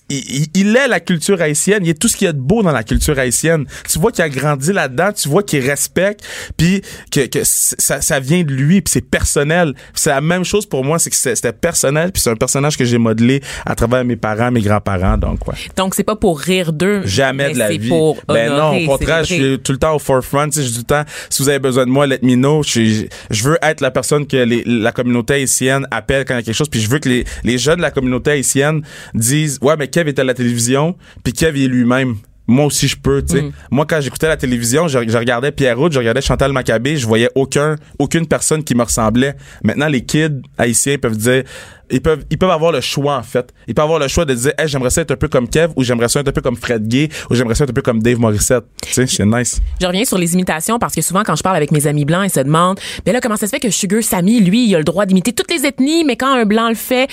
il, 0.09 0.47
il 0.55 0.77
est 0.77 0.89
la 0.89 1.01
culture 1.01 1.41
haïtienne. 1.41 1.85
Il 1.85 1.91
est 1.91 1.95
tout 1.99 2.09
ce 2.09 2.17
qu'il 2.17 2.27
y 2.27 2.29
a 2.29 2.33
de 2.33 2.41
beau 2.41 2.63
dans 2.63 2.73
la 2.73 2.83
culture 2.83 3.19
haïtienne. 3.19 3.67
Tu 3.91 3.99
vois 3.99 4.13
qu'il 4.13 4.25
a 4.25 4.29
grandi 4.29 4.73
là-dedans, 4.73 5.11
tu 5.13 5.29
vois 5.29 5.43
qu'il 5.43 5.65
respecte, 5.69 6.21
puis 6.57 6.83
que, 7.11 7.27
que 7.27 7.41
ça, 7.45 8.01
ça 8.01 8.21
vient 8.21 8.43
de 8.43 8.53
lui, 8.53 8.81
puis 8.83 8.93
c'est 8.93 9.09
personnel. 9.09 9.75
C'est 9.95 10.11
la 10.11 10.21
même 10.21 10.45
chose 10.45 10.67
pour 10.67 10.85
moi, 10.85 10.99
c'est 10.99 11.11
que 11.11 11.17
c'est- 11.17 11.37
c'était 11.37 11.53
personnel, 11.53 12.13
puis 12.13 12.21
c'est 12.23 12.31
un 12.31 12.37
personnage 12.37 12.77
que 12.77 12.85
j'ai 12.85 12.99
modelé 12.99 13.43
à 13.65 13.75
travers 13.75 14.05
mes 14.05 14.17
parents, 14.17 14.51
mes 14.51 14.61
grands-parents, 14.63 15.17
donc 15.19 15.47
ouais. 15.47 15.55
Donc, 15.77 15.95
c'est 15.95 16.05
pas 16.05 16.17
pour 16.17 16.41
rire 16.41 16.73
d'eux. 16.73 17.03
Jamais 17.05 17.49
mais 17.49 17.55
de 17.55 17.59
la 17.59 17.69
vie. 17.71 17.89
pour 17.89 18.17
ben 18.29 18.51
non, 18.51 18.77
au 18.85 18.87
contraire, 18.87 19.25
je 19.25 19.35
suis 19.35 19.59
tout 19.61 19.73
le 19.73 19.79
temps 19.79 19.95
au 19.95 19.99
forefront. 19.99 20.47
Tu 20.49 20.59
sais, 20.61 20.63
je 20.65 20.69
dis 20.69 20.75
tout 20.75 20.81
le 20.81 21.05
temps, 21.05 21.05
si 21.31 21.43
vous 21.43 21.49
avez 21.49 21.59
besoin 21.59 21.85
de 21.87 21.91
moi, 21.91 22.07
let 22.07 22.21
me 22.23 22.35
know. 22.35 22.63
Je, 22.63 23.07
veux 23.45 23.59
être 23.63 23.81
la 23.81 23.91
personne 23.91 24.27
que 24.27 24.37
les- 24.37 24.63
la 24.67 24.93
communauté 24.93 25.35
haïtienne 25.35 25.76
appelle 25.91 26.25
quand 26.25 26.35
il 26.35 26.39
y 26.39 26.41
a 26.41 26.43
quelque 26.43 26.55
chose. 26.55 26.69
Puis 26.69 26.81
je 26.81 26.89
veux 26.89 26.99
que 26.99 27.09
les, 27.09 27.25
les 27.45 27.59
jeunes 27.59 27.77
de 27.77 27.83
la 27.83 27.91
communauté 27.91 28.33
haïtienne 28.33 28.83
disent, 29.15 29.59
ouais, 29.63 29.77
mais 29.77 29.89
Kev 29.89 30.09
est 30.09 30.19
à 30.19 30.25
la 30.25 30.35
télévision, 30.35 30.97
puis 31.25 31.33
Kev 31.33 31.63
est 31.63 31.69
lui-même. 31.69 32.17
Moi 32.47 32.65
aussi, 32.67 32.87
je 32.87 32.97
peux, 32.97 33.23
tu 33.23 33.37
sais. 33.37 33.45
Moi, 33.71 33.87
quand 33.87 34.01
j'écoutais 34.01 34.29
la 34.29 34.37
télévision, 34.37 34.87
je, 34.89 34.99
je 35.07 35.19
regardais 35.19 35.53
Pierre 35.53 35.77
Route, 35.79 35.93
je 35.93 35.99
regardais 35.99 36.21
Chantal 36.21 36.53
Maccabé, 36.53 36.97
je 36.97 37.07
voyais 37.07 37.29
aucun, 37.35 37.77
aucune 37.99 38.27
personne 38.27 38.63
qui 38.63 38.75
me 38.75 38.83
ressemblait. 38.83 39.35
Maintenant, 39.65 39.89
les 39.89 40.05
kids 40.05 40.43
haïtiens 40.57 40.99
peuvent 40.99 41.17
dire, 41.17 41.43
ils 41.91 42.01
peuvent, 42.01 42.25
ils 42.31 42.39
peuvent 42.39 42.51
avoir 42.51 42.73
le 42.73 42.81
choix, 42.81 43.17
en 43.17 43.23
fait. 43.23 43.53
Ils 43.69 43.75
peuvent 43.75 43.85
avoir 43.85 43.99
le 43.99 44.09
choix 44.09 44.25
de 44.25 44.35
dire, 44.35 44.53
hey, 44.59 44.69
j'aimerais 44.69 44.91
ça 44.91 45.03
être 45.03 45.13
un 45.13 45.17
peu 45.17 45.29
comme 45.29 45.49
Kev, 45.49 45.73
ou 45.77 45.85
j'aimerais 45.85 46.09
ça 46.09 46.21
être 46.21 46.29
un 46.29 46.33
peu 46.33 46.41
comme 46.41 46.57
Fred 46.57 46.87
Gay, 46.87 47.09
ou 47.31 47.35
j'aimerais 47.35 47.55
ça 47.55 47.65
être 47.65 47.71
un 47.71 47.75
peu 47.75 47.83
comme 47.83 48.03
Dave 48.03 48.19
Morissette. 48.19 48.65
Tu 48.83 48.93
sais, 48.93 49.07
c'est 49.07 49.27
nice. 49.27 49.61
Je 49.81 49.87
reviens 49.87 50.05
sur 50.05 50.19
les 50.19 50.35
imitations 50.35 50.79
parce 50.79 50.95
que 50.95 51.03
souvent 51.03 51.23
quand 51.25 51.37
je 51.37 51.43
parle 51.43 51.57
avec 51.57 51.71
mes 51.71 51.87
amis 51.87 52.05
blancs, 52.05 52.25
ils 52.25 52.31
se 52.31 52.41
demandent, 52.41 52.79
ben 53.05 53.13
là 53.13 53.21
comment 53.21 53.37
ça 53.37 53.47
se 53.47 53.51
fait 53.51 53.61
que 53.61 53.71
Sugar 53.71 54.03
Sammy, 54.03 54.41
lui, 54.41 54.67
il 54.67 54.75
a 54.75 54.79
le 54.79 54.85
droit 54.85 55.07
d'imiter 55.07 55.33
toutes 55.33 55.51
les 55.51 55.67
ethnies, 55.67 56.05
mais 56.05 56.17
quand 56.17 56.33
un 56.33 56.45
blanc 56.45 56.69
le 56.69 56.75
fait, 56.75 57.09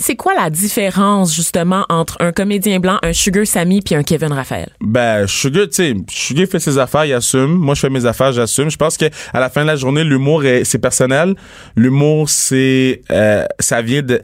c'est 0.00 0.16
quoi 0.16 0.34
la 0.34 0.50
différence 0.50 1.34
justement 1.34 1.84
entre 1.88 2.16
un 2.20 2.32
comédien 2.32 2.78
blanc, 2.80 2.98
un 3.02 3.12
Sugar 3.12 3.46
Sammy 3.46 3.80
puis 3.82 3.94
un 3.94 4.02
Kevin 4.02 4.32
Raphaël? 4.32 4.70
Ben, 4.80 5.26
Sugar, 5.26 5.66
tu 5.66 5.74
sais, 5.74 5.94
Sugar 6.10 6.46
fait 6.46 6.60
ses 6.60 6.78
affaires, 6.78 7.04
il 7.04 7.12
assume. 7.12 7.52
Moi, 7.54 7.74
je 7.74 7.80
fais 7.80 7.90
mes 7.90 8.04
affaires, 8.06 8.32
j'assume. 8.32 8.70
Je 8.70 8.76
pense 8.76 8.96
que 8.96 9.06
à 9.32 9.40
la 9.40 9.50
fin 9.50 9.62
de 9.62 9.66
la 9.66 9.76
journée, 9.76 10.04
l'humour, 10.04 10.44
est- 10.44 10.64
c'est 10.64 10.78
personnel. 10.78 11.34
L'humour, 11.76 12.28
c'est, 12.28 13.02
euh, 13.10 13.44
ça 13.60 13.82
vient 13.82 14.02
de. 14.02 14.20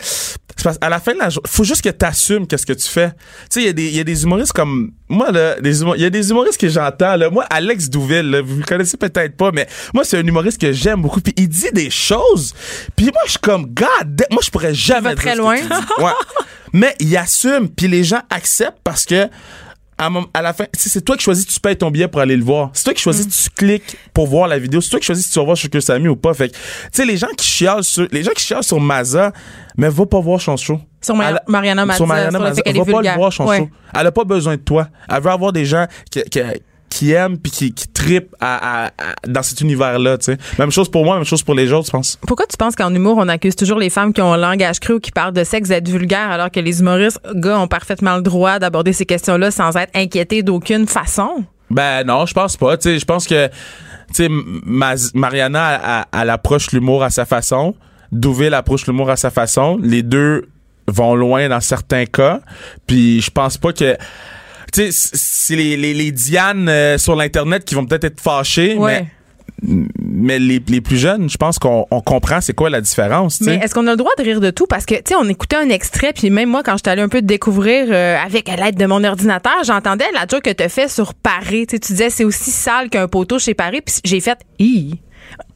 C'est 0.56 0.64
parce- 0.64 0.78
à 0.80 0.88
la 0.88 1.00
fin 1.00 1.12
de 1.14 1.18
la 1.18 1.28
journée, 1.30 1.48
faut 1.48 1.64
juste 1.64 1.82
que 1.82 1.88
t'assumes 1.90 2.46
qu'est-ce 2.46 2.66
que 2.66 2.72
tu 2.72 2.88
fais. 2.88 3.10
Tu 3.10 3.14
sais, 3.50 3.60
il 3.62 3.66
y 3.66 3.68
a 3.68 3.72
des, 3.72 3.86
il 3.86 3.96
y 3.96 4.00
a 4.00 4.04
des 4.04 4.22
humoristes 4.22 4.52
comme 4.52 4.92
moi 5.08 5.30
là, 5.30 5.56
il 5.62 6.00
y 6.00 6.04
a 6.04 6.10
des 6.10 6.30
humoristes 6.30 6.60
que 6.60 6.68
j'entends 6.68 7.16
là. 7.16 7.30
Moi, 7.30 7.44
Alex 7.50 7.88
Douville, 7.90 8.30
là, 8.30 8.40
vous 8.42 8.56
le 8.56 8.62
connaissez 8.64 8.96
peut-être 8.96 9.36
pas, 9.36 9.50
mais 9.52 9.66
moi, 9.92 10.04
c'est 10.04 10.18
un 10.18 10.26
humoriste 10.26 10.60
que 10.60 10.72
j'aime 10.72 11.02
beaucoup. 11.02 11.20
Puis 11.20 11.34
il 11.36 11.48
dit 11.48 11.70
des 11.72 11.90
choses. 11.90 12.52
Puis 12.96 13.06
moi, 13.06 13.22
je 13.26 13.30
suis 13.32 13.38
comme, 13.40 13.66
God, 13.66 14.24
moi, 14.30 14.40
je 14.44 14.50
pourrais 14.50 14.74
jamais. 14.74 15.10
va 15.10 15.14
très 15.14 15.36
loin. 15.36 15.56
tu. 15.56 16.02
Ouais. 16.02 16.10
Mais 16.72 16.94
il 16.98 17.16
assume, 17.16 17.68
puis 17.68 17.86
les 17.86 18.02
gens 18.02 18.22
acceptent 18.30 18.80
parce 18.82 19.04
que 19.04 19.28
à, 19.98 20.10
à 20.34 20.42
la 20.42 20.52
fin, 20.52 20.64
c'est 20.72 21.04
toi 21.04 21.16
qui 21.16 21.22
choisis, 21.24 21.46
tu 21.46 21.60
payes 21.60 21.76
ton 21.76 21.90
billet 21.90 22.08
pour 22.08 22.20
aller 22.20 22.36
le 22.36 22.44
voir. 22.44 22.70
C'est 22.72 22.84
toi 22.84 22.94
qui 22.94 23.02
choisis, 23.02 23.26
tu 23.28 23.50
cliques 23.50 23.96
pour 24.12 24.26
voir 24.26 24.48
la 24.48 24.58
vidéo. 24.58 24.80
C'est 24.80 24.90
toi 24.90 24.98
qui 25.00 25.06
choisis 25.06 25.26
si 25.26 25.32
tu 25.32 25.38
vas 25.38 25.44
voir 25.44 25.56
Sammy 25.80 26.08
ou 26.08 26.16
pas. 26.16 26.34
Fait 26.34 26.48
que, 26.48 26.54
tu 26.54 26.60
sais, 26.92 27.04
les 27.04 27.16
gens 27.16 27.28
qui 27.36 27.46
chialent 27.46 27.84
sur, 27.84 28.06
les 28.10 28.22
gens 28.22 28.32
qui 28.32 28.44
chialent 28.44 28.64
sur 28.64 28.80
Maza, 28.80 29.32
mais 29.76 29.88
va 29.88 30.06
pas 30.06 30.20
voir 30.20 30.40
son 30.40 30.56
show. 30.56 30.80
Sur 31.00 31.20
Elle- 31.22 31.40
Mariana 31.46 31.84
Mazza, 31.84 31.96
Sur 31.98 32.06
Mariana 32.06 32.30
sur 32.30 32.40
Mazza. 32.40 32.62
Va 32.64 32.84
pas 32.84 33.02
le 33.02 33.14
voir 33.16 33.32
son 33.32 33.46
Ouais. 33.46 33.58
show. 33.58 33.68
Elle 33.94 34.06
a 34.06 34.12
pas 34.12 34.24
besoin 34.24 34.56
de 34.56 34.62
toi. 34.62 34.88
Elle 35.08 35.22
veut 35.22 35.30
avoir 35.30 35.52
des 35.52 35.64
gens 35.66 35.86
qui, 36.10 36.22
qui, 36.22 36.40
qui 37.04 37.12
aiment 37.12 37.38
puis 37.38 37.52
qui, 37.52 37.72
qui 37.74 37.88
trippent 37.88 38.34
à, 38.40 38.84
à- 38.84 38.86
à- 38.86 39.14
dans 39.26 39.42
cet 39.42 39.60
univers-là, 39.60 40.18
tu 40.18 40.24
sais. 40.26 40.38
Même 40.58 40.70
chose 40.70 40.88
pour 40.90 41.04
moi, 41.04 41.16
même 41.16 41.24
chose 41.24 41.42
pour 41.42 41.54
les 41.54 41.72
autres, 41.72 41.86
je 41.86 41.90
pense. 41.92 42.18
Pourquoi 42.26 42.46
tu 42.46 42.56
penses 42.56 42.74
qu'en 42.76 42.94
humour, 42.94 43.16
on 43.18 43.28
accuse 43.28 43.56
toujours 43.56 43.78
les 43.78 43.90
femmes 43.90 44.12
qui 44.12 44.22
ont 44.22 44.32
un 44.32 44.36
langage 44.36 44.80
cru 44.80 44.94
ou 44.94 45.00
qui 45.00 45.10
parlent 45.12 45.32
de 45.32 45.44
sexe 45.44 45.68
d'être 45.68 45.88
vulgaires 45.88 46.30
alors 46.30 46.50
que 46.50 46.60
les 46.60 46.80
humoristes, 46.80 47.20
gars, 47.34 47.58
ont 47.58 47.68
parfaitement 47.68 48.16
le 48.16 48.22
droit 48.22 48.58
d'aborder 48.58 48.92
ces 48.92 49.04
questions-là 49.06 49.50
sans 49.50 49.76
être 49.76 49.90
inquiétés 49.94 50.42
d'aucune 50.42 50.86
façon? 50.86 51.44
Ben 51.70 52.04
non, 52.06 52.26
je 52.26 52.34
pense 52.34 52.56
pas. 52.56 52.76
Tu 52.76 52.90
sais, 52.90 52.98
je 52.98 53.04
pense 53.04 53.26
que 53.26 53.48
tu 53.48 53.52
sais 54.14 54.28
Ma- 54.30 54.94
Mariana 55.14 56.06
elle, 56.12 56.20
elle 56.22 56.30
approche 56.30 56.70
l'humour 56.72 57.02
à 57.02 57.10
sa 57.10 57.24
façon, 57.24 57.74
Douville 58.12 58.54
approche 58.54 58.86
l'humour 58.86 59.10
à 59.10 59.16
sa 59.16 59.30
façon. 59.30 59.78
Les 59.82 60.02
deux 60.02 60.46
vont 60.86 61.14
loin 61.14 61.48
dans 61.48 61.60
certains 61.60 62.04
cas. 62.06 62.40
Puis 62.86 63.20
je 63.22 63.30
pense 63.30 63.56
pas 63.58 63.72
que 63.72 63.96
tu 64.74 64.90
sais 64.92 65.10
c'est 65.14 65.56
les, 65.56 65.76
les, 65.76 65.94
les 65.94 66.10
Diane 66.12 66.68
euh, 66.68 66.98
sur 66.98 67.14
l'internet 67.16 67.64
qui 67.64 67.74
vont 67.74 67.86
peut-être 67.86 68.04
être 68.04 68.20
fâchées, 68.20 68.74
Ouais. 68.76 69.00
mais 69.02 69.06
mais 69.66 70.38
les, 70.38 70.60
les 70.68 70.80
plus 70.82 70.98
jeunes, 70.98 71.30
je 71.30 71.36
pense 71.38 71.58
qu'on 71.58 71.86
on 71.90 72.00
comprend 72.02 72.40
c'est 72.42 72.52
quoi 72.52 72.68
la 72.68 72.80
différence, 72.82 73.40
Mais 73.40 73.54
est-ce 73.56 73.72
qu'on 73.74 73.86
a 73.86 73.92
le 73.92 73.96
droit 73.96 74.10
de 74.18 74.22
rire 74.22 74.40
de 74.40 74.50
tout? 74.50 74.66
Parce 74.66 74.84
que, 74.84 74.94
tu 74.96 75.02
sais, 75.08 75.14
on 75.14 75.26
écoutait 75.28 75.56
un 75.56 75.70
extrait, 75.70 76.12
puis 76.12 76.28
même 76.28 76.50
moi, 76.50 76.62
quand 76.62 76.76
j'étais 76.76 76.90
allée 76.90 77.02
un 77.02 77.08
peu 77.08 77.22
découvrir 77.22 77.86
euh, 77.88 78.16
avec 78.18 78.48
l'aide 78.48 78.76
de 78.76 78.84
mon 78.86 79.02
ordinateur, 79.04 79.54
j'entendais 79.64 80.04
la 80.12 80.26
joke 80.30 80.42
que 80.42 80.50
tu 80.50 80.68
fait 80.68 80.88
sur 80.88 81.14
Paris. 81.14 81.66
Tu 81.66 81.78
disais, 81.78 82.10
c'est 82.10 82.24
aussi 82.24 82.50
sale 82.50 82.90
qu'un 82.90 83.08
poteau 83.08 83.38
chez 83.38 83.54
Paris, 83.54 83.80
puis 83.84 83.94
j'ai 84.04 84.20
fait, 84.20 84.38
hi. 84.58 84.98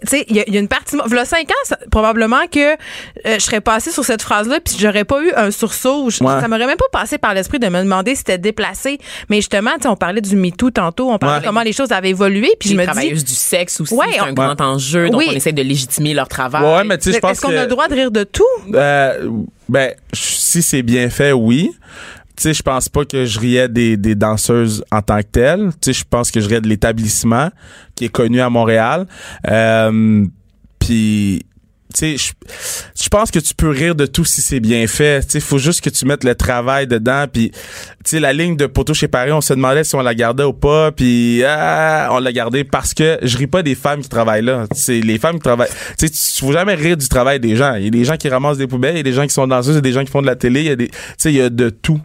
Tu 0.02 0.06
sais, 0.08 0.24
il 0.28 0.36
y, 0.36 0.40
a- 0.40 0.44
il 0.46 0.54
y 0.54 0.56
a 0.56 0.60
une 0.60 0.68
partie. 0.68 0.92
de 0.92 0.98
moi- 0.98 1.06
V'là 1.08 1.24
cinq 1.24 1.50
ans, 1.50 1.64
ça- 1.64 1.78
probablement 1.90 2.46
que 2.50 2.72
euh, 2.72 2.76
je 3.26 3.38
serais 3.40 3.60
passée 3.60 3.90
sur 3.90 4.04
cette 4.04 4.22
phrase-là, 4.22 4.60
puis 4.64 4.76
j'aurais 4.78 5.04
pas 5.04 5.20
eu 5.22 5.32
un 5.36 5.50
sursaut. 5.50 6.04
ou 6.04 6.10
je- 6.10 6.22
Ouais. 6.22 6.40
Ça 6.40 6.48
m'aurait 6.48 6.66
même 6.66 6.76
pas 6.76 6.98
passé 7.00 7.18
par 7.18 7.34
l'esprit 7.34 7.58
de 7.58 7.68
me 7.68 7.82
demander 7.82 8.12
si 8.12 8.18
c'était 8.18 8.38
déplacé. 8.38 8.98
Mais 9.28 9.36
justement, 9.36 9.72
tu 9.76 9.82
sais, 9.82 9.88
on 9.88 9.96
parlait 9.96 10.20
du 10.20 10.36
MeToo 10.36 10.70
tantôt, 10.70 11.10
on 11.10 11.18
parlait 11.18 11.36
Ouais. 11.36 11.40
de 11.42 11.46
comment 11.46 11.62
les 11.62 11.72
choses 11.72 11.90
avaient 11.92 12.10
évolué, 12.10 12.50
puis 12.60 12.70
je 12.70 12.74
me 12.74 12.80
dis. 12.80 12.86
travailleuses 12.86 13.24
du 13.24 13.34
sexe 13.34 13.80
aussi, 13.80 13.94
Ouais, 13.94 14.06
c'est 14.12 14.20
un 14.20 14.30
on- 14.30 14.32
grand 14.34 14.60
enjeu, 14.60 15.08
donc 15.10 15.18
Oui. 15.20 15.26
on 15.30 15.32
essaie 15.32 15.52
de 15.52 15.62
légitimer 15.62 16.14
leur 16.14 16.28
travail. 16.28 16.62
Ouais, 16.62 16.84
mais 16.84 16.98
tu 16.98 17.10
sais, 17.10 17.16
je 17.16 17.18
pense 17.20 17.32
Est-ce 17.32 17.40
qu'on 17.40 17.48
a 17.56 17.62
le 17.62 17.66
droit 17.66 17.88
de 17.88 17.94
rire 17.94 18.10
de 18.10 18.24
tout? 18.24 18.44
Euh, 18.74 19.28
ben, 19.68 19.94
si 20.12 20.62
c'est 20.62 20.82
bien 20.82 21.10
fait, 21.10 21.32
oui. 21.32 21.70
Tu 22.38 22.42
sais, 22.44 22.54
je 22.54 22.62
pense 22.62 22.88
pas 22.88 23.04
que 23.04 23.24
je 23.24 23.40
riais 23.40 23.68
des, 23.68 23.96
des 23.96 24.14
danseuses 24.14 24.84
en 24.92 25.02
tant 25.02 25.18
que 25.18 25.26
telles. 25.26 25.70
Tu 25.80 25.92
sais, 25.92 25.92
je 25.92 26.04
pense 26.08 26.30
que 26.30 26.40
je 26.40 26.48
riais 26.48 26.60
de 26.60 26.68
l'établissement 26.68 27.50
qui 27.96 28.04
est 28.04 28.10
connu 28.10 28.40
à 28.40 28.48
Montréal. 28.48 29.08
Euh, 29.50 30.24
Puis, 30.78 31.44
tu 31.94 32.18
sais, 32.18 32.34
je, 33.02 33.08
pense 33.08 33.30
que 33.30 33.38
tu 33.38 33.54
peux 33.54 33.70
rire 33.70 33.94
de 33.94 34.04
tout 34.04 34.24
si 34.24 34.42
c'est 34.42 34.60
bien 34.60 34.86
fait. 34.86 35.22
Tu 35.22 35.32
sais, 35.32 35.40
faut 35.40 35.56
juste 35.56 35.80
que 35.80 35.88
tu 35.88 36.04
mettes 36.04 36.22
le 36.22 36.34
travail 36.34 36.86
dedans. 36.86 37.24
Puis, 37.32 37.50
tu 37.50 37.58
sais, 38.04 38.20
la 38.20 38.34
ligne 38.34 38.56
de 38.56 38.66
poteau 38.66 38.92
chez 38.92 39.08
Paris, 39.08 39.32
on 39.32 39.40
se 39.40 39.54
demandait 39.54 39.84
si 39.84 39.94
on 39.94 40.02
la 40.02 40.14
gardait 40.14 40.44
ou 40.44 40.52
pas. 40.52 40.92
Puis, 40.92 41.42
ah, 41.44 42.08
on 42.12 42.18
l'a 42.18 42.32
gardée 42.32 42.64
parce 42.64 42.92
que 42.92 43.18
je 43.22 43.38
ris 43.38 43.46
pas 43.46 43.62
des 43.62 43.74
femmes 43.74 44.02
qui 44.02 44.08
travaillent 44.08 44.44
là. 44.44 44.66
C'est 44.74 45.00
les 45.00 45.18
femmes 45.18 45.36
qui 45.36 45.44
travaillent. 45.44 45.70
Tu 45.98 46.06
sais, 46.06 46.10
tu 46.10 46.44
faut 46.44 46.52
jamais 46.52 46.74
rire 46.74 46.96
du 46.96 47.08
travail 47.08 47.40
des 47.40 47.56
gens. 47.56 47.74
Il 47.74 47.84
y 47.84 47.88
a 47.88 47.90
des 47.90 48.04
gens 48.04 48.16
qui 48.16 48.28
ramassent 48.28 48.58
des 48.58 48.66
poubelles, 48.66 48.94
il 48.94 48.98
y 48.98 49.00
a 49.00 49.04
des 49.04 49.12
gens 49.12 49.26
qui 49.26 49.34
sont 49.34 49.46
danseuses, 49.46 49.74
il 49.74 49.76
y 49.76 49.78
a 49.78 49.82
des 49.82 49.92
gens 49.92 50.04
qui 50.04 50.10
font 50.10 50.22
de 50.22 50.26
la 50.26 50.36
télé, 50.36 50.60
il 50.60 50.66
y 50.66 50.70
a 50.70 50.76
des, 50.76 50.88
tu 50.88 50.94
sais, 51.16 51.32
il 51.32 51.36
y 51.36 51.40
a 51.40 51.48
de 51.48 51.70
tout. 51.70 52.00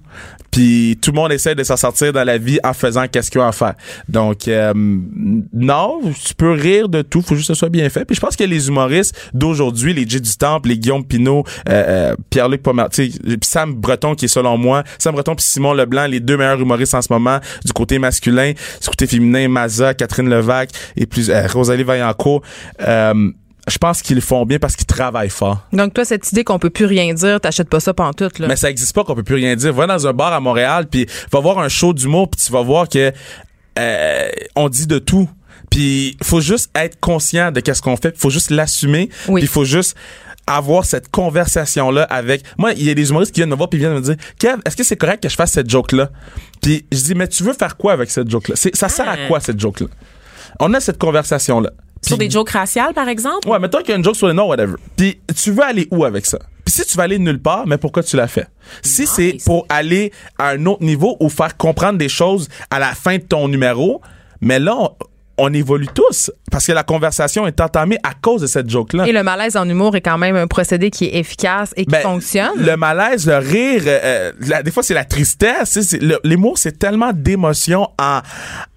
Puis 0.53 0.99
tout 1.01 1.11
le 1.11 1.15
monde 1.15 1.31
essaie 1.31 1.55
de 1.55 1.63
s'en 1.63 1.77
sortir 1.77 2.13
dans 2.13 2.23
la 2.23 2.37
vie 2.37 2.59
en 2.63 2.73
faisant 2.73 3.07
qu'est-ce 3.07 3.31
qu'il 3.31 3.41
y 3.41 3.43
a 3.43 3.47
à 3.47 3.51
faire. 3.51 3.73
Donc 4.07 4.47
euh, 4.47 4.71
non, 4.75 5.99
tu 6.23 6.35
peux 6.35 6.51
rire 6.51 6.89
de 6.89 7.01
tout, 7.01 7.23
faut 7.23 7.33
juste 7.33 7.47
que 7.47 7.55
ce 7.55 7.59
soit 7.59 7.69
bien 7.69 7.89
fait. 7.89 8.05
Puis 8.05 8.15
je 8.15 8.21
pense 8.21 8.35
que 8.35 8.43
les 8.43 8.67
humoristes 8.67 9.15
d'aujourd'hui, 9.33 9.72
les 9.81 10.07
J 10.07 10.21
du 10.21 10.37
Temple, 10.37 10.69
les 10.69 10.77
Guillaume 10.77 11.05
Pinot, 11.05 11.43
euh, 11.69 11.71
euh, 11.71 12.15
Pierre-Luc 12.29 12.61
puis 12.63 13.11
Sam 13.43 13.73
Breton 13.73 14.15
qui 14.15 14.25
est 14.25 14.29
selon 14.29 14.57
moi, 14.57 14.83
Sam 14.99 15.13
Breton 15.13 15.35
puis 15.35 15.45
Simon 15.45 15.73
Leblanc, 15.73 16.05
les 16.05 16.19
deux 16.19 16.37
meilleurs 16.37 16.59
humoristes 16.59 16.93
en 16.93 17.01
ce 17.01 17.11
moment 17.11 17.39
du 17.65 17.73
côté 17.73 17.99
masculin, 17.99 18.51
du 18.51 18.87
côté 18.87 19.07
féminin, 19.07 19.47
Maza, 19.47 19.93
Catherine 19.93 20.29
Levac 20.29 20.69
et 20.95 21.05
plus 21.05 21.29
euh, 21.29 21.47
Rosalie 21.47 21.83
Vaillancourt. 21.83 22.41
Euh, 22.81 23.31
je 23.67 23.77
pense 23.77 24.01
qu'ils 24.01 24.15
le 24.15 24.21
font 24.21 24.45
bien 24.45 24.59
parce 24.59 24.75
qu'ils 24.75 24.85
travaillent 24.85 25.29
fort. 25.29 25.59
Donc, 25.71 25.93
toi, 25.93 26.03
cette 26.03 26.29
idée 26.31 26.43
qu'on 26.43 26.59
peut 26.59 26.69
plus 26.69 26.85
rien 26.85 27.13
dire, 27.13 27.39
t'achètes 27.39 27.69
pas 27.69 27.79
ça 27.79 27.93
pantoute, 27.93 28.39
là. 28.39 28.47
Mais 28.47 28.57
ça 28.57 28.69
existe 28.69 28.93
pas 28.93 29.05
qu'on 29.05 29.15
peut 29.15 29.23
plus 29.23 29.35
rien 29.35 29.55
dire. 29.55 29.73
Va 29.73 29.87
dans 29.87 30.05
un 30.05 30.11
bar 30.11 30.33
à 30.33 30.39
Montréal 30.41 30.87
puis 30.89 31.07
va 31.31 31.39
voir 31.39 31.59
un 31.59 31.69
show 31.69 31.93
d'humour 31.93 32.29
puis 32.29 32.45
tu 32.45 32.51
vas 32.51 32.61
voir 32.61 32.89
que 32.89 33.13
euh, 33.79 34.27
on 34.55 34.69
dit 34.69 34.87
de 34.87 34.99
tout. 34.99 35.29
Puis 35.73 36.17
faut 36.23 36.39
juste 36.41 36.69
être 36.75 36.99
conscient 36.99 37.51
de 37.51 37.59
qu'est-ce 37.59 37.81
qu'on 37.81 37.97
fait, 37.97 38.15
faut 38.17 38.29
juste 38.29 38.51
l'assumer, 38.51 39.09
Oui. 39.27 39.41
puis 39.41 39.47
faut 39.47 39.65
juste 39.65 39.95
avoir 40.45 40.83
cette 40.85 41.09
conversation 41.09 41.89
là 41.89 42.03
avec 42.03 42.43
moi 42.57 42.73
il 42.73 42.83
y 42.83 42.89
a 42.89 42.93
des 42.93 43.09
humoristes 43.09 43.31
qui 43.31 43.39
viennent 43.39 43.49
me 43.49 43.55
voir 43.55 43.69
puis 43.69 43.79
viennent 43.79 43.93
me 43.93 44.01
dire 44.01 44.17
Kev 44.37 44.57
est-ce 44.65 44.75
que 44.75 44.83
c'est 44.83 44.97
correct 44.97 45.23
que 45.23 45.29
je 45.29 45.35
fasse 45.35 45.53
cette 45.53 45.69
joke 45.69 45.93
là 45.93 46.09
puis 46.61 46.85
je 46.91 46.99
dis 46.99 47.15
mais 47.15 47.29
tu 47.29 47.43
veux 47.43 47.53
faire 47.53 47.77
quoi 47.77 47.93
avec 47.93 48.11
cette 48.11 48.29
joke 48.29 48.49
là 48.49 48.55
ça 48.57 48.89
sert 48.89 49.07
à 49.07 49.13
Ah. 49.13 49.27
quoi 49.29 49.39
cette 49.39 49.57
joke 49.57 49.79
là 49.79 49.87
on 50.59 50.73
a 50.73 50.81
cette 50.81 50.97
conversation 50.97 51.61
là 51.61 51.71
Sur 52.05 52.17
des 52.17 52.29
jokes 52.29 52.49
raciales, 52.49 52.93
par 52.93 53.07
exemple? 53.07 53.47
Ouais, 53.47 53.57
mettons 53.57 53.77
qu'il 53.79 53.91
y 53.91 53.93
a 53.93 53.95
une 53.95 54.03
joke 54.03 54.17
sur 54.17 54.27
les 54.27 54.33
noms, 54.33 54.49
whatever. 54.49 54.75
Puis 54.97 55.21
tu 55.33 55.51
veux 55.51 55.63
aller 55.63 55.87
où 55.91 56.03
avec 56.03 56.25
ça? 56.25 56.37
Puis 56.65 56.73
si 56.75 56.85
tu 56.85 56.97
veux 56.97 57.03
aller 57.03 57.17
nulle 57.17 57.41
part, 57.41 57.65
mais 57.65 57.77
pourquoi 57.77 58.03
tu 58.03 58.17
l'as 58.17 58.27
fait? 58.27 58.47
Si 58.81 59.07
c'est 59.07 59.37
pour 59.45 59.65
aller 59.69 60.11
à 60.37 60.49
un 60.49 60.65
autre 60.65 60.83
niveau 60.83 61.15
ou 61.21 61.29
faire 61.29 61.55
comprendre 61.55 61.97
des 61.97 62.09
choses 62.09 62.49
à 62.69 62.79
la 62.79 62.93
fin 62.93 63.15
de 63.15 63.23
ton 63.23 63.47
numéro, 63.47 64.01
mais 64.41 64.59
là, 64.59 64.75
on- 64.77 64.91
on 65.37 65.51
évolue 65.53 65.87
tous 65.93 66.31
parce 66.51 66.67
que 66.67 66.71
la 66.71 66.83
conversation 66.83 67.47
est 67.47 67.59
entamée 67.59 67.97
à 68.03 68.13
cause 68.13 68.41
de 68.41 68.47
cette 68.47 68.69
joke-là. 68.69 69.07
Et 69.07 69.11
le 69.11 69.23
malaise 69.23 69.57
en 69.57 69.67
humour 69.67 69.95
est 69.95 70.01
quand 70.01 70.17
même 70.17 70.35
un 70.35 70.47
procédé 70.47 70.91
qui 70.91 71.05
est 71.05 71.15
efficace 71.17 71.73
et 71.75 71.85
qui 71.85 71.91
Ben, 71.91 72.01
fonctionne. 72.01 72.51
Le 72.57 72.77
malaise, 72.77 73.25
le 73.27 73.37
rire, 73.37 73.81
euh, 73.87 73.99
euh, 74.03 74.31
la- 74.47 74.61
des 74.63 74.71
fois 74.71 74.83
c'est 74.83 74.93
la 74.93 75.05
tristesse. 75.05 75.77
L'humour, 76.23 76.57
c'est 76.57 76.77
tellement 76.77 77.11
d'émotions 77.13 77.87
en, 77.99 78.19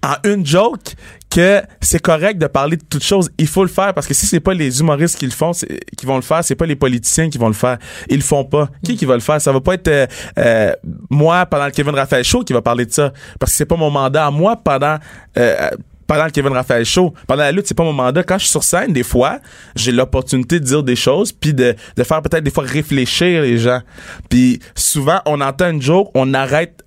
en 0.03 0.13
une 0.23 0.45
joke 0.45 0.95
que 1.29 1.61
c'est 1.81 2.01
correct 2.01 2.37
de 2.39 2.47
parler 2.47 2.77
de 2.77 2.83
toutes 2.89 3.03
choses. 3.03 3.29
Il 3.37 3.47
faut 3.47 3.63
le 3.63 3.69
faire 3.69 3.93
parce 3.93 4.07
que 4.07 4.13
si 4.13 4.25
c'est 4.25 4.39
pas 4.39 4.53
les 4.53 4.79
humoristes 4.79 5.19
qui 5.19 5.25
le 5.25 5.31
font, 5.31 5.53
c'est- 5.53 5.79
qui 5.97 6.05
vont 6.05 6.15
le 6.15 6.21
faire, 6.21 6.43
c'est 6.43 6.55
pas 6.55 6.65
les 6.65 6.75
politiciens 6.77 7.29
qui 7.29 7.37
vont 7.37 7.47
le 7.49 7.53
faire. 7.53 7.77
Ils 8.09 8.17
le 8.17 8.23
font 8.23 8.45
pas. 8.45 8.69
Qui 8.83 8.95
qui 8.95 9.05
va 9.05 9.13
le 9.13 9.19
faire? 9.19 9.39
Ça 9.41 9.51
va 9.51 9.59
pas 9.61 9.73
être 9.75 9.89
euh, 9.89 10.07
euh, 10.39 10.71
moi 11.09 11.45
pendant 11.45 11.65
le 11.65 11.71
Kevin 11.71 11.93
Raphaël 11.93 12.23
show 12.23 12.43
qui 12.43 12.53
va 12.53 12.61
parler 12.61 12.85
de 12.85 12.93
ça 12.93 13.11
parce 13.39 13.51
que 13.51 13.57
c'est 13.57 13.65
pas 13.65 13.75
mon 13.75 13.91
mandat 13.91 14.25
à 14.25 14.31
moi 14.31 14.55
pendant 14.55 14.97
euh, 15.37 15.69
pendant 16.07 16.25
le 16.25 16.31
Kevin 16.31 16.53
Raphaël 16.53 16.85
show, 16.85 17.13
pendant 17.27 17.43
la 17.43 17.51
lutte, 17.51 17.67
c'est 17.67 17.75
pas 17.75 17.83
mon 17.83 17.93
mandat. 17.93 18.23
Quand 18.23 18.37
je 18.37 18.43
suis 18.43 18.51
sur 18.51 18.63
scène, 18.63 18.93
des 18.93 19.03
fois, 19.03 19.39
j'ai 19.75 19.91
l'opportunité 19.91 20.59
de 20.59 20.65
dire 20.65 20.81
des 20.83 20.95
choses, 20.95 21.31
puis 21.33 21.53
de, 21.53 21.75
de 21.97 22.03
faire 22.03 22.21
peut-être 22.21 22.43
des 22.43 22.51
fois 22.51 22.63
réfléchir 22.63 23.41
les 23.41 23.57
gens. 23.57 23.81
Puis 24.29 24.59
souvent, 24.75 25.19
on 25.25 25.41
entend 25.41 25.69
une 25.69 25.81
joke, 25.81 26.09
on 26.15 26.33
arrête 26.33 26.83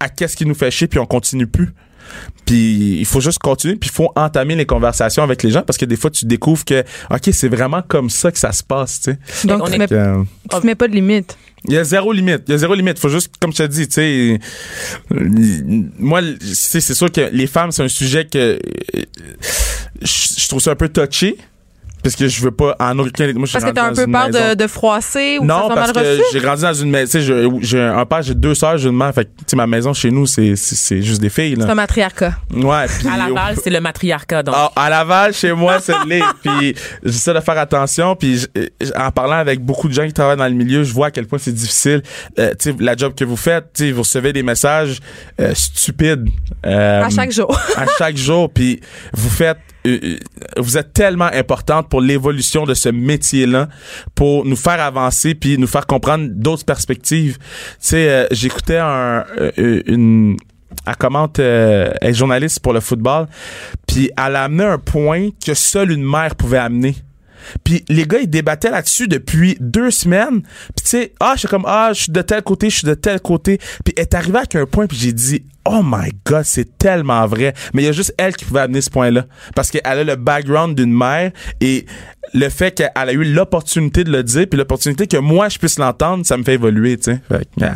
à 0.00 0.08
qu'est-ce 0.08 0.36
qui 0.36 0.46
nous 0.46 0.54
fait 0.54 0.70
chier, 0.70 0.86
puis 0.88 0.98
on 0.98 1.06
continue 1.06 1.46
plus. 1.46 1.70
Puis 2.44 2.98
il 2.98 3.06
faut 3.06 3.20
juste 3.20 3.38
continuer, 3.38 3.76
puis 3.76 3.88
il 3.90 3.94
faut 3.94 4.10
entamer 4.14 4.54
les 4.56 4.66
conversations 4.66 5.22
avec 5.22 5.42
les 5.42 5.50
gens 5.50 5.62
parce 5.62 5.78
que 5.78 5.86
des 5.86 5.96
fois 5.96 6.10
tu 6.10 6.26
découvres 6.26 6.64
que 6.64 6.84
ok 7.10 7.30
c'est 7.32 7.48
vraiment 7.48 7.80
comme 7.80 8.10
ça 8.10 8.30
que 8.30 8.38
ça 8.38 8.52
se 8.52 8.62
passe, 8.62 9.00
tu 9.00 9.12
sais. 9.26 9.48
Donc, 9.48 9.62
on 9.62 9.66
tu 9.66 9.72
est- 9.74 9.78
mets, 9.78 9.92
Euh, 9.92 10.22
tu 10.50 10.60
te 10.60 10.66
mets 10.66 10.74
pas 10.74 10.86
de 10.88 10.92
limite. 10.92 11.38
Il 11.66 11.74
y 11.74 11.78
a 11.78 11.84
zéro 11.84 12.12
limite. 12.12 12.42
Il 12.46 12.52
y 12.52 12.54
a 12.54 12.58
zéro 12.58 12.74
limite. 12.74 12.98
Faut 12.98 13.08
juste, 13.08 13.32
comme 13.40 13.52
je 13.52 13.58
te 13.58 13.62
dis, 13.68 13.88
tu 13.88 13.94
sais, 13.94 14.40
moi, 15.98 16.20
c'est 16.40 16.80
sûr 16.80 17.10
que 17.10 17.30
les 17.32 17.46
femmes, 17.46 17.72
c'est 17.72 17.82
un 17.82 17.88
sujet 17.88 18.26
que 18.26 18.38
euh, 18.38 19.02
je 20.02 20.34
je 20.36 20.48
trouve 20.48 20.60
ça 20.60 20.72
un 20.72 20.76
peu 20.76 20.88
touché. 20.88 21.36
Parce 22.04 22.14
que 22.14 22.28
je 22.28 22.40
veux 22.42 22.50
pas 22.52 22.76
en 22.78 22.96
aucun 23.00 23.24
moi, 23.32 23.32
je 23.42 23.46
suis 23.46 23.52
Parce 23.58 23.64
que 23.64 23.70
t'as 23.70 23.86
un 23.86 23.94
peu 23.94 24.06
peur 24.06 24.28
de, 24.28 24.54
de 24.54 24.66
froisser 24.68 25.38
ou 25.38 25.40
ça 25.40 25.46
Non, 25.46 25.68
parce 25.74 25.92
mal 25.92 26.04
que 26.04 26.20
j'ai 26.32 26.38
grandi 26.40 26.62
dans 26.62 26.72
une 26.74 26.90
maison. 26.90 27.10
Tu 27.10 27.18
sais, 27.18 27.22
je- 27.22 27.58
j'ai 27.62 27.80
un 27.80 28.04
père, 28.06 28.22
j'ai 28.22 28.34
deux 28.34 28.54
sœurs, 28.54 28.78
j'ai 28.78 28.90
une 28.90 28.96
mère. 28.96 29.12
Fait 29.14 29.24
que, 29.24 29.30
tu 29.38 29.44
sais, 29.48 29.56
ma 29.56 29.66
maison 29.66 29.92
chez 29.92 30.10
nous, 30.10 30.26
c'est, 30.26 30.54
c'est, 30.54 30.74
c'est 30.76 31.02
juste 31.02 31.20
des 31.20 31.30
filles, 31.30 31.56
C'est 31.58 31.68
un 31.70 31.74
matriarcat. 31.74 32.34
Ouais, 32.54 32.86
À 33.10 33.16
Laval, 33.16 33.56
c'est 33.62 33.70
le 33.70 33.80
matriarcat. 33.80 34.42
Donc, 34.42 34.54
ah, 34.56 34.70
à 34.76 34.90
Laval, 34.90 35.32
chez 35.32 35.52
moi, 35.52 35.80
c'est 35.80 35.94
l'est. 36.06 36.22
Puis 36.42 36.74
j'essaie 37.02 37.34
de 37.34 37.40
faire 37.40 37.58
attention. 37.58 38.14
Puis 38.14 38.46
en 38.96 39.10
parlant 39.10 39.36
avec 39.36 39.60
beaucoup 39.60 39.88
de 39.88 39.94
gens 39.94 40.06
qui 40.06 40.12
travaillent 40.12 40.36
dans 40.36 40.44
le 40.44 40.50
milieu, 40.52 40.84
je 40.84 40.92
vois 40.92 41.06
à 41.06 41.10
quel 41.10 41.26
point 41.26 41.38
c'est 41.38 41.52
difficile. 41.54 42.02
Euh, 42.38 42.50
tu 42.58 42.70
sais, 42.70 42.76
la 42.80 42.94
job 42.96 43.14
que 43.16 43.24
vous 43.24 43.36
faites, 43.36 43.72
tu 43.74 43.84
sais, 43.86 43.92
vous 43.92 44.02
recevez 44.02 44.32
des 44.34 44.42
messages 44.42 45.00
euh, 45.40 45.52
stupides. 45.54 46.28
euh, 46.66 47.02
À 47.04 47.08
chaque 47.10 47.32
jour. 47.32 47.58
à 47.76 47.86
chaque 47.98 48.16
jour. 48.16 48.50
Puis 48.50 48.80
vous 49.14 49.30
faites, 49.30 49.56
vous 50.56 50.78
êtes 50.78 50.92
tellement 50.92 51.30
importante 51.32 51.88
pour 51.88 52.00
l'évolution 52.00 52.64
de 52.64 52.74
ce 52.74 52.88
métier-là, 52.88 53.68
pour 54.14 54.44
nous 54.44 54.56
faire 54.56 54.80
avancer 54.80 55.34
puis 55.34 55.58
nous 55.58 55.66
faire 55.66 55.86
comprendre 55.86 56.28
d'autres 56.30 56.64
perspectives. 56.64 57.38
Tu 57.38 57.44
sais, 57.80 58.08
euh, 58.08 58.26
j'écoutais 58.30 58.78
un, 58.78 59.24
euh, 59.38 59.82
une 59.86 60.36
elle 60.86 60.96
commente, 60.96 61.38
euh, 61.38 61.92
elle 62.00 62.14
journaliste 62.14 62.60
pour 62.60 62.72
le 62.72 62.80
football, 62.80 63.26
puis 63.86 64.10
elle 64.16 64.36
a 64.36 64.44
amené 64.44 64.64
un 64.64 64.78
point 64.78 65.30
que 65.44 65.54
seule 65.54 65.92
une 65.92 66.04
mère 66.04 66.34
pouvait 66.34 66.58
amener. 66.58 66.96
Puis 67.62 67.84
les 67.88 68.04
gars, 68.04 68.18
ils 68.18 68.30
débattaient 68.30 68.70
là-dessus 68.70 69.08
depuis 69.08 69.56
deux 69.60 69.90
semaines. 69.90 70.42
Puis 70.42 70.84
tu 70.84 70.88
sais, 70.88 71.12
ah, 71.20 71.32
je 71.34 71.40
suis 71.40 71.48
comme, 71.48 71.64
ah, 71.66 71.90
je 71.92 72.04
suis 72.04 72.12
de 72.12 72.22
tel 72.22 72.42
côté, 72.42 72.70
je 72.70 72.78
suis 72.78 72.86
de 72.86 72.94
tel 72.94 73.20
côté. 73.20 73.58
Puis 73.84 73.94
elle 73.96 74.02
est 74.02 74.14
arrivée 74.14 74.38
avec 74.38 74.54
un 74.54 74.66
point, 74.66 74.86
puis 74.86 74.96
j'ai 74.96 75.12
dit, 75.12 75.44
oh 75.64 75.80
my 75.82 76.10
God, 76.24 76.44
c'est 76.44 76.78
tellement 76.78 77.26
vrai. 77.26 77.54
Mais 77.72 77.82
il 77.82 77.86
y 77.86 77.88
a 77.88 77.92
juste 77.92 78.14
elle 78.18 78.34
qui 78.36 78.44
pouvait 78.44 78.60
amener 78.60 78.80
ce 78.80 78.90
point-là. 78.90 79.26
Parce 79.54 79.70
qu'elle 79.70 79.82
a 79.84 80.04
le 80.04 80.16
background 80.16 80.76
d'une 80.76 80.92
mère 80.92 81.32
et 81.60 81.86
le 82.32 82.48
fait 82.48 82.72
qu'elle 82.72 82.90
a 82.94 83.12
eu 83.12 83.24
l'opportunité 83.24 84.04
de 84.04 84.10
le 84.10 84.22
dire, 84.22 84.46
puis 84.50 84.58
l'opportunité 84.58 85.06
que 85.06 85.16
moi, 85.16 85.48
je 85.48 85.58
puisse 85.58 85.78
l'entendre, 85.78 86.26
ça 86.26 86.36
me 86.36 86.42
fait 86.42 86.54
évoluer, 86.54 86.96
tu 86.96 87.12
sais. 87.12 87.20
Que, 87.58 87.66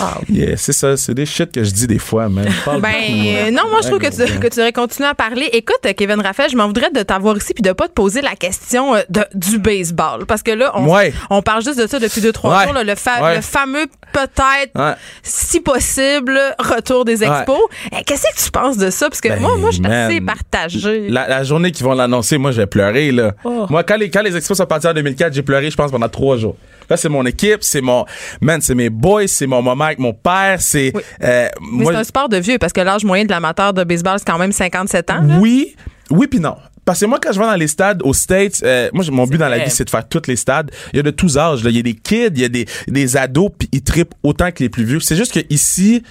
ah. 0.00 0.18
Yeah, 0.28 0.56
c'est 0.56 0.72
ça, 0.72 0.96
c'est 0.96 1.14
des 1.14 1.26
shit 1.26 1.52
que 1.52 1.62
je 1.64 1.70
dis 1.70 1.86
des 1.86 1.98
fois, 1.98 2.28
man. 2.28 2.46
Je 2.48 2.64
parle 2.64 2.80
Ben 2.80 2.90
euh, 2.90 3.50
non, 3.50 3.62
moi 3.70 3.80
je 3.82 3.88
trouve 3.88 3.98
que 3.98 4.08
tu, 4.08 4.16
bon, 4.32 4.40
que 4.40 4.48
tu 4.48 4.56
devrais 4.56 4.72
continuer 4.72 5.08
à 5.08 5.14
parler. 5.14 5.48
Écoute, 5.52 5.80
Kevin 5.96 6.20
Raphaël, 6.20 6.50
je 6.50 6.56
m'en 6.56 6.66
voudrais 6.66 6.90
de 6.90 7.02
t'avoir 7.02 7.36
ici 7.36 7.52
puis 7.54 7.62
de 7.62 7.72
pas 7.72 7.88
te 7.88 7.92
poser 7.92 8.20
la 8.22 8.34
question 8.36 8.94
euh, 8.94 9.00
de- 9.10 9.26
du 9.34 9.58
baseball. 9.58 10.26
Parce 10.26 10.42
que 10.42 10.50
là, 10.52 10.72
on, 10.74 10.86
Ouais. 10.88 11.12
on 11.30 11.42
parle 11.42 11.62
juste 11.64 11.78
de 11.80 11.86
ça 11.86 11.98
depuis 11.98 12.20
deux, 12.20 12.32
trois 12.32 12.56
Ouais. 12.58 12.64
jours. 12.64 12.72
là, 12.74 12.84
le, 12.84 12.94
fa- 12.94 13.22
Ouais. 13.22 13.36
le 13.36 13.40
fameux 13.42 13.86
peut-être, 14.12 14.74
Ouais. 14.74 14.94
si 15.22 15.60
possible, 15.60 16.38
retour 16.58 17.04
des 17.04 17.22
expos. 17.22 17.58
Eh, 17.92 18.02
Qu'est-ce 18.04 18.22
que 18.22 18.44
tu 18.44 18.50
penses 18.50 18.76
de 18.76 18.90
ça? 18.90 19.08
Parce 19.08 19.20
que 19.20 19.28
Ben, 19.28 19.40
moi, 19.40 19.56
moi, 19.56 19.70
je 19.70 19.76
suis 19.76 19.86
assez 19.86 20.20
partagée. 20.20 21.08
La, 21.08 21.28
la 21.28 21.44
journée 21.44 21.70
qu'ils 21.70 21.84
vont 21.84 21.94
l'annoncer, 21.94 22.38
moi, 22.38 22.50
j'ai 22.52 22.66
pleuré, 22.66 23.12
là. 23.12 23.32
Oh. 23.44 23.66
Moi, 23.70 23.84
quand 23.84 23.96
les, 23.96 24.10
quand 24.10 24.22
les 24.22 24.36
expos 24.36 24.56
sont 24.56 24.66
partis 24.66 24.86
en 24.88 24.94
2004, 24.94 25.32
j'ai 25.32 25.42
pleuré, 25.42 25.70
je 25.70 25.76
pense, 25.76 25.90
pendant 25.90 26.08
trois 26.08 26.36
jours. 26.36 26.56
Là, 26.90 26.96
c'est 26.96 27.08
mon 27.08 27.24
équipe, 27.24 27.58
c'est 27.62 27.80
mon, 27.80 28.04
man, 28.40 28.60
c'est 28.60 28.74
mes 28.74 28.90
boys, 28.90 29.26
c'est 29.28 29.46
mon 29.46 29.62
moment 29.62 29.84
avec 29.84 29.98
mon 30.00 30.12
père, 30.12 30.60
c'est, 30.60 30.90
Oui. 30.94 31.02
euh, 31.22 31.48
Mais 31.72 31.84
c'est 31.86 31.94
un 31.94 32.04
sport 32.04 32.28
de 32.28 32.36
vieux 32.36 32.58
parce 32.58 32.72
que 32.72 32.80
l'âge 32.80 33.04
moyen 33.04 33.24
de 33.24 33.30
l'amateur 33.30 33.72
de 33.72 33.84
baseball, 33.84 34.18
c'est 34.18 34.26
quand 34.26 34.38
même 34.38 34.52
57 34.52 35.10
ans. 35.10 35.22
là. 35.22 35.38
oui, 35.40 35.76
oui 36.10 36.26
puis 36.26 36.40
non. 36.40 36.56
Parce 36.84 36.98
que 36.98 37.06
moi, 37.06 37.20
quand 37.22 37.30
je 37.32 37.38
vais 37.38 37.46
dans 37.46 37.54
les 37.54 37.68
stades 37.68 38.00
aux 38.02 38.14
States, 38.14 38.62
euh, 38.64 38.88
moi, 38.92 39.04
mon 39.12 39.24
but 39.26 39.38
dans 39.38 39.48
la 39.48 39.58
vie, 39.60 39.70
c'est 39.70 39.84
de 39.84 39.90
faire 39.90 40.08
tous 40.08 40.22
les 40.26 40.34
stades. 40.34 40.72
Il 40.92 40.96
y 40.96 41.00
a 41.00 41.02
de 41.04 41.10
tous 41.10 41.38
âges. 41.38 41.62
là. 41.62 41.70
Il 41.70 41.76
y 41.76 41.78
a 41.78 41.82
des 41.82 41.94
kids, 41.94 42.30
il 42.34 42.40
y 42.40 42.44
a 42.44 42.48
des, 42.48 42.66
des 42.88 43.16
ados, 43.16 43.50
puis 43.56 43.68
ils 43.70 43.82
trippent 43.82 44.14
autant 44.24 44.50
que 44.50 44.60
les 44.64 44.70
plus 44.70 44.82
vieux. 44.84 44.98
C'est 44.98 45.14
juste 45.14 45.32
que 45.32 45.40
ici, 45.50 46.02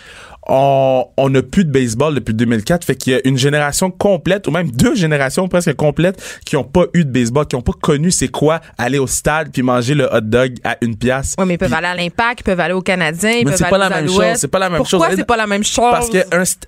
on 0.50 1.06
on 1.18 1.30
n'a 1.30 1.42
plus 1.44 1.64
de 1.66 1.72
baseball 1.72 2.16
depuis 2.16 2.34
2004. 2.34 2.84
Fait 2.84 2.96
qu'il 2.96 3.14
y 3.14 3.16
a 3.16 3.20
une 3.26 3.38
génération 3.38 3.92
complète, 3.92 4.48
ou 4.48 4.52
même 4.52 4.72
deux 4.72 4.96
générations 4.96 5.48
presque 5.48 5.74
complètes, 5.76 6.22
qui 6.46 6.58
ont 6.58 6.64
pas 6.64 6.86
eu 6.94 7.06
de 7.06 7.12
baseball, 7.12 7.46
qui 7.48 7.56
ont 7.56 7.62
pas 7.62 7.74
connu 7.80 8.12
c'est 8.12 8.28
quoi 8.28 8.60
aller 8.78 9.00
au 9.00 9.08
stade 9.08 9.50
puis 9.54 9.62
manger 9.62 9.94
le 9.96 10.06
hot 10.12 10.22
dog 10.22 10.56
à 10.64 10.78
une 10.82 10.96
pièce. 10.96 11.36
Oui, 11.38 11.46
mais 11.48 11.54
ils 11.54 11.58
peuvent 11.58 11.74
aller 11.74 11.88
à 11.88 11.96
l'Impact, 11.96 12.42
ils 12.42 12.44
peuvent 12.44 12.60
aller 12.60 12.74
au 12.74 12.82
Canadien, 12.82 13.32
ils 13.32 13.38
Mais 13.40 13.44
peuvent 13.52 13.56
c'est 13.58 13.64
aller 13.66 13.72
pas 13.72 13.78
la 13.78 13.90
même 13.90 14.08
chose, 14.08 14.36
c'est 14.36 14.48
pas 14.48 14.60
la 14.60 14.70
même 14.70 14.78
Pourquoi 14.84 15.08
chose? 15.08 15.16
c'est 15.18 15.26
pas 15.28 15.38
la 15.38 15.48
même 15.48 15.64
chose? 15.64 15.92
Parce 15.92 16.10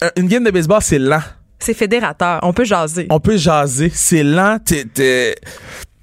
un- 0.01 0.09
une 0.21 0.27
game 0.27 0.43
de 0.43 0.51
baseball, 0.51 0.81
c'est 0.81 0.99
lent. 0.99 1.21
c'est 1.59 1.73
fédérateur. 1.73 2.39
On 2.43 2.53
peut 2.53 2.65
jaser. 2.65 3.07
on 3.09 3.19
peut 3.19 3.37
jaser, 3.37 3.91
c'est 3.93 4.23
lent, 4.23 4.57
t'es, 4.63 4.85
t'es- 4.85 5.35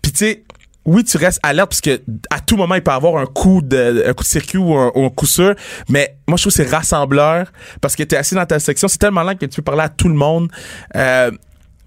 puis 0.03 0.13
tu 0.13 0.19
sais, 0.19 0.45
oui, 0.85 1.05
tu 1.05 1.17
restes 1.19 1.41
alerte 1.43 1.71
parce 1.71 1.81
que 1.81 2.01
à 2.31 2.41
tout 2.41 2.57
moment 2.57 2.75
il 2.75 2.83
peut 2.83 2.91
avoir 2.91 3.17
un 3.17 3.27
coup 3.27 3.61
de 3.63 4.05
un 4.09 4.15
coup 4.15 4.23
de 4.23 4.29
circuit 4.29 4.59
ou 4.59 4.75
un, 4.75 4.91
ou 4.95 5.05
un 5.05 5.11
coup 5.11 5.27
sûr, 5.27 5.55
mais 5.89 6.17
moi 6.27 6.37
je 6.37 6.45
trouve 6.45 6.53
que 6.53 6.65
c'est 6.65 6.75
rassembleur 6.75 7.53
parce 7.81 7.95
que 7.95 8.03
t'es 8.03 8.17
assis 8.17 8.35
dans 8.35 8.47
ta 8.47 8.59
section, 8.59 8.89
c'est 8.89 8.99
tellement 8.99 9.23
lent 9.23 9.37
que 9.37 9.47
tu 9.47 9.57
peux 9.57 9.63
parler 9.63 9.83
à 9.83 9.89
tout 9.89 10.09
le 10.09 10.15
monde. 10.15 10.51
Euh, 10.97 11.31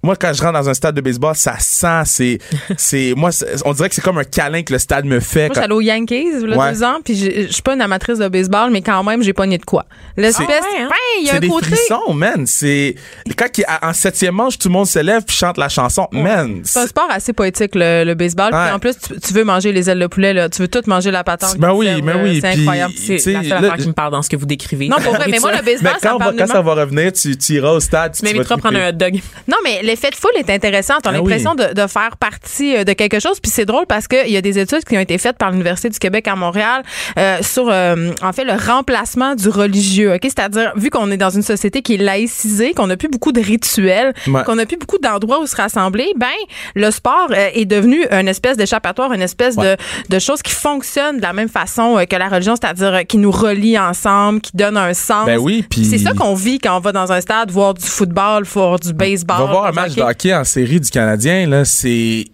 moi, 0.04 0.16
quand 0.16 0.32
je 0.34 0.42
rentre 0.42 0.54
dans 0.54 0.70
un 0.70 0.74
stade 0.74 0.96
de 0.96 1.02
baseball, 1.02 1.36
ça 1.36 1.56
sent, 1.60 2.02
c'est, 2.06 2.38
c'est, 2.78 3.14
moi, 3.16 3.30
on 3.66 3.74
dirait 3.74 3.90
que 3.90 3.96
c'est 3.96 4.02
comme 4.02 4.18
un 4.18 4.24
câlin 4.24 4.64
que 4.64 4.74
le 4.74 4.80
stade 4.80 5.06
me 5.06 5.20
fait. 5.20 5.50
Moi, 5.54 5.64
allée 5.64 5.74
aux 5.74 5.82
Yankees, 5.82 6.30
a 6.52 6.58
Ouais. 6.58 6.72
deux 6.74 6.84
ans, 6.84 6.98
puis 7.04 7.16
je 7.16 7.52
suis 7.52 7.62
pas 7.62 7.74
une 7.74 7.82
amatrice 7.82 8.18
de 8.20 8.28
baseball, 8.28 8.72
mais 8.72 8.82
quand 8.82 9.04
même, 9.04 9.22
j'ai 9.24 9.34
pogné 9.34 9.58
de 9.58 9.66
quoi. 9.66 9.86
L'espèce, 10.18 10.48
Ah 10.50 10.54
ouais, 10.78 10.82
hein? 10.84 10.90
Il 11.20 11.26
y 11.26 11.30
a 11.30 11.32
c'est 11.34 11.38
un 11.38 11.40
des 11.42 11.48
côté. 11.48 11.66
frissons, 11.68 12.14
man. 12.14 12.46
C'est 12.48 12.96
quand 13.38 13.58
il, 13.58 13.66
en 13.82 13.94
septième 13.94 14.36
manche, 14.36 14.58
tout 14.58 14.68
le 14.68 14.74
monde 14.74 14.88
se 14.88 15.00
lève 15.00 15.24
puis 15.24 15.36
chante 15.36 15.58
la 15.58 15.70
chanson, 15.70 16.08
man. 16.12 16.62
C'est 16.64 16.80
un 16.80 16.88
sport 16.88 17.08
assez 17.10 17.34
poétique, 17.34 17.72
le, 17.76 18.04
le 18.04 18.16
baseball. 18.16 18.52
Puis 18.52 18.60
Ouais. 18.60 18.72
en 18.72 18.80
plus, 18.80 18.96
tu, 18.98 19.20
tu 19.20 19.34
veux 19.34 19.44
manger 19.44 19.72
les 19.72 19.90
ailes 19.90 20.00
de 20.00 20.08
poulet, 20.08 20.34
là. 20.34 20.50
Tu 20.50 20.62
veux 20.62 20.68
tout 20.68 20.82
manger 20.88 21.12
la 21.12 21.24
patente. 21.24 21.58
Ben 21.58 21.72
oui, 21.74 21.88
ben 22.02 22.18
là. 22.18 22.24
oui, 22.24 22.40
C'est 22.42 22.48
incroyable. 22.60 22.94
c'est 22.98 23.14
la 23.14 23.20
seule 23.44 23.50
là, 23.50 23.58
affaire 23.58 23.78
qui 23.78 23.88
me 23.88 23.94
parle 23.94 24.12
dans 24.12 24.22
ce 24.22 24.30
que 24.30 24.36
vous 24.36 24.46
décrivez. 24.46 24.88
Non, 24.92 24.98
pour 24.98 25.14
vrai, 25.16 25.26
mais 25.30 25.40
moi, 25.40 25.52
le 25.52 25.58
Mais 25.64 25.74
baseball, 25.74 25.94
ça 26.02 26.10
quand, 26.10 26.18
va- 26.18 26.48
ça 26.48 26.62
va 26.62 26.74
revenir, 26.74 27.12
tu, 27.14 27.38
tu 27.38 27.54
iras 27.54 27.72
au 27.72 27.80
stade. 27.80 28.14
Tu 28.16 28.26
m'inviteras 28.26 28.56
à 28.56 28.58
prendre 28.58 28.78
un 28.78 28.90
hot 28.90 28.94
dog. 28.94 29.20
Non, 29.48 29.58
mais 29.64 29.82
l'effet 29.92 30.10
de 30.10 30.16
foule 30.16 30.32
est 30.38 30.50
intéressant. 30.50 30.96
On 31.04 31.08
a 31.08 31.10
Ah 31.10 31.12
l'impression 31.18 31.54
de, 31.56 31.74
de 31.74 31.88
faire 31.88 32.16
partie 32.18 32.76
euh, 32.78 32.84
de 32.84 32.94
quelque 32.94 33.20
chose. 33.20 33.40
Puis 33.42 33.52
c'est 33.52 33.66
drôle 33.66 33.86
parce 33.88 34.08
qu'il 34.08 34.30
y 34.30 34.38
a 34.38 34.42
des 34.42 34.58
études 34.58 34.84
qui 34.86 34.96
ont 34.98 35.02
été 35.02 35.18
faites 35.18 35.38
par 35.38 35.52
l'Université 35.52 35.90
du 35.90 36.00
Québec 36.00 36.28
à 36.28 36.36
Montréal 36.36 36.84
euh, 37.18 37.38
sur, 37.42 37.68
euh, 37.70 38.12
en 38.22 38.32
fait, 38.34 38.44
le 38.46 38.54
remplacement 38.54 39.36
du 39.36 39.50
religieux. 39.50 40.14
Ok, 40.14 40.22
C'est-à-dire, 40.24 40.72
vu 40.76 40.90
qu'on 40.90 41.12
est 41.12 41.18
dans 41.18 41.30
une 41.30 41.42
société 41.42 41.82
qui 41.82 41.96
est 41.96 41.98
laïcisée, 41.98 42.74
qu'on 42.74 42.88
n'a 42.88 42.98
plus 42.98 43.10
beaucoup 43.10 43.32
de 43.32 43.42
rituels, 43.42 44.14
Ouais. 44.28 44.44
qu'on 44.46 44.56
n'a 44.56 44.66
plus 44.66 44.78
beaucoup 44.78 44.98
d'endroits 44.98 45.40
où 45.42 45.46
se 45.48 45.56
rassembler, 45.56 46.08
ben, 46.16 46.28
le 46.76 46.90
sport 46.92 47.28
euh, 47.32 47.50
est 47.54 47.66
devenu 47.66 48.06
une 48.12 48.28
espèce 48.28 48.56
d'échappatoire, 48.58 49.12
une 49.14 49.22
espèce 49.22 49.56
Ouais. 49.56 49.76
de, 49.76 50.16
de 50.16 50.20
chose 50.20 50.42
qui 50.42 50.54
fonctionne 50.54 51.18
de 51.18 51.22
la 51.22 51.34
même 51.34 51.50
façon 51.50 52.04
que 52.10 52.16
la 52.16 52.30
religion, 52.30 52.56
c'est-à-dire 52.56 53.02
qui 53.08 53.18
nous 53.18 53.32
relie 53.32 53.78
ensemble, 53.78 54.40
qui 54.42 54.52
donne 54.56 54.78
un 54.78 54.94
sens. 54.94 55.26
Ben 55.26 55.38
oui, 55.38 55.66
puis- 55.70 55.86
C'est 55.86 55.98
ça 55.98 56.14
qu'on 56.14 56.36
vit 56.36 56.60
quand 56.60 56.78
on 56.78 56.80
va 56.80 56.92
dans 56.94 57.12
un 57.12 57.20
stade 57.20 57.52
voir 57.52 57.74
du 57.74 57.86
football, 57.86 58.44
voir 58.44 58.80
du 58.80 58.94
baseball. 58.94 59.38
Va 59.40 59.46
voir 59.46 59.66
un 59.66 59.70
du 59.72 59.76
match 59.82 59.92
hockey. 59.92 60.02
de 60.02 60.06
hockey 60.06 60.36
en 60.36 60.44
série 60.44 60.80
du 60.80 60.90
Canadien, 60.90 61.48
là, 61.48 61.66
c'est. 61.66 62.26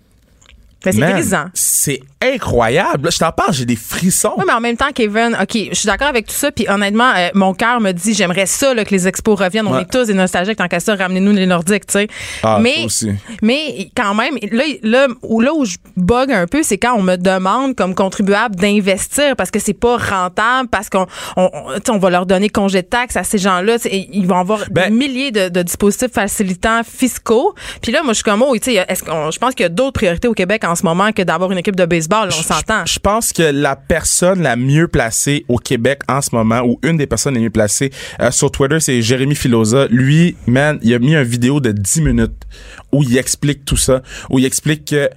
C'est 0.93 0.99
grisant. 1.13 1.45
C'est 1.53 1.99
incroyable. 2.21 3.05
Là, 3.05 3.09
je 3.11 3.17
t'en 3.19 3.31
parle, 3.31 3.53
j'ai 3.53 3.65
des 3.65 3.75
frissons. 3.75 4.33
Oui, 4.37 4.43
mais 4.47 4.53
en 4.53 4.59
même 4.59 4.75
temps, 4.77 4.91
Kevin, 4.93 5.37
OK, 5.41 5.57
je 5.69 5.75
suis 5.75 5.85
d'accord 5.87 6.07
avec 6.07 6.25
tout 6.27 6.33
ça. 6.33 6.51
Puis 6.51 6.67
honnêtement, 6.69 7.11
euh, 7.15 7.27
mon 7.35 7.53
cœur 7.53 7.79
me 7.79 7.91
dit, 7.91 8.13
j'aimerais 8.13 8.45
ça 8.47 8.73
là, 8.73 8.83
que 8.85 8.91
les 8.91 9.07
expos 9.07 9.39
reviennent. 9.39 9.67
On 9.67 9.73
Ouais. 9.75 9.81
est 9.83 9.91
tous 9.91 10.05
des 10.07 10.13
nostalgiques. 10.13 10.57
Tant 10.57 10.67
qu'à 10.67 10.79
ça, 10.79 10.95
ramenez-nous 10.95 11.31
les 11.33 11.45
Nordiques, 11.45 11.85
tu 11.85 11.93
sais. 11.93 12.07
Ah, 12.43 12.57
mais, 12.61 12.85
aussi. 12.85 13.11
mais 13.41 13.89
quand 13.95 14.13
même, 14.15 14.35
là, 14.51 14.63
là, 14.83 15.07
où, 15.21 15.41
là 15.41 15.53
où 15.53 15.65
je 15.65 15.77
bug 15.95 16.31
un 16.31 16.47
peu, 16.47 16.63
c'est 16.63 16.77
quand 16.77 16.95
on 16.95 17.03
me 17.03 17.15
demande 17.17 17.75
comme 17.75 17.93
contribuable 17.93 18.55
d'investir 18.55 19.35
parce 19.35 19.51
que 19.51 19.59
c'est 19.59 19.73
pas 19.73 19.97
rentable, 19.97 20.69
parce 20.69 20.89
qu'on 20.89 21.05
on, 21.35 21.97
va 21.97 22.09
leur 22.09 22.25
donner 22.25 22.49
congé 22.49 22.81
de 22.81 22.87
taxes 22.87 23.17
à 23.17 23.23
ces 23.23 23.37
gens-là. 23.37 23.77
Ils 23.91 24.25
vont 24.27 24.39
avoir 24.39 24.61
Ben- 24.71 24.89
des 24.89 24.95
milliers 24.95 25.31
de, 25.31 25.49
de 25.49 25.61
dispositifs 25.61 26.11
facilitants 26.13 26.81
fiscaux. 26.83 27.53
Puis 27.81 27.91
là, 27.91 28.01
moi, 28.03 28.13
je 28.13 28.17
suis 28.17 28.23
comme, 28.23 28.41
oh, 28.41 28.55
tu 28.57 28.73
sais, 28.73 28.85
je 28.89 29.37
pense 29.37 29.53
qu'il 29.53 29.63
y 29.63 29.65
a 29.65 29.69
d'autres 29.69 29.93
priorités 29.93 30.27
au 30.27 30.33
Québec 30.33 30.63
en 30.63 30.75
ce 30.77 30.83
moment 30.83 31.11
que 31.11 31.21
d'avoir 31.21 31.51
une 31.51 31.57
équipe 31.57 31.75
de 31.75 31.85
baseball. 31.85 32.29
On 32.29 32.43
s'entend. 32.43 32.85
Je 32.85 32.99
pense 32.99 33.33
que 33.33 33.43
la 33.43 33.75
personne 33.75 34.41
la 34.41 34.55
mieux 34.55 34.87
placée 34.87 35.45
au 35.49 35.57
Québec 35.57 36.01
en 36.07 36.21
ce 36.21 36.29
moment, 36.33 36.61
ou 36.61 36.79
une 36.83 36.97
des 36.97 37.07
personnes 37.07 37.33
les 37.33 37.41
mieux 37.41 37.49
placées 37.49 37.91
euh, 38.21 38.31
sur 38.31 38.51
Twitter, 38.51 38.79
c'est 38.79 39.01
Jérémy 39.01 39.35
Filosa. 39.35 39.87
Lui, 39.89 40.35
man, 40.45 40.79
il 40.81 40.93
a 40.93 40.99
mis 40.99 41.13
une 41.13 41.23
vidéo 41.23 41.59
de 41.59 41.71
10 41.71 42.01
minutes 42.01 42.43
où 42.91 43.03
il 43.03 43.17
explique 43.17 43.65
tout 43.65 43.77
ça, 43.77 44.01
où 44.29 44.39
il 44.39 44.45
explique 44.45 44.85
que 44.85 45.09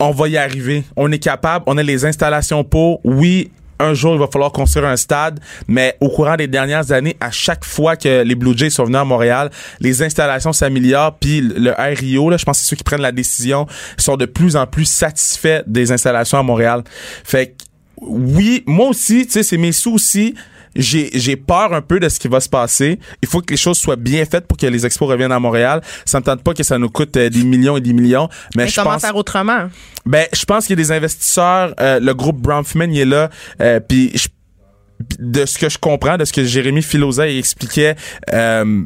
on 0.00 0.10
va 0.10 0.28
y 0.28 0.36
arriver, 0.36 0.84
on 0.96 1.10
est 1.10 1.18
capable, 1.18 1.64
on 1.66 1.76
a 1.76 1.82
les 1.82 2.04
installations 2.04 2.62
pour, 2.62 3.00
oui, 3.04 3.50
un 3.78 3.94
jour, 3.94 4.14
il 4.14 4.18
va 4.18 4.26
falloir 4.26 4.52
construire 4.52 4.86
un 4.86 4.96
stade, 4.96 5.40
mais 5.66 5.96
au 6.00 6.08
courant 6.08 6.36
des 6.36 6.46
dernières 6.46 6.92
années, 6.92 7.16
à 7.20 7.30
chaque 7.30 7.64
fois 7.64 7.96
que 7.96 8.22
les 8.22 8.34
Blue 8.34 8.56
Jays 8.56 8.70
sont 8.70 8.84
venus 8.84 8.98
à 8.98 9.04
Montréal, 9.04 9.50
les 9.80 10.02
installations 10.02 10.52
s'améliorent, 10.52 11.16
puis 11.18 11.40
le 11.40 11.72
RIO, 11.76 12.30
là, 12.30 12.36
je 12.36 12.44
pense 12.44 12.58
que 12.58 12.64
ceux 12.64 12.76
qui 12.76 12.84
prennent 12.84 13.02
la 13.02 13.12
décision, 13.12 13.66
sont 13.96 14.16
de 14.16 14.26
plus 14.26 14.56
en 14.56 14.66
plus 14.66 14.84
satisfaits 14.84 15.62
des 15.66 15.92
installations 15.92 16.38
à 16.38 16.42
Montréal. 16.42 16.82
Fait 17.24 17.48
que, 17.48 17.64
oui, 18.00 18.62
moi 18.66 18.88
aussi, 18.88 19.26
tu 19.26 19.32
sais, 19.32 19.42
c'est 19.42 19.56
mes 19.56 19.72
soucis. 19.72 20.34
J'ai, 20.76 21.10
j'ai 21.14 21.36
peur 21.36 21.72
un 21.72 21.80
peu 21.82 21.98
de 22.00 22.08
ce 22.08 22.18
qui 22.18 22.28
va 22.28 22.40
se 22.40 22.48
passer. 22.48 22.98
Il 23.22 23.28
faut 23.28 23.40
que 23.40 23.50
les 23.52 23.56
choses 23.56 23.78
soient 23.78 23.96
bien 23.96 24.24
faites 24.24 24.46
pour 24.46 24.56
que 24.56 24.66
les 24.66 24.84
expos 24.86 25.08
reviennent 25.08 25.32
à 25.32 25.40
Montréal. 25.40 25.80
Ça 26.04 26.20
me 26.20 26.24
tente 26.24 26.42
pas 26.42 26.54
que 26.54 26.62
ça 26.62 26.78
nous 26.78 26.88
coûte 26.90 27.16
euh, 27.16 27.28
des 27.30 27.44
millions 27.44 27.76
et 27.76 27.80
des 27.80 27.92
millions, 27.92 28.28
mais, 28.56 28.64
Mais 28.64 28.68
je 28.68 28.74
comment 28.76 28.92
pense 28.92 29.02
faire 29.02 29.16
autrement? 29.16 29.68
ben, 30.06 30.26
je 30.32 30.44
pense 30.44 30.66
qu'il 30.66 30.78
y 30.78 30.80
a 30.80 30.84
des 30.84 30.92
investisseurs. 30.92 31.74
euh, 31.80 31.98
le 32.00 32.14
groupe 32.14 32.38
Bronfman, 32.40 32.90
il 32.92 33.00
est 33.00 33.04
là. 33.04 33.30
Euh, 33.60 33.80
Puis 33.80 34.12
je- 34.14 34.28
de 35.20 35.46
ce 35.46 35.58
que 35.58 35.68
je 35.68 35.78
comprends, 35.78 36.16
de 36.16 36.24
ce 36.24 36.32
que 36.32 36.44
Jérémy 36.44 36.82
Filosa 36.82 37.28
il 37.28 37.38
expliquait, 37.38 37.94
euh, 38.32 38.82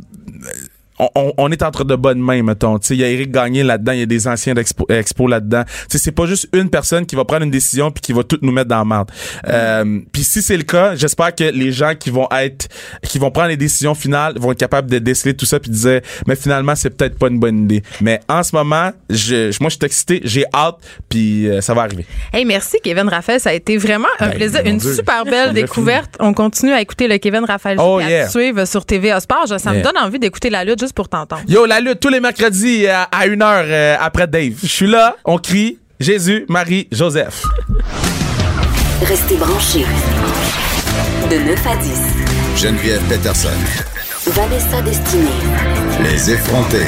on, 1.03 1.09
on- 1.15 1.33
on 1.39 1.51
est 1.53 1.63
entre 1.63 1.85
de 1.85 1.97
bonnes 1.97 2.21
mains, 2.21 2.43
mettons. 2.43 2.79
Tu 2.79 2.89
sais, 2.89 2.95
il 2.95 3.01
y 3.01 3.05
a 3.05 3.09
Eric 3.09 3.31
Gagné 3.31 3.63
là-dedans, 3.63 3.93
il 3.93 3.99
y 4.01 4.03
a 4.03 4.07
des 4.07 4.29
anciens 4.29 4.55
d'Expo 4.55 4.87
Expo 4.89 5.27
là-dedans. 5.27 5.65
Tu 5.65 5.73
sais, 5.91 5.99
c'est 5.99 6.13
pas 6.13 6.27
juste 6.27 6.49
une 6.53 6.71
personne 6.71 7.07
qui 7.07 7.17
va 7.17 7.25
prendre 7.25 7.43
une 7.45 7.51
décision 7.51 7.91
puis 7.91 8.01
qui 8.01 8.13
va 8.13 8.23
tout 8.25 8.39
nous 8.43 8.53
mettre 8.53 8.69
dans 8.69 8.79
la 8.79 8.85
merde. 8.85 9.11
Euh, 9.49 10.01
puis 10.13 10.23
si 10.25 10.43
c'est 10.43 10.57
le 10.57 10.63
cas, 10.63 10.95
j'espère 10.95 11.35
que 11.35 11.45
les 11.45 11.73
gens 11.73 11.95
qui 11.99 12.11
vont 12.11 12.29
être, 12.31 12.69
qui 13.03 13.19
vont 13.19 13.31
prendre 13.31 13.49
les 13.49 13.57
décisions 13.57 13.95
finales 13.95 14.35
vont 14.39 14.53
être 14.53 14.59
capables 14.59 14.91
de 14.91 14.99
déceler 14.99 15.35
tout 15.35 15.47
ça 15.47 15.59
puis 15.61 15.71
de 15.71 15.77
dire, 15.77 16.01
mais 16.27 16.37
finalement, 16.37 16.75
c'est 16.75 16.91
peut-être 16.91 17.19
pas 17.19 17.29
une 17.29 17.39
bonne 17.41 17.65
idée. 17.65 17.83
Mais 18.01 18.21
en 18.29 18.43
ce 18.43 18.55
moment, 18.55 18.91
je, 19.11 19.51
moi, 19.61 19.69
je 19.71 19.77
suis 19.77 19.85
excité, 19.87 20.21
j'ai 20.25 20.45
hâte, 20.55 20.77
puis 21.09 21.49
euh, 21.49 21.61
ça 21.61 21.75
va 21.75 21.83
arriver. 21.83 22.07
Hey, 22.33 22.45
merci, 22.45 22.77
Kevin 22.83 23.09
Raphaël. 23.09 23.41
Ça 23.41 23.51
a 23.51 23.53
été 23.55 23.77
vraiment 23.77 24.09
un 24.21 24.29
Ben, 24.29 24.37
plaisir. 24.37 24.61
Une 24.65 24.79
Dieu. 24.79 24.95
super 24.95 25.25
belle 25.25 25.53
découverte. 25.53 26.17
On 26.21 26.33
continue 26.35 26.73
à 26.73 26.81
écouter 26.81 27.09
le 27.09 27.19
Kevin 27.19 27.45
Raphaël 27.45 27.79
Oh, 27.81 27.99
à 27.99 28.09
yeah. 28.09 28.27
te 28.27 28.31
suivre 28.31 28.65
sur 28.65 28.85
TVA 28.85 29.21
Sport. 29.21 29.49
Ça 29.59 29.73
me 29.73 29.83
donne 29.83 29.97
envie 29.99 30.19
d'écouter 30.19 30.51
la 30.51 30.65
lutte 30.65 30.81
juste 30.81 30.92
pour 30.95 31.09
t'entendre. 31.09 31.43
Yo, 31.49 31.67
la 31.67 31.81
lutte 31.81 32.01
tous 32.01 32.09
les 32.09 32.21
mercredis 32.21 32.87
à, 32.87 33.03
à 33.05 33.27
une 33.27 33.43
heure 33.43 33.65
euh, 33.67 33.97
après 34.01 34.27
Dave. 34.27 34.55
Je 34.63 34.69
suis 34.69 34.87
là, 34.87 35.17
on 35.25 35.39
crie 35.39 35.79
Jésus, 36.01 36.45
Marie, 36.49 36.89
Joseph. 36.91 37.43
Restez 39.03 39.37
branchés. 39.37 39.87
De 41.31 41.37
9 41.37 41.67
à 41.67 41.77
10. 41.77 42.63
Geneviève 42.63 43.01
Peterson. 43.09 43.49
Vanessa 44.27 44.81
Destinée. 44.83 45.29
Les 46.03 46.31
effrontés. 46.31 46.87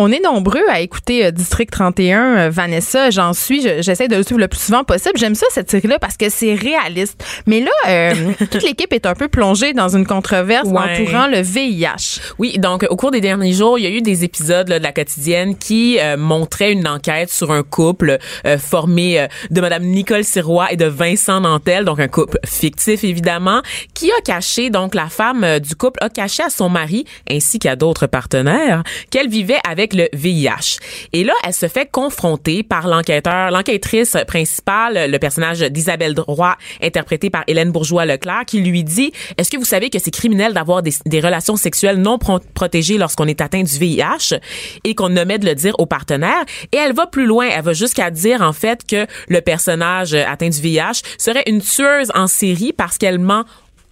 On 0.00 0.12
est 0.12 0.20
nombreux 0.22 0.62
à 0.70 0.78
écouter 0.80 1.26
euh, 1.26 1.30
District 1.32 1.68
31. 1.72 2.20
Euh, 2.36 2.50
Vanessa, 2.50 3.10
j'en 3.10 3.32
suis. 3.32 3.62
Je- 3.62 3.82
J'essaie 3.82 4.06
de 4.06 4.14
le 4.14 4.22
suivre 4.22 4.38
le 4.40 4.46
plus 4.46 4.60
souvent 4.60 4.84
possible. 4.84 5.18
J'aime 5.18 5.34
ça, 5.34 5.46
cette 5.50 5.68
série-là, 5.68 5.98
parce 5.98 6.16
que 6.16 6.28
c'est 6.28 6.54
réaliste. 6.54 7.20
Mais 7.46 7.58
là, 7.58 7.70
euh, 7.88 8.12
toute 8.38 8.62
l'équipe 8.62 8.92
est 8.92 9.06
un 9.06 9.14
peu 9.14 9.26
plongée 9.26 9.72
dans 9.72 9.88
une 9.96 10.06
controverse 10.06 10.68
Ouais. 10.68 10.78
entourant 11.02 11.26
le 11.26 11.40
VIH. 11.40 12.20
Oui, 12.38 12.58
donc 12.58 12.86
au 12.88 12.94
cours 12.94 13.10
des 13.10 13.20
derniers 13.20 13.52
jours, 13.52 13.76
il 13.76 13.82
y 13.82 13.86
a 13.88 13.90
eu 13.90 14.00
des 14.00 14.22
épisodes 14.22 14.68
là, 14.68 14.78
de 14.78 14.84
la 14.84 14.92
quotidienne 14.92 15.58
qui 15.58 15.98
euh, 15.98 16.16
montraient 16.16 16.70
une 16.72 16.86
enquête 16.86 17.30
sur 17.30 17.50
un 17.50 17.64
couple 17.64 18.18
euh, 18.46 18.56
formé 18.56 19.26
de 19.50 19.60
Madame 19.60 19.82
Nicole 19.82 20.22
Sirois 20.22 20.70
et 20.72 20.76
de 20.76 20.84
Vincent 20.86 21.40
Nantel, 21.40 21.84
donc 21.84 21.98
un 21.98 22.06
couple 22.06 22.38
fictif 22.46 23.02
évidemment, 23.02 23.62
qui 23.94 24.12
a 24.12 24.20
caché 24.24 24.70
donc 24.70 24.94
la 24.94 25.08
femme 25.08 25.58
du 25.58 25.74
couple 25.74 25.98
a 26.04 26.08
caché 26.08 26.44
à 26.44 26.50
son 26.50 26.68
mari 26.68 27.04
ainsi 27.28 27.58
qu'à 27.58 27.74
d'autres 27.74 28.06
partenaires 28.06 28.84
qu'elle 29.10 29.28
vivait 29.28 29.58
avec 29.68 29.87
le 29.94 30.08
VIH. 30.12 30.78
Et 31.12 31.24
là, 31.24 31.32
elle 31.44 31.52
se 31.52 31.68
fait 31.68 31.90
confronter 31.90 32.62
par 32.62 32.88
l'enquêteur, 32.88 33.50
l'enquêtrice 33.50 34.16
principale, 34.26 35.10
le 35.10 35.18
personnage 35.18 35.60
d'Isabelle 35.60 36.14
Droit, 36.14 36.56
interprétée 36.82 37.30
par 37.30 37.44
Hélène 37.46 37.70
Bourgeois-Leclerc, 37.70 38.44
qui 38.46 38.60
lui 38.60 38.84
dit 38.84 39.12
Est-ce 39.36 39.50
que 39.50 39.56
vous 39.56 39.64
savez 39.64 39.90
que 39.90 39.98
c'est 39.98 40.10
criminel 40.10 40.52
d'avoir 40.52 40.82
des, 40.82 41.20
relations 41.20 41.56
sexuelles 41.56 41.98
non 41.98 42.18
pro- 42.18 42.40
protégées 42.54 42.98
lorsqu'on 42.98 43.26
est 43.26 43.40
atteint 43.40 43.62
du 43.62 43.78
VIH 43.78 44.38
et 44.84 44.94
qu'on 44.94 45.16
omet 45.16 45.38
de 45.38 45.46
le 45.46 45.54
dire 45.54 45.74
aux 45.78 45.86
partenaires 45.86 46.44
Et 46.72 46.76
elle 46.76 46.92
va 46.92 47.06
plus 47.06 47.26
loin. 47.26 47.48
Elle 47.50 47.64
va 47.64 47.72
jusqu'à 47.72 48.10
dire, 48.10 48.42
en 48.42 48.52
fait, 48.52 48.86
que 48.86 49.06
le 49.28 49.40
personnage 49.40 50.14
atteint 50.14 50.48
du 50.48 50.60
VIH 50.60 51.02
serait 51.18 51.44
une 51.46 51.60
tueuse 51.60 52.10
en 52.14 52.26
série 52.26 52.72
parce 52.72 52.98
qu'elle 52.98 53.18
ment 53.18 53.44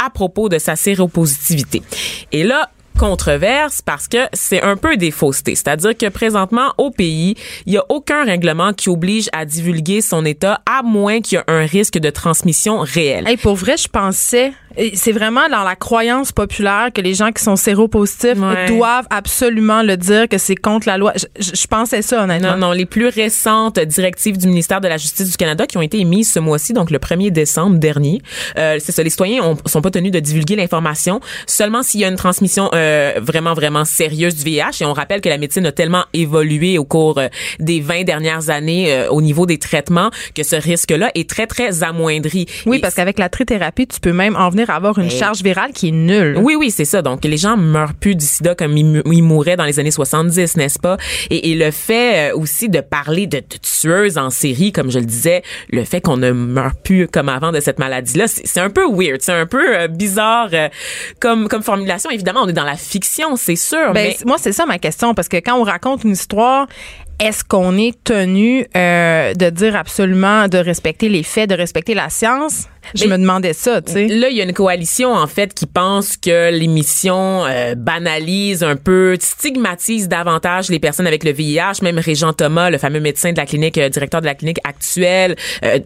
à 0.05 0.11
propos 0.11 0.49
de 0.49 0.59
sa 0.59 0.77
séropositivité. 0.77 1.83
Et 2.33 2.43
là, 2.45 2.71
controverse 2.97 3.83
parce 3.83 4.09
que 4.09 4.19
c'est 4.33 4.63
un 4.63 4.77
peu 4.77 4.97
des 4.97 5.11
faussetés. 5.11 5.55
C'est-à-dire 5.55 5.97
que 5.97 6.09
présentement, 6.09 6.73
au 6.79 6.91
pays, 6.91 7.35
il 7.67 7.73
n'y 7.73 7.79
a 7.79 7.85
aucun 7.89 8.25
règlement 8.25 8.73
qui 8.73 8.89
oblige 8.89 9.29
à 9.33 9.45
divulguer 9.45 10.01
son 10.01 10.25
état 10.25 10.61
à 10.67 10.83
moins 10.83 11.21
qu'il 11.21 11.39
y 11.39 11.41
ait 11.41 11.45
un 11.53 11.67
risque 11.67 11.99
de 11.99 12.11
transmission 12.11 12.81
réel. 12.81 13.29
Hey, 13.29 13.37
pour 13.37 13.55
vrai, 13.55 13.77
je 13.77 13.89
pensais, 13.89 14.53
et 14.77 14.97
c'est 14.97 15.13
vraiment 15.13 15.49
dans 15.51 15.63
la 15.63 15.77
croyance 15.77 16.33
populaire 16.33 16.89
que 16.95 17.01
les 17.01 17.15
gens 17.15 17.33
qui 17.33 17.43
sont 17.43 17.57
séropositifs 17.57 18.37
Ouais. 18.37 18.67
doivent 18.69 19.07
absolument 19.11 19.83
le 19.83 19.97
dire, 19.97 20.29
que 20.29 20.39
c'est 20.39 20.57
contre 20.57 20.87
la 20.87 20.97
loi. 20.97 21.13
Je, 21.39 21.67
pensais 21.67 22.03
ça, 22.03 22.25
honnêtement. 22.25 22.53
Non, 22.53 22.69
non, 22.69 22.73
les 22.73 22.87
plus 22.87 23.09
récentes 23.09 23.79
directives 23.79 24.39
du 24.39 24.47
ministère 24.47 24.81
de 24.81 24.89
la 24.89 24.97
Justice 24.97 25.31
du 25.31 25.37
Canada 25.37 25.67
qui 25.67 25.77
ont 25.77 25.83
été 25.83 25.99
émises 25.99 26.33
ce 26.33 26.39
mois-ci, 26.39 26.73
donc 26.73 26.91
le 26.91 26.99
1er 26.99 27.31
décembre 27.31 27.79
dernier, 27.79 28.23
euh, 28.59 28.79
c'est 28.81 28.93
ça, 28.93 29.03
les 29.03 29.11
citoyens 29.11 29.43
ont, 29.43 29.57
sont 29.67 29.83
pas 29.83 29.91
tenus 29.91 30.13
de 30.13 30.21
divulguer 30.21 30.57
l'information 30.57 31.21
seulement 31.47 31.83
s'il 31.83 32.01
y 32.01 32.05
a 32.05 32.09
une 32.09 32.17
transmission 32.17 32.71
euh, 32.75 32.86
vraiment, 33.21 33.55
vraiment 33.55 33.85
sérieuse 33.85 34.35
du 34.37 34.45
VIH. 34.45 34.83
Et 34.83 34.85
on 34.85 34.93
rappelle 34.93 35.21
que 35.21 35.29
la 35.29 35.39
médecine 35.39 35.67
a 35.67 35.73
tellement 35.73 36.05
évolué 36.13 36.79
au 36.79 36.85
cours 36.85 37.19
euh, 37.19 37.29
des 37.61 37.81
20 37.81 38.05
dernières 38.05 38.51
années 38.51 38.93
euh, 38.93 39.09
au 39.11 39.23
niveau 39.23 39.47
des 39.47 39.59
traitements 39.59 40.11
que 40.35 40.43
ce 40.43 40.57
risque-là 40.57 41.11
est 41.15 41.29
très, 41.29 41.47
très 41.47 41.83
amoindri. 41.83 42.47
Oui, 42.67 42.79
Et 42.79 42.81
parce 42.81 42.95
qu'avec 42.95 43.19
la 43.19 43.29
trithérapie, 43.29 43.87
tu 43.87 44.01
peux 44.01 44.13
même 44.13 44.37
en 44.37 44.49
venir 44.51 44.71
à 44.71 44.75
avoir 44.77 44.99
une 44.99 45.11
charge 45.11 45.43
virale 45.43 45.73
qui 45.73 45.89
est 45.89 45.93
nulle. 45.93 46.37
Oui, 46.39 46.55
oui, 46.59 46.71
c'est 46.71 46.85
ça. 46.85 47.03
Donc, 47.03 47.25
les 47.25 47.37
gens 47.37 47.57
meurent 47.57 47.95
plus 47.95 48.15
du 48.15 48.25
sida 48.25 48.55
comme 48.55 48.77
ils, 48.77 48.85
mou- 48.85 49.03
ils 49.13 49.23
mouraient 49.23 49.57
dans 49.57 49.65
les 49.65 49.79
années 49.81 49.91
70, 49.91 50.57
n'est-ce 50.57 50.79
pas? 50.79 50.97
Et, 51.31 51.51
et 51.51 51.55
le 51.55 51.71
fait 51.71 52.31
euh, 52.31 52.37
aussi 52.37 52.69
de 52.69 52.81
parler 52.81 53.27
de, 53.27 53.39
de 53.39 53.57
tueuses 53.63 54.19
en 54.19 54.31
série, 54.31 54.73
comme 54.73 54.91
je 54.91 54.99
le 54.99 55.05
disais, 55.07 55.43
le 55.71 55.85
fait 55.85 56.01
qu'on 56.01 56.17
ne 56.17 56.31
meurt 56.33 56.79
plus 56.83 57.09
comme 57.09 57.29
avant 57.29 57.53
de 57.53 57.61
cette 57.61 57.79
maladie-là, 57.79 58.27
c'est 58.29 58.61
un 58.61 58.71
peu 58.71 58.85
weird, 58.91 59.21
c'est 59.21 59.33
un 59.33 59.47
peu 59.47 59.77
euh, 59.77 59.89
bizarre 59.89 60.49
euh, 60.53 60.69
comme, 61.21 61.49
comme 61.49 61.63
formulation. 61.63 62.11
Évidemment, 62.11 62.41
on 62.45 62.49
est 62.49 62.53
dans 62.53 62.65
la 62.65 62.76
fiction, 62.77 63.37
c'est 63.37 63.57
sûr, 63.57 63.93
Ben, 63.93 64.09
mais... 64.09 64.17
moi, 64.27 64.37
c'est 64.39 64.53
ça 64.53 64.67
ma 64.67 64.79
question, 64.79 65.15
parce 65.15 65.29
que 65.29 65.37
quand 65.39 65.59
on 65.59 65.63
raconte 65.65 66.05
une 66.05 66.13
histoire, 66.13 66.67
est-ce 67.19 67.45
qu'on 67.45 67.79
est 67.79 68.03
tenu 68.05 68.67
euh, 68.77 69.33
de 69.35 69.51
dire 69.51 69.75
absolument, 69.75 70.49
de 70.49 70.59
respecter 70.59 71.09
les 71.09 71.23
faits, 71.23 71.49
de 71.49 71.55
respecter 71.55 71.95
la 71.95 72.11
science? 72.11 72.69
Je 72.95 73.05
Mais- 73.05 73.17
me 73.17 73.19
demandais 73.23 73.53
ça, 73.53 73.83
tu 73.83 73.93
sais. 73.93 74.07
Là, 74.09 74.29
il 74.29 74.37
y 74.37 74.41
a 74.41 74.45
une 74.45 74.53
coalition 74.53 75.13
en 75.13 75.27
fait 75.27 75.53
qui 75.55 75.67
pense 75.67 76.17
que 76.17 76.51
l'émission 76.51 77.45
euh, 77.47 77.75
banalise 77.75 78.63
un 78.63 78.77
peu, 78.77 79.17
stigmatise 79.21 80.09
davantage 80.09 80.69
les 80.69 80.79
personnes 80.79 81.07
avec 81.07 81.25
le 81.25 81.33
VIH. 81.33 81.83
Même 81.83 81.99
Régent 81.99 82.33
Thomas, 82.33 82.71
le 82.71 82.79
fameux 82.79 83.01
médecin 83.01 83.33
de 83.33 83.37
la 83.37 83.47
clinique, 83.47 83.79
euh, 83.79 83.89
directeur 83.89 84.21
de 84.21 84.27
la 84.27 84.35
clinique 84.35 84.59
actuelle, 84.65 85.37
euh, 85.65 85.79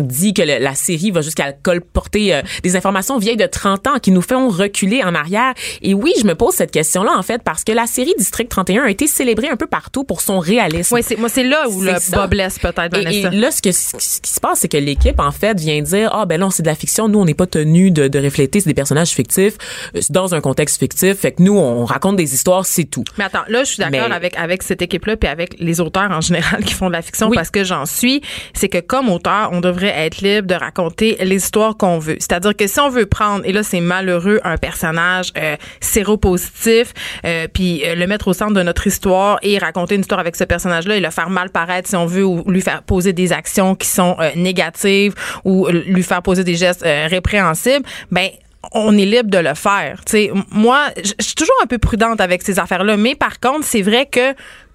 dit 0.00 0.34
que 0.34 0.42
le- 0.42 0.58
la 0.62 0.74
série 0.74 1.10
va 1.10 1.20
jusqu'à 1.20 1.52
colporter 1.52 2.34
euh, 2.34 2.42
des 2.62 2.76
informations 2.76 3.18
vieilles 3.18 3.36
de 3.36 3.46
30 3.46 3.86
ans 3.86 3.98
qui 4.00 4.10
nous 4.10 4.22
font 4.22 4.48
reculer 4.48 5.02
en 5.02 5.14
arrière. 5.14 5.54
Et 5.82 5.94
oui, 5.94 6.12
je 6.20 6.24
me 6.26 6.34
pose 6.34 6.54
cette 6.54 6.70
question-là 6.70 7.12
en 7.16 7.22
fait 7.22 7.42
parce 7.42 7.64
que 7.64 7.72
la 7.72 7.86
série 7.86 8.14
District 8.18 8.48
31 8.48 8.84
a 8.84 8.90
été 8.90 9.06
célébrée 9.06 9.48
un 9.48 9.56
peu 9.56 9.66
partout 9.66 10.04
pour 10.04 10.20
son 10.20 10.38
réalisme. 10.38 10.94
Oui, 10.94 11.02
moi 11.18 11.28
c'est 11.28 11.44
là 11.44 11.68
où 11.68 11.80
le 11.82 11.94
ça. 11.98 12.16
bas 12.16 12.26
blesse 12.26 12.58
peut-être 12.58 12.96
Et, 12.96 13.04
Vanessa. 13.04 13.28
et 13.32 13.36
là, 13.36 13.50
ce, 13.50 13.60
que, 13.62 13.72
ce 13.72 14.20
qui 14.20 14.32
se 14.32 14.40
passe, 14.40 14.60
c'est 14.60 14.68
que 14.68 14.76
l'équipe, 14.76 15.18
en 15.20 15.32
fait, 15.32 15.58
vient 15.58 15.80
dire, 15.82 16.10
ah, 16.12 16.26
ben 16.30 16.40
non, 16.40 16.50
c'est 16.50 16.62
de 16.62 16.68
la 16.68 16.74
fiction. 16.76 17.08
Nous, 17.08 17.18
on 17.18 17.24
n'est 17.24 17.34
pas 17.34 17.46
tenu 17.46 17.90
de, 17.90 18.06
de 18.08 18.18
refléter, 18.20 18.60
c'est 18.60 18.68
des 18.70 18.74
personnages 18.74 19.10
fictifs, 19.10 19.54
euh, 19.96 20.00
dans 20.10 20.32
un 20.34 20.40
contexte 20.40 20.78
fictif. 20.78 21.14
Fait 21.18 21.32
que 21.32 21.42
nous, 21.42 21.58
on 21.58 21.84
raconte 21.84 22.14
des 22.16 22.32
histoires, 22.34 22.64
c'est 22.64 22.84
tout. 22.84 23.02
Mais 23.18 23.24
attends, 23.24 23.42
là, 23.48 23.64
je 23.64 23.70
suis 23.72 23.78
d'accord 23.82 24.08
Mais- 24.08 24.14
avec, 24.14 24.36
avec 24.38 24.62
cette 24.62 24.80
équipe-là 24.80 25.16
puis 25.16 25.28
avec 25.28 25.56
les 25.58 25.80
auteurs 25.80 26.10
en 26.10 26.20
général 26.20 26.62
qui 26.68 26.74
font 26.74 26.86
de 26.86 26.92
la 26.92 27.02
fiction 27.02 27.28
Oui. 27.28 27.36
parce 27.36 27.50
que 27.50 27.64
j'en 27.64 27.84
suis. 27.84 28.22
C'est 28.54 28.68
que 28.68 28.78
comme 28.78 29.08
auteur, 29.10 29.50
on 29.52 29.60
devrait 29.60 29.92
être 30.06 30.18
libre 30.22 30.46
de 30.46 30.54
raconter 30.54 31.16
les 31.20 31.36
histoires 31.36 31.76
qu'on 31.76 31.98
veut. 31.98 32.16
C'est-à-dire 32.20 32.54
que 32.56 32.66
si 32.68 32.78
on 32.78 32.88
veut 32.90 33.06
prendre, 33.06 33.44
et 33.44 33.52
là, 33.52 33.62
c'est 33.64 33.80
malheureux, 33.80 34.38
un 34.44 34.56
personnage 34.56 35.32
euh, 35.36 35.56
séropositif, 35.80 36.92
euh, 37.24 37.46
puis 37.52 37.82
euh, 37.84 37.94
le 37.94 38.06
mettre 38.06 38.28
au 38.28 38.32
centre 38.32 38.54
de 38.54 38.62
notre 38.62 38.86
histoire 38.86 39.38
et 39.42 39.58
raconter 39.58 39.94
une 39.94 40.00
histoire 40.02 40.20
avec 40.20 40.36
ce 40.36 40.44
personnage-là 40.44 40.96
et 40.96 41.00
le 41.00 41.10
faire 41.10 41.30
mal 41.30 41.50
paraître 41.50 41.88
si 41.88 41.96
on 41.96 42.06
veut 42.06 42.24
ou 42.24 42.42
lui 42.50 42.60
faire 42.62 42.82
poser 42.82 43.12
des 43.12 43.32
actions 43.32 43.74
qui 43.74 43.86
sont 43.88 44.16
euh, 44.20 44.30
négatives 44.36 45.14
ou 45.44 45.66
euh, 45.66 45.72
lui 45.86 46.02
faire 46.02 46.19
poser 46.22 46.44
des 46.44 46.54
gestes 46.54 46.84
euh, 46.84 47.06
répréhensibles, 47.08 47.84
ben 48.10 48.28
on 48.72 48.96
est 48.98 49.06
libre 49.06 49.30
de 49.30 49.38
le 49.38 49.54
faire. 49.54 50.04
Tu 50.04 50.12
sais, 50.12 50.24
m- 50.26 50.42
moi, 50.50 50.88
je 50.96 51.24
suis 51.24 51.34
toujours 51.34 51.54
un 51.62 51.66
peu 51.66 51.78
prudente 51.78 52.20
avec 52.20 52.42
ces 52.42 52.58
affaires-là, 52.58 52.96
mais 52.98 53.14
par 53.14 53.40
contre, 53.40 53.64
c'est 53.64 53.82
vrai 53.82 54.06
que 54.06 54.34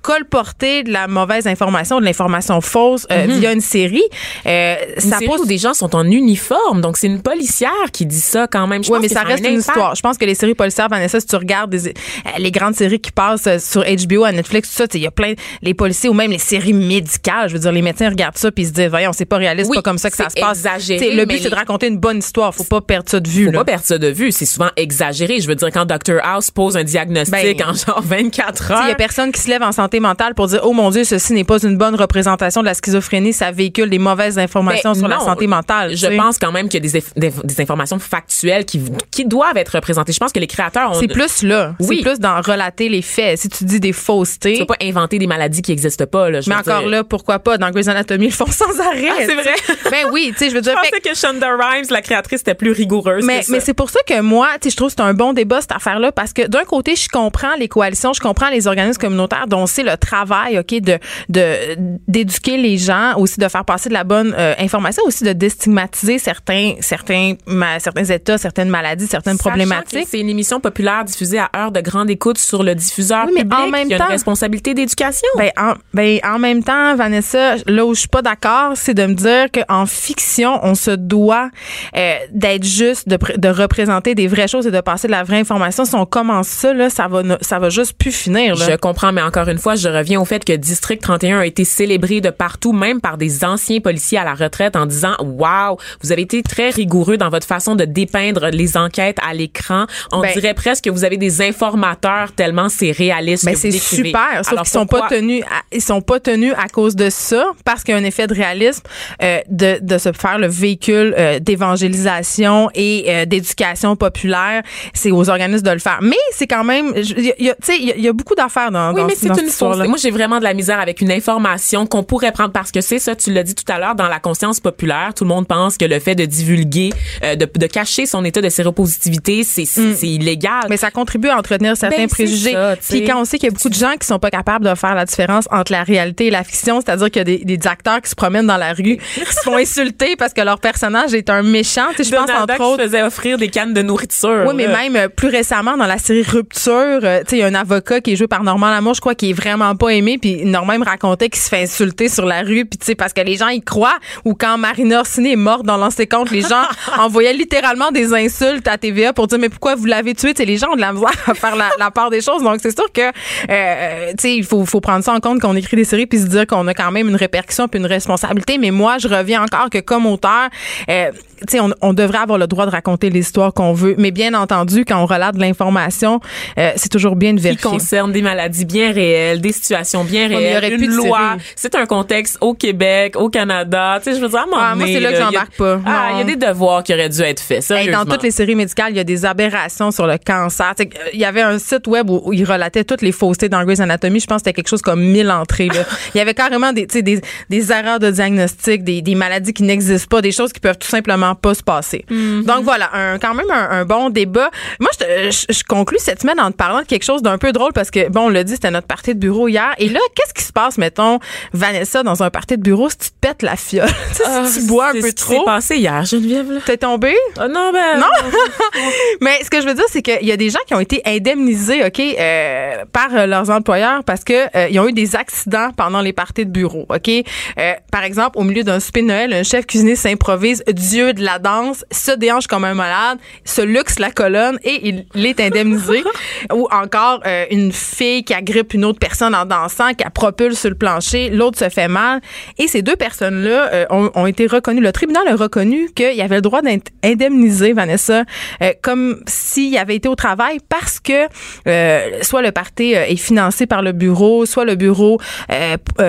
colporter 0.10 0.84
de 0.84 0.92
la 0.92 1.08
mauvaise 1.08 1.48
information, 1.48 2.00
de 2.00 2.06
l'information 2.06 2.62
fausse 2.62 3.08
euh, 3.12 3.26
via 3.28 3.52
une 3.54 3.60
série, 3.62 4.04
euh, 4.46 4.76
Une 4.96 5.02
ça 5.02 5.18
série 5.18 5.26
pose 5.28 5.42
où 5.42 5.46
des 5.46 5.58
gens 5.58 5.74
sont 5.74 5.96
en 5.96 6.06
uniforme, 6.06 6.80
donc 6.82 6.96
c'est 6.98 7.08
une 7.08 7.22
policière 7.24 7.72
qui 7.92 8.06
dit 8.06 8.20
ça 8.20 8.48
quand 8.48 8.68
même. 8.68 8.82
Oui, 8.88 9.00
mais 9.02 9.08
ça 9.10 9.22
reste 9.22 9.44
un 9.46 9.50
une 9.50 9.56
impact. 9.58 9.68
histoire. 9.70 9.96
Je 9.96 10.02
pense 10.02 10.18
que 10.20 10.26
les 10.26 10.36
séries 10.36 10.54
policières, 10.54 10.88
Vanessa, 10.90 11.20
si 11.20 11.26
tu 11.26 11.36
regardes 11.36 11.72
des- 11.72 11.88
euh, 11.90 11.92
les 12.38 12.52
grandes 12.52 12.76
séries 12.76 13.00
qui 13.00 13.12
passent 13.12 13.48
euh, 13.48 13.58
sur 13.60 13.84
HBO, 13.84 14.24
à 14.26 14.32
Netflix, 14.32 14.70
tout 14.70 14.76
ça, 14.76 14.86
il 14.94 15.02
y 15.02 15.08
a 15.08 15.12
plein, 15.12 15.34
les 15.64 15.74
policiers 15.74 16.10
ou 16.10 16.14
même 16.14 16.32
les 16.32 16.38
séries 16.38 16.74
médicales, 16.74 17.50
je 17.50 17.54
veux 17.54 17.60
dire, 17.60 17.72
les 17.72 17.82
médecins 17.82 18.10
regardent 18.10 18.38
ça 18.38 18.52
puis 18.52 18.64
ils 18.64 18.68
se 18.68 18.74
disent, 18.74 18.90
voyons, 18.90 19.12
c'est 19.12 19.26
pas 19.26 19.38
réaliste, 19.38 19.70
Oui, 19.70 19.78
c'est 19.78 19.82
pas 19.84 19.90
comme 19.90 19.98
ça 19.98 20.10
que 20.12 20.18
ça 20.18 20.30
se 20.30 20.40
passe. 20.40 20.60
exagéré, 20.60 21.12
le 21.16 21.26
but, 21.26 21.40
c'est 21.42 21.50
de 21.50 21.56
raconter 21.56 21.88
une 21.88 21.98
bonne 21.98 22.20
histoire. 22.20 22.54
Faut 22.54 22.64
pas 22.64 22.82
perdre 22.82 23.10
ça 23.10 23.20
de 23.20 23.28
vue, 23.28 23.46
Faut 23.46 23.52
là. 23.52 23.60
pas 23.60 23.66
perdre 23.66 23.86
ça 23.86 23.98
de 23.98 24.08
vue. 24.08 24.32
C'est 24.32 24.46
souvent 24.46 24.70
exagéré. 24.78 25.40
Je 25.40 25.48
veux 25.48 25.56
dire, 25.56 25.70
quand 25.72 25.86
Dr 25.86 26.20
House 26.24 26.52
pose 26.52 26.78
un 26.78 26.84
diagnostic 26.84 27.58
Ben, 27.58 27.66
en 27.70 27.74
genre 27.74 28.02
24 28.04 28.72
heures. 28.72 28.82
Il 28.86 28.90
y 28.90 28.92
a 28.92 28.96
personne 28.96 29.32
qui 29.32 29.42
se 29.42 29.50
lève 29.50 29.64
en 29.64 29.72
santé 29.72 29.95
mentale 30.00 30.34
pour 30.36 30.48
dire 30.48 30.62
oh 30.64 30.74
mon 30.74 30.90
dieu 30.90 31.04
ceci 31.04 31.34
n'est 31.34 31.44
pas 31.44 31.60
une 31.64 31.78
bonne 31.78 31.96
représentation 31.96 32.62
de 32.62 32.66
la 32.66 32.74
schizophrénie 32.74 33.34
ça 33.34 33.52
véhicule 33.52 33.90
des 33.90 34.00
mauvaises 34.00 34.38
informations 34.40 34.92
Ben, 34.92 35.00
sur 35.00 35.08
la 35.08 35.20
santé 35.20 35.48
mentale 35.48 35.96
Je 35.96 36.08
tu 36.08 36.18
pense 36.18 36.38
quand 36.38 36.52
même 36.52 36.70
qu'il 36.70 36.84
y 36.84 36.88
a 36.88 36.92
des, 36.92 37.00
eff- 37.00 37.12
des, 37.18 37.32
des 37.44 37.62
informations 37.62 38.00
factuelles 38.00 38.66
qui, 38.66 38.82
qui 39.12 39.26
doivent 39.26 39.58
être 39.58 39.70
représentées. 39.76 40.14
Je 40.14 40.20
pense 40.20 40.32
que 40.32 40.40
les 40.40 40.48
créateurs 40.48 40.92
ont. 40.92 41.00
c'est 41.00 41.08
plus 41.08 41.44
là 41.44 41.74
Oui. 41.80 41.98
c'est 41.98 42.10
plus 42.10 42.20
dans 42.20 42.42
relater 42.42 42.90
les 42.90 43.02
faits 43.02 43.40
si 43.40 43.50
tu 43.50 43.64
dis 43.66 43.80
des 43.80 43.90
Tu 43.90 43.94
faussetés 43.94 44.56
vas 44.60 44.66
pas 44.66 44.76
inventer 44.82 45.20
des 45.20 45.28
maladies 45.28 45.62
qui 45.62 45.72
n'existent 45.72 46.06
pas. 46.06 46.30
Là, 46.30 46.42
je 46.42 46.50
mais 46.50 46.56
encore 46.56 46.80
dire. 46.82 46.90
là 46.90 47.04
pourquoi 47.04 47.40
pas? 47.40 47.58
Dans 47.58 47.70
Grey's 47.72 47.88
Anatomy 47.88 48.26
ils 48.26 48.30
le 48.30 48.34
font 48.34 48.46
sans 48.48 48.80
arrêt 48.80 49.08
Ah, 49.12 49.16
c'est 49.20 49.28
tu 49.28 49.34
vrai? 49.36 49.54
ben 49.92 50.06
oui 50.12 50.32
tu 50.34 50.40
sais 50.46 50.50
je 50.50 50.56
veux 50.56 50.62
dire 50.62 50.74
Je 50.82 50.86
fait- 50.88 50.92
pensais 51.02 51.10
que 51.10 51.16
Shonda 51.18 51.48
Rhimes, 51.56 51.86
la 51.90 52.02
créatrice, 52.02 52.42
était 52.42 52.56
plus 52.56 52.72
rigoureuse. 52.72 53.24
mais, 53.26 53.40
que 53.40 53.46
ça. 53.46 53.52
mais 53.52 53.60
c'est 53.60 53.74
pour 53.74 53.90
ça 53.90 54.00
que 54.08 54.20
moi, 54.22 54.48
tu 54.62 54.64
sais, 54.64 54.70
je 54.72 54.76
trouve 54.76 54.90
que 54.90 54.96
c'est 54.98 55.04
un 55.04 55.14
bon 55.14 55.34
débat, 55.34 55.62
cette 55.62 55.72
affaire-là, 55.72 56.12
parce 56.12 56.34
que 56.34 56.48
d'un 56.48 56.64
côté, 56.64 56.96
je 56.96 57.08
comprends 57.10 57.56
les 57.58 57.68
coalitions, 57.68 58.14
je 58.14 58.20
comprends 58.20 58.50
les 58.50 58.68
organismes 58.68 59.00
communautaires 59.00 59.46
dont 59.48 59.66
c'est 59.66 59.84
le 59.86 59.98
travail, 59.98 60.60
OK, 60.60 60.80
de, 60.82 60.98
de, 61.30 61.76
d'éduquer 62.08 62.58
les 62.58 62.78
gens, 62.78 63.14
aussi 63.18 63.40
de 63.40 63.48
faire 63.48 63.66
passer 63.66 63.90
de 63.90 63.94
la 63.94 64.04
bonne 64.04 64.34
euh, 64.38 64.54
information, 64.60 65.04
aussi 65.06 65.24
de 65.24 65.34
déstigmatiser 65.34 66.20
certains, 66.20 66.74
certains, 66.82 67.34
ma- 67.46 67.80
certains 67.80 68.04
états, 68.06 68.38
certaines 68.38 68.70
maladies, 68.70 69.08
certaines 69.08 69.38
Sachant 69.38 69.50
problématiques. 69.52 70.04
que 70.04 70.10
C'est 70.10 70.20
une 70.20 70.30
émission 70.30 70.60
populaire 70.60 71.04
diffusée 71.06 71.40
à 71.40 71.50
heure 71.56 71.72
de 71.72 71.82
grande 71.82 72.10
écoute 72.10 72.38
sur 72.38 72.64
le 72.64 72.76
diffuseur 72.76 73.26
Oui, 73.28 73.32
mais 73.36 73.42
public. 73.42 73.60
en 73.60 73.68
même 73.70 73.88
Il 73.88 73.92
y 73.92 73.94
a 73.96 73.98
temps- 74.00 74.06
une 74.06 74.12
responsabilité 74.12 74.74
d'éducation. 74.74 75.28
Ben 75.38 75.50
en, 75.58 75.74
ben, 75.94 76.20
en 76.24 76.40
même 76.40 76.64
temps, 76.64 76.96
Vanessa, 76.96 77.56
là 77.68 77.86
où 77.86 77.94
je 77.94 78.00
suis 78.02 78.08
pas 78.10 78.22
d'accord, 78.22 78.74
c'est 78.76 78.94
de 78.94 79.06
me 79.06 79.14
dire 79.14 79.48
qu'en 79.52 79.86
fiction, 79.86 80.60
on 80.64 80.76
se 80.76 80.92
doit 80.92 81.50
euh, 81.96 82.14
d'être 82.32 82.64
juste, 82.64 83.08
de, 83.08 83.18
de 83.38 83.48
représenter 83.50 84.16
des 84.16 84.28
vraies 84.28 84.48
choses 84.48 84.68
et 84.68 84.72
de 84.72 84.82
passer 84.82 85.08
de 85.08 85.12
la 85.12 85.24
vraie 85.24 85.40
information. 85.40 85.86
Si 85.86 85.96
on 85.96 86.06
commence 86.06 86.48
ça, 86.48 86.74
là, 86.74 86.90
ça 86.90 87.08
va, 87.08 87.24
ne- 87.24 87.36
ça 87.42 87.60
va 87.60 87.70
juste 87.70 87.94
plus 87.98 88.12
finir. 88.12 88.56
Là. 88.56 88.66
Je 88.72 88.76
comprends, 88.78 89.12
mais 89.12 89.22
encore 89.22 89.48
une 89.48 89.58
fois, 89.58 89.75
je 89.76 89.90
reviens 89.90 90.20
au 90.22 90.26
fait 90.26 90.44
que 90.44 90.54
District 90.54 91.02
31 91.02 91.40
a 91.40 91.46
été 91.46 91.64
célébré 91.66 92.22
de 92.22 92.30
partout, 92.30 92.74
même 92.74 93.02
par 93.02 93.18
des 93.18 93.44
anciens 93.44 93.80
policiers 93.80 94.18
à 94.18 94.24
la 94.24 94.34
retraite, 94.34 94.76
en 94.76 94.86
disant 94.86 95.16
Wow, 95.20 95.78
vous 96.04 96.12
avez 96.12 96.22
été 96.24 96.42
très 96.44 96.70
rigoureux 96.70 97.18
dans 97.18 97.30
votre 97.30 97.48
façon 97.48 97.76
de 97.76 97.86
dépeindre 97.86 98.48
les 98.52 98.78
enquêtes 98.78 99.18
à 99.28 99.34
l'écran. 99.34 99.86
On 100.12 100.22
Ben- 100.22 100.34
dirait 100.34 100.54
presque 100.54 100.86
que 100.86 100.90
vous 100.90 101.04
avez 101.04 101.18
des 101.18 101.42
informateurs 101.42 102.32
tellement 102.34 102.70
c'est 102.70 102.92
réaliste. 102.92 103.44
Mais 103.46 103.54
que 103.54 103.60
c'est 103.60 103.72
super, 103.72 104.38
sauf 104.38 104.48
Alors, 104.54 104.64
qu'ils 104.64 104.72
sont 104.72 104.86
pas 104.86 105.08
tenus, 105.10 105.44
à- 105.44 105.62
ils 105.72 105.82
sont 105.82 106.02
pas 106.02 106.20
tenus 106.20 106.54
à 106.58 106.68
cause 106.68 106.96
de 106.96 107.10
ça, 107.10 107.46
parce 107.64 107.84
qu'il 107.84 107.94
y 107.94 107.98
a 107.98 108.02
un 108.02 108.04
effet 108.04 108.28
de 108.28 108.34
réalisme 108.34 108.84
euh, 109.24 109.40
de, 109.50 109.80
de 109.82 109.98
se 109.98 110.12
faire 110.12 110.38
le 110.38 110.48
véhicule 110.48 111.14
euh, 111.18 111.40
d'évangélisation 111.40 112.70
et 112.74 113.06
euh, 113.08 113.26
d'éducation 113.26 113.96
populaire. 113.96 114.64
C'est 114.94 115.12
aux 115.12 115.30
organismes 115.30 115.66
de 115.66 115.72
le 115.72 115.80
faire, 115.80 116.00
mais 116.02 116.16
c'est 116.32 116.48
quand 116.48 116.64
même, 116.64 116.94
tu 116.94 117.04
sais, 117.06 117.16
il 117.38 117.46
y, 117.46 117.50
a- 117.52 117.96
il 117.98 118.04
y 118.04 118.08
a 118.08 118.14
beaucoup 118.14 118.36
d'affaires 118.36 118.72
dans. 118.72 118.94
Oui, 118.94 119.02
dans, 119.02 119.08
mais 119.08 119.16
c'est 119.16 119.28
une 119.28 119.50
histoire-là. 119.74 119.88
Moi, 119.88 119.98
j'ai 120.02 120.12
vraiment 120.12 120.40
de 120.40 120.44
la 120.44 120.54
misère 120.54 120.80
avec 120.80 121.02
une 121.02 121.12
information 121.12 121.86
qu'on 121.86 122.04
pourrait 122.04 122.32
prendre 122.32 122.52
parce 122.52 122.72
que 122.72 122.82
c'est 122.82 123.00
ça, 123.00 123.16
tu 123.16 123.32
l'as 123.32 123.44
dit 123.44 123.56
tout 123.56 123.70
à 123.72 123.80
l'heure, 123.80 123.96
dans 123.96 124.08
la 124.08 124.20
conscience 124.20 124.60
populaire, 124.60 125.14
tout 125.16 125.24
le 125.24 125.30
monde 125.30 125.48
pense 125.48 125.78
que 125.78 125.86
le 125.86 126.00
fait 126.00 126.16
de 126.16 126.26
divulguer, 126.26 126.92
euh, 127.24 127.36
de, 127.36 127.46
de 127.54 127.68
cacher 127.68 128.06
son 128.06 128.24
état 128.26 128.42
de 128.42 128.50
séropositivité, 128.50 129.44
c'est 129.44 129.66
c'est 129.66 129.94
c'est 129.96 130.08
illégal. 130.08 130.66
Mm. 130.66 130.70
Mais 130.70 130.78
ça 130.78 130.92
contribue 130.92 131.30
à 131.30 131.38
entretenir 131.38 131.76
certains 131.78 131.98
Ben, 131.98 132.02
c'est 132.10 132.16
préjugés. 132.16 132.52
ça. 132.54 132.76
Puis 132.90 133.04
quand 133.06 133.20
on 133.20 133.26
sait 133.26 133.38
qu'il 133.38 133.48
y 133.48 133.52
a 133.52 133.54
beaucoup 133.54 133.70
de 133.70 133.74
gens 133.74 133.94
qui 134.00 134.06
sont 134.08 134.20
pas 134.20 134.32
capables 134.32 134.66
de 134.68 134.76
faire 134.76 134.96
la 134.96 135.06
différence 135.06 135.46
entre 135.52 135.72
la 135.72 135.84
réalité 135.84 136.28
et 136.28 136.32
la 136.32 136.44
fiction, 136.44 136.82
c'est-à-dire 136.82 137.10
qu'il 137.10 137.20
y 137.20 137.22
a 137.22 137.24
des, 137.24 137.38
des 137.58 137.68
acteurs 137.68 138.02
qui 138.02 138.10
se 138.10 138.16
promènent 138.16 138.48
dans 138.48 138.58
la 138.58 138.74
rue, 138.74 138.98
qui 138.98 139.34
se 139.34 139.42
font 139.44 139.58
insulter 139.58 140.16
parce 140.16 140.34
que 140.34 140.42
leur 140.42 140.60
personnage 140.60 141.14
est 141.14 141.30
un 141.30 141.42
méchant. 141.44 141.88
Tu 141.96 142.04
sais, 142.04 142.12
je 142.12 142.16
pense 142.16 142.30
entre 142.30 142.62
autres. 142.62 142.84
faisait 142.84 143.02
offrir 143.04 143.38
des 143.38 143.50
cannes 143.50 143.74
de 143.74 143.82
nourriture. 143.82 144.44
Oui, 144.48 144.54
mais 144.56 144.68
là. 144.68 144.78
même 144.82 144.96
euh, 144.96 145.08
plus 145.08 145.30
récemment, 145.30 145.78
dans 145.78 145.86
la 145.86 145.98
série 145.98 146.24
Rupture, 146.24 146.74
euh, 147.04 147.20
tu 147.20 147.32
sais, 147.32 147.36
il 147.38 147.40
y 147.40 147.44
a 147.44 147.48
un 147.48 147.56
avocat 147.56 148.02
qui 148.02 148.14
est 148.14 148.16
joué 148.16 148.28
par 148.28 148.44
Normand 148.44 148.70
Lamour, 148.70 148.94
je 148.94 149.02
crois, 149.02 149.16
qui 149.16 149.30
est 149.30 149.34
vraiment 149.46 149.76
pas 149.76 149.90
aimé, 149.90 150.18
puis 150.18 150.44
Normand 150.46 150.80
me 150.80 150.86
racontait 150.86 151.30
qu'il 151.30 151.42
se 151.42 151.50
fait 151.50 151.64
insulter 151.64 152.10
sur 152.10 152.26
la 152.26 152.42
rue, 152.42 152.66
puis 152.66 152.80
tu 152.80 152.86
sais, 152.86 152.96
parce 152.96 153.14
que 153.14 153.22
les 153.22 153.38
gens 153.38 153.50
y 153.50 153.62
croient, 153.62 153.98
ou 154.24 154.34
quand 154.34 154.58
Marina 154.58 155.02
Orsini 155.02 155.34
est 155.34 155.36
morte 155.38 155.66
dans 155.66 155.78
l'ancien 155.78 156.06
compte, 156.06 156.32
les 156.32 156.42
gens 156.42 156.64
envoyaient 156.98 157.34
littéralement 157.34 157.92
des 157.92 158.14
insultes 158.14 158.68
à 158.68 158.78
TVA 158.78 159.14
pour 159.14 159.28
dire, 159.28 159.38
mais 159.40 159.50
pourquoi 159.50 159.76
vous 159.76 159.86
l'avez 159.86 160.16
tué? 160.16 160.34
Tu 160.34 160.38
sais, 160.42 160.46
les 160.46 160.58
gens 160.58 160.72
ont 160.72 160.76
de 160.76 160.82
la 160.82 160.94
misère 160.94 161.12
à 161.28 161.34
faire 161.34 161.56
la, 161.56 161.70
la 161.78 161.92
part 161.92 162.10
des 162.10 162.22
choses, 162.22 162.42
donc 162.42 162.58
c'est 162.62 162.76
sûr 162.76 162.92
que, 162.92 163.02
euh, 163.50 164.10
tu 164.12 164.16
sais, 164.20 164.36
il 164.36 164.44
faut, 164.44 164.66
faut 164.66 164.82
prendre 164.82 165.04
ça 165.04 165.14
en 165.14 165.20
compte 165.20 165.40
qu'on 165.40 165.56
écrit 165.56 165.78
des 165.78 165.84
séries, 165.84 166.08
puis 166.08 166.20
se 166.20 166.26
dire 166.26 166.48
qu'on 166.48 166.68
a 166.68 166.74
quand 166.74 166.92
même 166.92 167.08
une 167.08 167.16
répercussion 167.16 167.68
puis 167.68 167.80
une 167.80 167.86
responsabilité, 167.86 168.58
mais 168.58 168.72
moi, 168.72 168.98
je 168.98 169.08
reviens 169.08 169.44
encore 169.44 169.70
que 169.70 169.80
comme 169.80 170.06
auteur, 170.08 170.50
euh, 170.90 171.12
tu 171.40 171.58
sais, 171.58 171.60
on, 171.60 171.72
on 171.82 171.94
devrait 171.94 172.20
avoir 172.20 172.38
le 172.38 172.48
droit 172.48 172.66
de 172.66 172.72
raconter 172.72 173.10
l'histoire 173.10 173.54
qu'on 173.54 173.74
veut, 173.74 173.96
mais 173.98 174.12
bien 174.12 174.34
entendu, 174.34 174.86
quand 174.86 175.02
on 175.02 175.06
relate 175.06 175.36
de 175.36 175.42
l'information, 175.42 176.20
euh, 176.58 176.72
c'est 176.76 176.90
toujours 176.90 177.16
bien 177.16 177.34
de 177.34 177.38
qui 177.38 177.44
vérifier. 177.44 177.70
concerne 177.70 178.12
des 178.12 178.22
maladies 178.22 178.66
bien 178.66 178.92
réelles, 178.92 179.35
des 179.42 179.52
situations 179.52 180.04
bien 180.04 180.28
réelles, 180.28 180.82
une 180.82 180.96
loi. 180.96 181.38
C'est 181.56 181.76
un 181.76 181.86
contexte 181.86 182.38
au 182.42 182.54
Québec, 182.54 183.16
au 183.16 183.30
Canada. 183.30 184.00
Tu 184.04 184.12
sais, 184.12 184.18
je 184.18 184.22
veux 184.22 184.30
dire, 184.30 184.40
à 184.40 184.46
Ah, 184.72 184.76
moi, 184.76 184.86
c'est 184.88 185.00
là 185.00 185.12
que 185.12 185.18
j'embarque 185.18 185.56
pas. 185.58 185.80
Ah, 185.86 186.10
il 186.14 186.18
y 186.20 186.22
a 186.22 186.24
des 186.24 186.36
devoirs 186.36 186.84
qui 186.84 186.94
auraient 186.94 187.10
dû 187.10 187.22
être 187.22 187.40
faits. 187.40 187.70
Hey, 187.72 187.92
dans 187.92 188.06
toutes 188.06 188.24
les 188.24 188.32
séries 188.32 188.56
médicales, 188.56 188.92
il 188.92 188.98
y 188.98 189.00
a 189.00 189.04
des 189.04 189.26
aberrations 189.26 189.92
sur 189.92 190.08
le 190.08 190.18
cancer. 190.18 190.74
Il 191.14 191.20
y 191.20 191.26
avait 191.26 191.42
un 191.42 191.60
site 191.60 191.88
web 191.88 192.10
où, 192.10 192.22
où 192.26 192.34
il 192.34 192.44
relatait 192.46 192.84
toutes 192.84 193.02
les 193.02 193.12
faussetés 193.12 193.50
dans 193.50 193.64
Grey's 193.64 193.80
Anatomy. 193.80 194.20
Je 194.20 194.28
pense 194.28 194.38
que 194.38 194.50
c'était 194.50 194.54
quelque 194.54 194.70
chose 194.70 194.82
comme 194.82 195.02
1000 195.02 195.30
entrées. 195.32 195.70
Il 196.14 196.18
y 196.18 196.22
avait 196.22 196.34
carrément 196.34 196.74
des, 196.74 196.88
tu 196.88 196.94
sais, 196.98 197.02
des, 197.02 197.22
des 197.50 197.72
erreurs 197.72 198.00
de 198.00 198.12
diagnostic, 198.12 198.84
des, 198.84 199.02
des 199.02 199.16
maladies 199.16 199.54
qui 199.54 199.64
n'existent 199.64 200.08
pas, 200.10 200.22
des 200.22 200.32
choses 200.32 200.54
qui 200.54 200.60
peuvent 200.60 200.78
tout 200.78 200.88
simplement 200.88 201.36
pas 201.36 201.54
se 201.54 201.64
passer. 201.64 202.06
Donc 202.10 202.64
voilà, 202.64 202.90
un, 202.94 203.18
quand 203.20 203.34
même 203.34 203.50
un, 203.52 203.70
un 203.80 203.86
bon 203.86 204.10
débat. 204.10 204.50
Moi, 204.80 204.90
je, 205.00 205.32
je, 205.32 205.54
je 205.54 205.64
conclus 205.64 206.00
cette 206.00 206.22
semaine 206.22 206.40
en 206.40 206.52
te 206.52 206.58
parlant 206.58 206.82
de 206.82 206.86
quelque 206.86 207.04
chose 207.04 207.22
d'un 207.22 207.38
peu 207.38 207.52
drôle 207.52 207.74
parce 207.74 207.92
que, 207.92 208.10
bon, 208.10 208.22
on 208.26 208.30
l'a 208.30 208.44
dit, 208.44 208.54
c'était 208.54 208.72
notre 208.72 208.88
partie 208.88 209.16
de 209.16 209.20
bureau 209.28 209.48
hier. 209.48 209.74
Et 209.78 209.90
là, 209.90 210.00
qu'est-ce 210.16 210.34
qui 210.34 210.44
se 210.44 210.54
passe, 210.54 210.78
mettons, 210.78 211.20
Vanessa, 211.54 212.04
dans 212.04 212.24
un 212.24 212.30
party 212.30 212.58
de 212.58 212.62
bureau, 212.62 212.90
si 212.90 212.98
tu 212.98 213.10
te 213.10 213.16
pètes 213.22 213.42
la 213.42 213.56
fiole? 213.56 213.90
Ah, 214.28 214.46
si 214.48 214.62
tu 214.62 214.68
bois 214.68 214.90
un 214.90 214.94
c'est 214.94 215.02
peu 215.02 215.14
trop, 215.14 215.44
passé 215.44 215.78
hier, 215.78 216.04
Geneviève. 216.04 216.52
Là. 216.52 216.60
t'es 216.66 216.78
tombé? 216.78 217.16
Ah 217.38 217.48
non, 217.48 217.72
ben. 217.72 218.00
Non? 218.00 218.08
Mais 219.22 219.40
ce 219.44 219.50
que 219.50 219.62
je 219.62 219.68
veux 219.68 219.76
dire, 219.76 219.86
c'est 219.88 220.02
qu'il 220.02 220.26
y 220.26 220.32
a 220.32 220.38
des 220.38 220.50
gens 220.50 220.60
qui 220.66 220.74
ont 220.74 220.80
été 220.80 221.02
indemnisés, 221.06 221.86
OK, 221.86 222.00
euh, 222.00 222.86
par 222.92 223.14
euh, 223.14 223.26
leurs 223.26 223.50
employeurs 223.50 224.04
parce 224.04 224.24
que 224.24 224.34
euh, 224.56 224.68
ils 224.70 224.80
ont 224.80 224.88
eu 224.88 224.94
des 224.94 225.16
accidents 225.16 225.72
pendant 225.76 226.02
les 226.02 226.14
parties 226.14 226.46
de 226.46 226.52
bureau, 226.52 226.86
OK? 226.90 227.10
Euh, 227.10 227.74
par 227.92 228.04
exemple, 228.04 228.38
au 228.38 228.44
milieu 228.44 228.64
d'un 228.64 228.80
souper 228.80 229.02
de 229.02 229.08
Noël, 229.08 229.34
un 229.34 229.44
chef 229.44 229.66
cuisinier 229.66 229.96
s'improvise 229.96 230.64
dieu 230.68 231.14
de 231.14 231.24
la 231.24 231.40
danse, 231.40 231.86
se 231.92 232.12
déhanche 232.12 232.48
comme 232.48 232.64
un 232.64 232.74
malade, 232.74 233.20
se 233.44 233.62
luxe 233.62 234.00
la 234.00 234.12
colonne 234.12 234.58
et 234.64 235.06
il, 235.14 235.26
est 235.26 235.40
indemnisé. 235.40 236.04
Ou 236.54 236.68
encore 236.72 237.22
une 237.50 237.72
fille 237.72 238.24
qui 238.24 238.34
agrippe 238.34 238.74
une 238.74 238.86
autre 238.86 239.00
personne 239.00 239.15
en 239.24 239.46
dansant 239.46 239.94
qu'elle 239.94 240.12
propulse 240.12 240.60
sur 240.60 240.70
le 240.70 240.76
plancher, 240.76 241.30
l'autre 241.30 241.60
se 241.60 241.70
fait 241.70 241.88
mal. 241.88 242.22
Et 242.58 242.68
ces 242.68 242.82
deux 242.82 242.96
personnes-là 242.96 243.70
euh, 243.74 243.86
ont, 243.90 244.12
ont 244.16 244.26
été 244.26 244.48
reconnues. 244.48 244.82
Le 244.82 244.92
tribunal 244.92 245.28
a 245.28 245.36
reconnu 245.36 245.90
qu'il 245.96 246.16
y 246.16 246.22
avait 246.22 246.36
le 246.36 246.42
droit 246.42 246.62
d'indemniser 246.62 247.74
Vanessa 247.74 248.24
euh, 248.62 248.72
comme 248.82 249.22
s'il 249.28 249.78
avait 249.78 249.96
été 249.96 250.08
au 250.08 250.16
travail 250.16 250.60
parce 250.70 251.00
que 251.00 251.28
euh, 251.68 252.20
soit 252.22 252.42
le 252.42 252.52
party 252.52 252.96
euh, 252.96 253.06
est 253.06 253.16
financé 253.16 253.66
par 253.66 253.82
le 253.82 253.92
bureau, 253.92 254.46
soit 254.46 254.66
le 254.66 254.76
bureau 254.76 255.20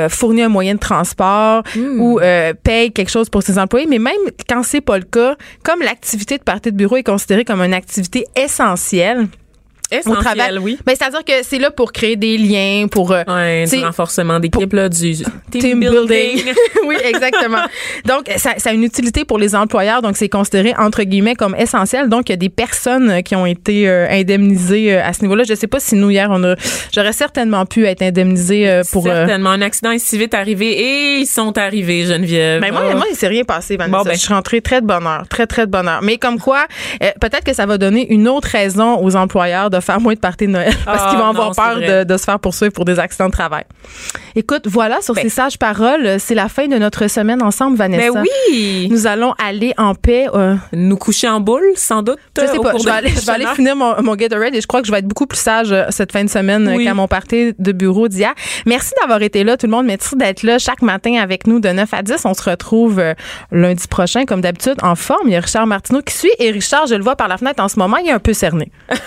fournit 0.09 0.43
un 0.43 0.49
moyen 0.49 0.75
de 0.75 0.81
transport 0.81 1.63
ou 1.77 2.21
euh, 2.21 2.53
paye 2.63 2.93
quelque 2.93 3.11
chose 3.11 3.29
pour 3.29 3.43
ses 3.43 3.59
employés. 3.59 3.87
Mais 3.87 3.99
même 3.99 4.15
quand 4.49 4.63
c'est 4.63 4.81
pas 4.81 4.99
le 4.99 5.05
cas, 5.05 5.37
comme 5.63 5.81
l'activité 5.81 6.39
de 6.39 6.43
party 6.43 6.73
de 6.73 6.77
bureau 6.77 6.97
est 6.97 7.03
considérée 7.03 7.45
comme 7.45 7.61
une 7.61 7.75
activité 7.75 8.27
essentielle, 8.37 9.29
Essentiel, 9.91 10.12
au 10.18 10.20
travail. 10.20 10.59
oui. 10.61 10.78
Ben, 10.84 10.95
c'est-à-dire 10.99 11.24
que 11.24 11.32
c'est 11.43 11.59
là 11.59 11.70
pour 11.70 11.93
créer 11.93 12.16
des 12.16 12.37
liens, 12.39 12.87
pour 12.91 13.12
euh, 13.12 13.22
Ouais, 13.28 13.64
du 13.66 13.78
renforcement 13.84 14.41
d'équipe, 14.41 14.72
là, 14.72 14.89
du 14.89 15.14
team 15.51 15.80
building. 15.80 16.43
oui, 16.87 16.97
exactement. 17.05 17.62
Donc, 18.05 18.28
ça, 18.37 18.55
ça 18.59 18.70
a 18.70 18.72
une 18.72 18.82
utilité 18.84 19.24
pour 19.24 19.39
les 19.39 19.55
employeurs. 19.55 20.03
Donc, 20.03 20.16
c'est 20.16 20.28
considéré, 20.28 20.74
entre 20.78 21.03
guillemets, 21.05 21.34
comme 21.37 21.55
essentiel. 21.57 22.09
Donc, 22.09 22.28
il 22.28 22.32
y 22.32 22.34
a 22.34 22.37
des 22.37 22.49
personnes 22.49 23.22
qui 23.22 23.34
ont 23.37 23.47
été 23.47 23.89
euh, 23.89 24.07
indemnisées 24.11 24.95
euh, 24.95 25.03
à 25.05 25.12
ce 25.12 25.22
niveau-là. 25.22 25.45
Je 25.49 25.55
sais 25.55 25.66
pas 25.66 25.80
si 25.80 25.95
nous, 25.95 26.11
hier, 26.11 26.28
on 26.30 26.43
a, 26.45 26.55
j'aurais 26.93 27.12
certainement 27.12 27.64
pu 27.66 27.87
être 27.87 28.03
indemnisée 28.03 28.68
euh, 28.68 28.82
pour... 28.93 29.07
euh, 29.07 29.11
Certainement. 29.26 29.51
Un 29.51 29.62
accident 29.62 29.91
est 29.93 29.99
si 29.99 30.18
vite 30.18 30.34
arrivé 30.34 30.66
et 30.72 31.18
ils 31.20 31.26
sont 31.26 31.57
arrivés, 31.59 32.05
Geneviève. 32.07 32.61
ben 32.61 32.72
moi, 32.72 32.82
Oh. 32.93 32.97
moi, 32.97 33.07
il 33.11 33.16
s'est 33.16 33.26
rien 33.28 33.45
passé, 33.45 33.76
Vanessa. 33.76 33.99
Bon, 33.99 34.05
ben. 34.05 34.12
Je 34.14 34.18
suis 34.18 34.32
rentrée 34.34 34.61
très 34.61 34.80
de 34.80 34.87
bonne 34.87 35.07
heure, 35.07 35.26
très, 35.28 35.47
très 35.47 35.66
de 35.66 35.70
bonne 35.70 35.89
heure. 35.89 36.01
Mais 36.03 36.18
comme 36.18 36.39
quoi, 36.39 36.66
euh, 37.03 37.11
peut-être 37.20 37.45
que 37.45 37.53
ça 37.53 37.66
va 37.66 37.78
donner 37.78 38.07
une 38.12 38.28
autre 38.28 38.49
raison 38.49 38.99
aux 39.03 39.16
employeurs 39.16 39.70
de 39.70 39.76
faire 39.81 40.01
moins 40.01 40.14
de 40.14 40.18
parties 40.18 40.47
de 40.47 40.53
Noël 40.53 40.74
parce 40.85 41.03
Ah, 41.05 41.09
qu'ils 41.11 41.18
vont 41.18 41.24
non, 41.24 41.31
avoir 41.31 41.53
peur 41.55 41.77
de, 41.81 42.05
de 42.05 42.16
se 42.16 42.24
faire 42.24 42.39
poursuivre 42.41 42.72
pour 42.72 42.85
des 42.85 42.99
accidents 42.99 43.27
de 43.27 43.33
travail. 43.33 43.64
Écoute, 44.35 44.66
voilà, 44.66 45.01
sur 45.01 45.14
Ben. 45.14 45.22
ces 45.22 45.29
sages 45.31 45.59
paroles, 45.59 46.05
euh, 46.07 46.16
c'est 46.18 46.35
la 46.35 46.49
fin 46.49 46.66
de 46.68 46.77
notre 46.77 47.07
semaine 47.09 47.43
ensemble, 47.43 47.77
Vanessa. 47.77 48.12
Ben 48.12 48.22
oui! 48.51 48.89
Nous 48.91 49.07
allons 49.07 49.33
aller 49.45 49.72
en 49.79 49.95
paix. 49.95 50.27
euh, 50.35 50.57
Nous 50.72 50.97
coucher 50.97 51.29
en 51.29 51.41
boule, 51.41 51.62
sans 51.77 52.03
doute. 52.03 52.18
je 52.37 52.43
sais 52.47 52.59
au 52.59 52.62
pas, 52.62 52.72
je 52.72 52.79
de 52.79 52.85
vais, 52.85 52.91
aller, 52.91 53.09
je 53.11 53.24
vais 53.27 53.33
aller 53.33 53.47
finir 53.55 53.74
mon, 53.77 54.01
mon 54.03 54.14
Gatorade 54.14 54.55
et 54.55 54.61
je 54.61 54.66
crois 54.66 54.81
que 54.83 54.87
je 54.87 54.93
vais 54.93 54.99
être 54.99 55.07
beaucoup 55.09 55.27
plus 55.27 55.39
sage 55.41 55.72
euh, 55.72 55.85
cette 55.91 56.12
fin 56.12 56.24
de 56.24 56.29
semaine 56.31 56.68
euh, 56.68 56.77
Oui. 56.77 56.85
qu'à 56.85 56.95
mon 56.95 57.09
party 57.09 57.55
de 57.59 57.72
bureau 57.72 58.09
d'hier. 58.09 58.35
Merci 58.66 58.93
d'avoir 59.01 59.22
été 59.22 59.45
là, 59.45 59.57
tout 59.57 59.66
le 59.66 59.72
monde. 59.72 59.87
Merci 59.87 60.16
d'être 60.16 60.43
là 60.43 60.59
chaque 60.59 60.83
matin 60.83 61.14
avec 61.22 61.47
nous 61.47 61.61
de 61.61 61.68
9 61.68 61.93
à 61.95 62.03
10. 62.03 62.24
On 62.24 62.35
se 62.35 62.43
retrouve 62.49 62.99
euh, 62.99 63.14
lundi 63.53 63.87
prochain, 63.89 64.24
comme 64.27 64.41
d'habitude, 64.41 64.77
en 64.83 64.95
forme. 64.97 65.29
Il 65.29 65.33
y 65.33 65.37
a 65.37 65.41
Richard 65.41 65.66
Martineau 65.66 66.03
qui 66.03 66.14
suit 66.14 66.31
et 66.39 66.51
Richard, 66.51 66.87
je 66.87 66.95
le 66.95 67.03
vois 67.03 67.16
par 67.16 67.29
la 67.29 67.39
fenêtre 67.39 67.62
en 67.62 67.68
ce 67.68 67.79
moment, 67.79 67.97
il 67.97 68.09
est 68.09 68.12
un 68.12 68.18
peu 68.18 68.33
cerné. 68.35 68.70